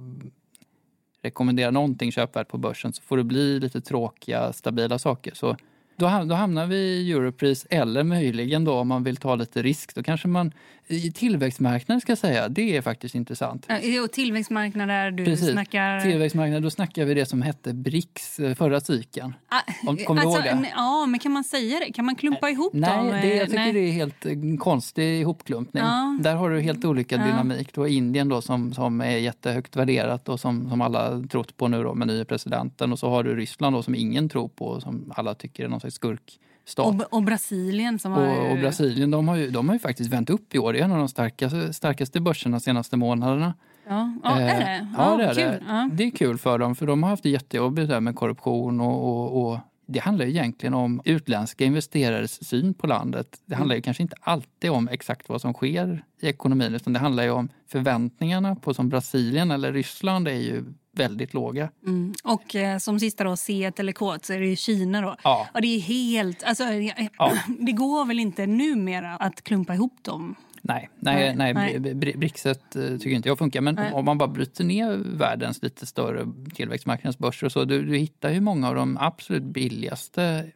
rekommendera 1.21 1.71
någonting 1.71 2.11
köpvärt 2.11 2.47
på 2.47 2.57
börsen 2.57 2.93
så 2.93 3.01
får 3.01 3.17
det 3.17 3.23
bli 3.23 3.59
lite 3.59 3.81
tråkiga, 3.81 4.53
stabila 4.53 4.99
saker. 4.99 5.33
Så 5.33 5.57
då, 5.97 6.23
då 6.25 6.35
hamnar 6.35 6.65
vi 6.65 6.75
i 6.77 7.11
Europris 7.11 7.67
eller 7.69 8.03
möjligen 8.03 8.65
då 8.65 8.73
om 8.73 8.87
man 8.87 9.03
vill 9.03 9.17
ta 9.17 9.35
lite 9.35 9.61
risk. 9.61 9.95
Då 9.95 10.03
kanske 10.03 10.27
man 10.27 10.51
i 10.89 11.11
tillväxtmarknader 11.11 11.99
ska 11.99 12.11
jag 12.11 12.17
säga, 12.17 12.49
det 12.49 12.77
är 12.77 12.81
faktiskt 12.81 13.15
intressant. 13.15 13.67
Och 14.03 14.11
tillväxtmarknader, 14.11 15.11
du 15.11 15.25
Precis. 15.25 15.51
snackar... 15.51 15.99
Tillväxtmarknader, 16.01 16.61
då 16.61 16.69
snackar 16.69 17.05
vi 17.05 17.13
det 17.13 17.25
som 17.25 17.41
hette 17.41 17.73
BRICS 17.73 18.39
eh, 18.39 18.55
förra 18.55 18.79
cykeln. 18.79 19.33
Ah, 19.49 19.61
Om- 19.89 19.97
kommer 19.97 20.21
du 20.21 20.27
alltså, 20.27 20.47
ihåg 20.47 20.61
det? 20.61 20.69
Ja, 20.75 21.05
men 21.05 21.19
kan 21.19 21.31
man 21.31 21.43
säga 21.43 21.79
det? 21.79 21.93
Kan 21.93 22.05
man 22.05 22.15
klumpa 22.15 22.49
ihop 22.49 22.73
Nej, 22.73 22.97
dem? 22.97 23.07
det, 23.07 23.35
jag 23.35 23.45
tycker 23.45 23.59
Nej. 23.59 23.73
det 23.73 23.79
är 23.79 23.91
helt 23.91 24.25
eh, 24.25 24.33
konstig 24.59 25.21
ihopklumpning. 25.21 25.83
Ja. 25.83 26.17
Där 26.21 26.35
har 26.35 26.49
du 26.49 26.59
helt 26.61 26.85
olika 26.85 27.15
Ja. 27.15 27.23
dynamik. 27.25 27.73
Du 27.73 27.81
har 27.81 27.87
Indien 27.87 28.29
då 28.29 28.41
som, 28.41 28.73
som 28.73 29.01
är 29.01 29.17
jättehögt 29.17 29.75
värderat 29.75 30.29
och 30.29 30.39
som, 30.39 30.69
som 30.69 30.81
alla 30.81 31.23
trott 31.31 31.57
på 31.57 31.67
nu 31.67 31.83
då 31.83 31.93
med 31.93 32.07
nya 32.07 32.25
presidenten. 32.25 32.91
Och 32.91 32.99
så 32.99 33.09
har 33.09 33.23
du 33.23 33.35
Ryssland 33.35 33.75
då 33.75 33.83
som 33.83 33.95
ingen 33.95 34.29
tror 34.29 34.47
på 34.47 34.65
och 34.65 34.81
som 34.81 35.13
alla 35.15 35.33
tycker 35.35 35.63
är 35.63 35.67
någon 35.67 35.81
slags 35.91 35.95
skurkstat. 35.95 36.85
Och, 36.85 37.13
och 37.13 37.23
Brasilien 37.23 37.99
som 37.99 38.11
har... 38.11 38.27
Och, 38.27 38.51
och 38.51 38.57
Brasilien, 38.57 39.11
de 39.11 39.27
har, 39.27 39.35
ju, 39.35 39.49
de 39.49 39.67
har 39.67 39.75
ju 39.75 39.79
faktiskt 39.79 40.09
vänt 40.13 40.29
upp 40.29 40.55
i 40.55 40.59
år. 40.59 40.73
Det 40.73 40.79
är 40.79 40.83
en 40.83 40.91
av 40.91 40.97
de 40.97 41.07
starkaste, 41.09 41.73
starkaste 41.73 42.19
börserna 42.19 42.57
de 42.57 42.61
senaste 42.61 42.97
månaderna. 42.97 43.53
Ja, 43.89 44.13
ja 44.23 44.39
är 44.39 44.49
Eh, 44.51 44.59
det? 44.59 44.87
Ja, 44.97 45.17
det 45.17 45.23
är 45.23 45.33
kul. 45.33 45.43
det. 45.43 45.61
Ja. 45.67 45.89
Det 45.93 46.03
är 46.03 46.11
kul 46.11 46.37
för 46.37 46.57
dem, 46.59 46.75
för 46.75 46.87
de 46.87 47.03
har 47.03 47.09
haft 47.09 47.23
det 47.23 47.29
jättejobbigt 47.29 47.89
där 47.89 47.99
med 47.99 48.15
korruption 48.15 48.81
och, 48.81 49.07
och, 49.09 49.51
och 49.51 49.59
det 49.87 49.99
handlar 49.99 50.25
ju 50.25 50.31
egentligen 50.31 50.73
om 50.73 51.01
utländska 51.05 51.65
investerares 51.65 52.47
syn 52.47 52.73
på 52.73 52.87
landet. 52.87 53.41
Det 53.45 53.55
handlar 53.55 53.75
ju 53.75 53.81
kanske 53.81 54.03
inte 54.03 54.15
alltid 54.21 54.71
om 54.71 54.87
exakt 54.87 55.29
vad 55.29 55.41
som 55.41 55.53
sker 55.53 56.03
i 56.21 56.27
ekonomin 56.27 56.75
utan 56.75 56.93
det 56.93 56.99
handlar 56.99 57.23
ju 57.23 57.29
om 57.29 57.49
förväntningarna 57.67 58.55
på 58.55 58.73
som 58.73 58.89
Brasilien 58.89 59.51
eller 59.51 59.73
Ryssland 59.73 60.27
är 60.27 60.31
ju 60.31 60.63
väldigt 60.91 61.33
låga. 61.33 61.69
Mm. 61.85 62.13
Och 62.23 62.55
eh, 62.55 62.77
som 62.77 62.99
sista 62.99 63.23
då, 63.23 63.35
C 63.37 63.71
eller 63.77 63.93
K 63.93 64.15
så 64.21 64.33
är 64.33 64.39
det 64.39 64.47
ju 64.47 64.55
Kina 64.55 65.01
då. 65.01 65.15
Ja. 65.23 65.47
Och 65.53 65.61
det 65.61 65.67
är 65.67 65.79
helt... 65.79 66.43
Alltså, 66.43 66.63
eh, 66.63 67.07
Ja. 67.17 67.33
Det 67.59 67.71
går 67.71 68.05
väl 68.05 68.19
inte 68.19 68.45
numera 68.45 69.15
att 69.15 69.43
klumpa 69.43 69.73
ihop 69.73 69.97
dem? 70.01 70.35
Nej, 70.67 70.89
nej, 70.99 71.35
Nej, 71.35 71.53
nej. 71.53 71.79
Bri- 71.79 72.17
Brixet 72.17 72.75
eh, 72.75 72.81
tycker 72.97 73.09
inte 73.09 73.29
jag 73.29 73.37
funkar. 73.37 73.61
Men 73.61 73.75
Nej. 73.75 73.93
om 73.93 74.05
man 74.05 74.17
bara 74.17 74.27
bryter 74.29 74.63
ner 74.63 74.97
världens 75.05 75.63
lite 75.63 75.85
större 75.85 76.27
tillväxtmarknadsbörser 76.53 77.45
och 77.45 77.51
så, 77.51 77.65
du, 77.65 77.85
du 77.85 77.97
hittar 77.97 78.29
ju 78.31 78.41
många 78.41 78.67
av 78.69 78.75
de 78.75 78.97
absolut 78.97 79.43
billigaste 79.43 80.51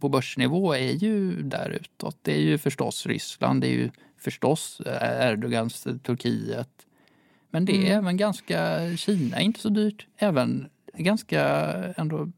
på 0.00 0.08
börsnivå 0.08 0.72
är 0.74 0.92
ju 0.92 1.42
där 1.42 1.70
utåt. 1.70 2.18
Det 2.22 2.32
är 2.34 2.40
ju 2.40 2.58
förstås 2.58 3.06
Ryssland, 3.06 3.60
det 3.60 3.66
är 3.68 3.72
ju 3.72 3.90
förstås 4.18 4.80
eh, 4.80 5.26
Erdogans 5.28 5.86
Turkiet. 6.02 6.86
Men 7.50 7.64
det 7.64 7.72
är 7.72 7.76
Mm. 7.86 7.98
även 8.04 8.16
ganska, 8.16 8.78
Kina 8.96 9.36
är 9.36 9.40
inte 9.42 9.60
så 9.60 9.68
dyrt. 9.68 10.06
Även 10.16 10.68
ganska 10.96 11.40
ändå 11.96 12.30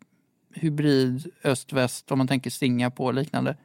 hybrid 0.55 1.31
öst-väst 1.45 2.13
om 2.13 2.19
man 2.19 2.29
tänker 2.29 2.51
Singapore 2.51 3.07
och 3.09 3.15
liknande. 3.15 3.57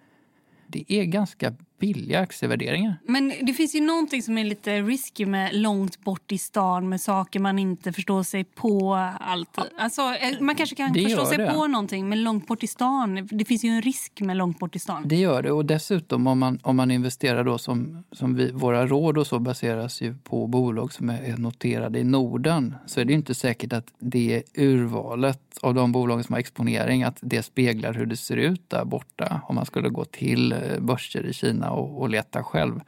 Det 0.67 0.85
är 0.93 1.03
ganska 1.05 1.53
billiga 1.79 2.19
aktievärderingar. 2.19 2.97
Men 3.07 3.33
det 3.41 3.53
finns 3.53 3.75
ju 3.75 3.81
någonting 3.81 4.21
som 4.21 4.37
är 4.37 4.43
lite 4.43 4.81
risky 4.81 5.25
med 5.25 5.55
långt 5.55 5.99
bort 6.03 6.31
i 6.31 6.37
stan 6.37 6.89
med 6.89 7.01
saker 7.01 7.39
man 7.39 7.59
inte 7.59 7.93
förstår 7.93 8.23
sig 8.23 8.43
på 8.43 8.95
alltid. 9.19 9.63
Alltså, 9.77 10.01
eh, 10.01 10.41
man 10.41 10.55
kanske 10.55 10.75
kan 10.75 10.93
Det 10.93 11.03
förstå 11.03 11.25
sig 11.25 11.37
det. 11.37 11.51
på 11.53 11.67
någonting 11.67 12.09
men 12.09 12.23
långt 12.23 12.47
bort 12.47 12.63
i 12.63 12.67
stan, 12.67 13.27
det 13.31 13.45
finns 13.45 13.63
ju 13.63 13.69
en 13.69 13.81
risk 13.81 14.21
med 14.21 14.37
långt 14.37 14.59
bort 14.59 14.75
i 14.75 14.79
stan. 14.79 15.03
Det 15.05 15.15
gör 15.15 15.41
det 15.41 15.51
och 15.51 15.65
dessutom 15.65 16.27
om 16.27 16.39
man, 16.39 16.59
om 16.63 16.75
man 16.75 16.91
investerar 16.91 17.43
då 17.43 17.57
som, 17.57 18.03
som 18.11 18.35
vi, 18.35 18.51
våra 18.51 18.87
råd 18.87 19.17
och 19.17 19.27
så 19.27 19.39
baseras 19.39 20.01
ju 20.01 20.15
på 20.23 20.47
bolag 20.47 20.93
som 20.93 21.09
är 21.09 21.17
är 21.27 21.37
noterade 21.37 21.99
i 21.99 22.03
Norden 22.03 22.75
så 22.85 22.99
är 22.99 23.05
det 23.05 23.13
inte 23.13 23.35
säkert 23.35 23.73
att 23.73 23.93
det 23.99 24.43
urvalet 24.57 25.41
av 25.61 25.73
de 25.73 25.91
bolagen 25.91 26.23
som 26.23 26.33
har 26.33 26.39
exponering 26.39 27.03
att 27.03 27.17
det 27.21 27.43
speglar 27.43 27.93
hur 27.93 28.05
det 28.05 28.17
ser 28.17 28.37
ut 28.37 28.69
där 28.69 28.85
borta 28.85 29.41
om 29.47 29.55
man 29.55 29.65
skulle 29.65 29.89
gå 29.89 30.05
till 30.05 30.51
eh, 30.51 30.79
börser 30.79 31.25
i 31.25 31.33
Kina 31.33 31.71
och, 31.71 32.01
och 32.01 32.09
leta 32.09 32.43
själv. 32.43 32.81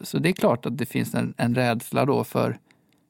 Så 0.00 0.18
det 0.18 0.28
är 0.28 0.32
klart 0.32 0.66
att 0.66 0.78
det 0.78 0.86
finns 0.86 1.14
en, 1.14 1.34
en 1.36 1.54
rädsla 1.54 2.04
då 2.04 2.24
för, 2.24 2.58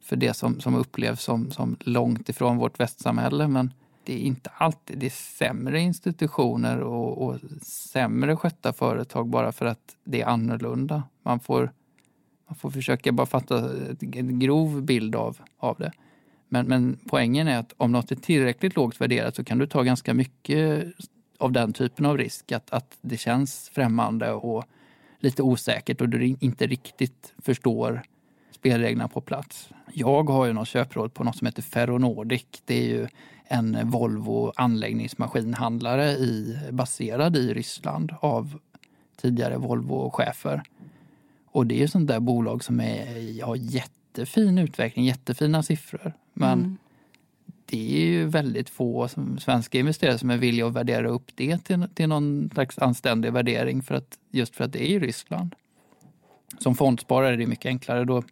för 0.03 0.17
det 0.17 0.35
som, 0.35 0.61
som 0.61 0.75
upplevs 0.75 1.23
som, 1.23 1.51
som 1.51 1.77
långt 1.81 2.29
ifrån 2.29 2.57
vårt 2.57 2.81
västsamhälle 2.81 3.49
men 3.49 3.73
det 4.05 4.15
är 4.15 4.19
inte 4.19 4.51
alltid 4.55 4.99
det 4.99 5.07
är 5.07 5.11
sämre 5.11 5.81
institutioner 5.81 6.81
och, 6.81 7.27
och 7.27 7.41
sämre 7.63 8.37
skötta 8.37 8.73
företag 8.73 9.29
bara 9.29 9.53
för 9.53 9.67
att 9.67 9.97
det 10.05 10.21
är 10.23 10.27
annorlunda. 10.27 11.03
Man 11.23 11.41
får, 11.41 11.73
man 12.49 12.55
får 12.57 12.71
försöka 12.71 13.13
bara 13.13 13.27
fatta 13.27 13.71
en 14.01 14.39
grov 14.39 14.83
bild 14.83 15.17
av, 15.17 15.39
av 15.59 15.79
det. 15.79 15.93
Men, 16.53 16.67
men 16.67 16.99
poängen 17.07 17.49
är 17.49 17.59
att 17.59 17.75
om 17.77 17.93
något 17.93 18.13
är 18.13 18.17
tillräckligt 18.17 18.77
lågt 18.77 19.01
värderat 19.01 19.37
så 19.37 19.45
kan 19.45 19.59
du 19.59 19.67
ta 19.67 19.83
ganska 19.83 20.15
mycket 20.15 20.87
av 21.39 21.53
den 21.53 21.73
typen 21.73 22.07
av 22.07 22.19
risk. 22.19 22.53
Att, 22.53 22.71
att 22.71 22.99
det 23.01 23.17
känns 23.17 23.71
främmande 23.75 24.33
och 24.33 24.65
lite 25.19 25.43
osäkert 25.43 26.01
och 26.01 26.09
du 26.09 26.37
inte 26.41 26.67
riktigt 26.67 27.35
förstår 27.39 28.03
spelreglerna 28.51 29.09
på 29.09 29.21
plats. 29.21 29.69
Jag 29.93 30.31
har 30.31 30.47
ju 30.47 30.53
något 30.53 30.69
köpråd 30.69 31.15
på 31.15 31.25
något 31.25 31.37
som 31.37 31.47
heter 31.47 31.63
Ferronordic. 31.63 32.47
Det 32.65 32.75
är 32.75 32.89
ju 32.89 33.09
en 33.45 33.91
Volvo 33.91 34.53
anläggningsmaskinhandlare 34.57 36.11
i, 36.11 36.59
baserad 36.71 37.37
i 37.37 37.55
Ryssland 37.55 38.15
av 38.21 38.59
tidigare 39.21 39.57
Volvo-chefer. 39.57 40.63
Och 41.47 41.67
det 41.67 41.75
är 41.75 41.79
ju 41.79 41.89
sånt 41.89 42.09
där 42.09 42.21
bolag 42.21 42.65
som 42.65 42.81
är, 42.81 43.45
har 43.45 43.57
jättefin 44.19 44.59
utveckling, 44.59 45.05
jättefina 45.05 45.63
siffror. 45.63 46.13
Men 46.33 46.59
Mm. 46.59 46.79
det 47.67 47.97
är 47.97 48.07
ju 48.07 48.27
väldigt 48.27 48.71
få 48.71 49.09
som, 49.09 49.39
svenska 49.39 49.79
investerare 49.79 50.19
som 50.19 50.31
är 50.31 50.37
villiga 50.37 50.67
att 50.67 50.73
värdera 50.73 51.09
upp 51.09 51.31
det 51.35 51.59
till, 51.59 51.87
till 51.95 52.09
någon 52.09 52.51
slags 52.55 52.79
anständig 52.79 53.33
värdering 53.33 53.83
för 53.83 53.95
att, 53.95 54.19
just 54.31 54.57
för 54.57 54.65
att 54.65 54.73
det 54.73 54.91
är 54.91 54.95
i 54.95 54.99
Ryssland. 54.99 55.55
Som 56.59 56.75
fondsparare 56.75 57.33
är 57.33 57.37
det 57.37 57.47
mycket 57.47 57.67
enklare. 57.67 58.05
Då 58.05 58.23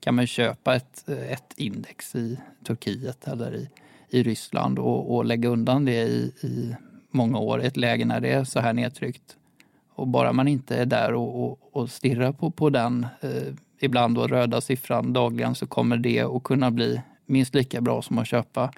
kan 0.00 0.14
man 0.14 0.26
köpa 0.26 0.74
ett, 0.74 1.08
ett 1.08 1.54
index 1.56 2.14
i 2.14 2.38
Turkiet 2.64 3.28
eller 3.28 3.54
i, 3.54 3.68
i 4.10 4.22
Ryssland 4.22 4.78
och, 4.78 5.14
och 5.14 5.24
lägga 5.24 5.48
undan 5.48 5.84
det 5.84 6.02
i, 6.02 6.32
i 6.42 6.76
många 7.10 7.38
år 7.38 7.62
i 7.62 7.66
ett 7.66 7.76
läge 7.76 8.04
när 8.04 8.20
det 8.20 8.32
är 8.32 8.44
så 8.44 8.60
här 8.60 8.72
nedtryckt. 8.72 9.36
Och 9.94 10.08
bara 10.08 10.32
man 10.32 10.48
inte 10.48 10.76
är 10.76 10.86
där 10.86 11.14
och, 11.14 11.44
och, 11.44 11.58
och 11.72 11.90
stirrar 11.90 12.32
på, 12.32 12.50
på 12.50 12.70
den 12.70 13.06
eh, 13.20 13.54
ibland 13.82 14.14
då 14.14 14.26
röda 14.26 14.60
siffran 14.60 15.12
dagligen 15.12 15.54
så 15.54 15.66
kommer 15.66 15.96
det 15.96 16.20
att 16.20 16.42
kunna 16.42 16.70
bli 16.70 17.00
minst 17.26 17.54
lika 17.54 17.80
bra 17.80 18.02
som 18.02 18.18
att 18.18 18.28
köpa 18.28 18.72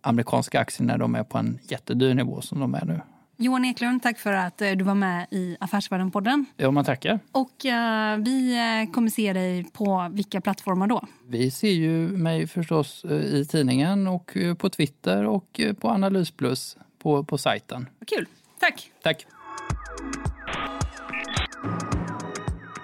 amerikanska 0.00 0.60
aktier 0.60 0.86
när 0.86 0.98
de 0.98 1.14
är 1.14 1.24
på 1.24 1.38
en 1.38 1.58
jättedyr 1.62 2.14
nivå 2.14 2.40
som 2.40 2.60
de 2.60 2.74
är 2.74 2.84
nu. 2.84 3.00
Johan 3.38 3.64
Eklund, 3.64 4.02
tack 4.02 4.18
för 4.18 4.32
att 4.32 4.62
eh, 4.62 4.70
du 4.70 4.84
var 4.84 4.94
med 4.94 5.26
i 5.30 5.56
Affärsvärlden-podden. 5.60 6.44
Ja, 6.56 6.70
man 6.70 6.84
tackar. 6.84 7.20
Och 7.32 7.66
eh, 7.66 8.18
vi 8.18 8.56
eh, 8.56 8.92
kommer 8.92 9.10
se 9.10 9.32
dig 9.32 9.64
på 9.64 10.10
vilka 10.12 10.40
plattformar 10.40 10.86
då? 10.86 11.04
Vi 11.28 11.50
ser 11.50 11.70
ju 11.70 12.08
mig 12.08 12.46
förstås 12.46 13.04
i 13.04 13.44
tidningen 13.44 14.06
och 14.06 14.36
på 14.58 14.68
Twitter 14.70 15.24
och 15.24 15.60
på 15.80 15.88
Analys 15.88 16.30
Plus 16.30 16.76
på, 16.98 17.24
på 17.24 17.38
sajten. 17.38 17.88
Kul. 18.06 18.26
Tack. 18.60 18.90
Tack. 19.02 19.26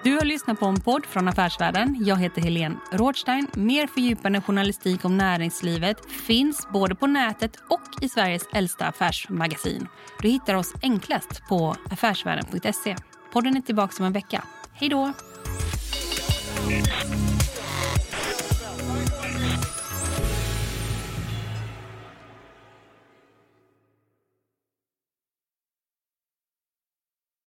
Du 0.03 0.15
har 0.15 0.25
lyssnat 0.25 0.59
på 0.59 0.65
en 0.65 0.79
podd 0.79 1.05
från 1.05 1.27
Affärsvärlden. 1.27 1.97
Jag 2.05 2.15
heter 2.15 2.41
Helene 2.41 2.75
Rådstein. 2.91 3.47
Mer 3.53 3.87
fördjupande 3.87 4.41
journalistik 4.41 5.05
om 5.05 5.17
näringslivet 5.17 5.97
finns 6.11 6.67
både 6.73 6.95
på 6.95 7.07
nätet 7.07 7.55
och 7.69 8.03
i 8.03 8.09
Sveriges 8.09 8.47
äldsta 8.53 8.85
affärsmagasin. 8.85 9.87
Du 10.21 10.29
hittar 10.29 10.55
oss 10.55 10.73
enklast 10.81 11.47
på 11.49 11.75
affärsvärlden.se. 11.89 12.95
Podden 13.33 13.57
är 13.57 13.61
tillbaka 13.61 13.93
om 13.99 14.05
en 14.05 14.13
vecka. 14.13 14.43
Hej 14.73 14.89
då! 14.89 15.13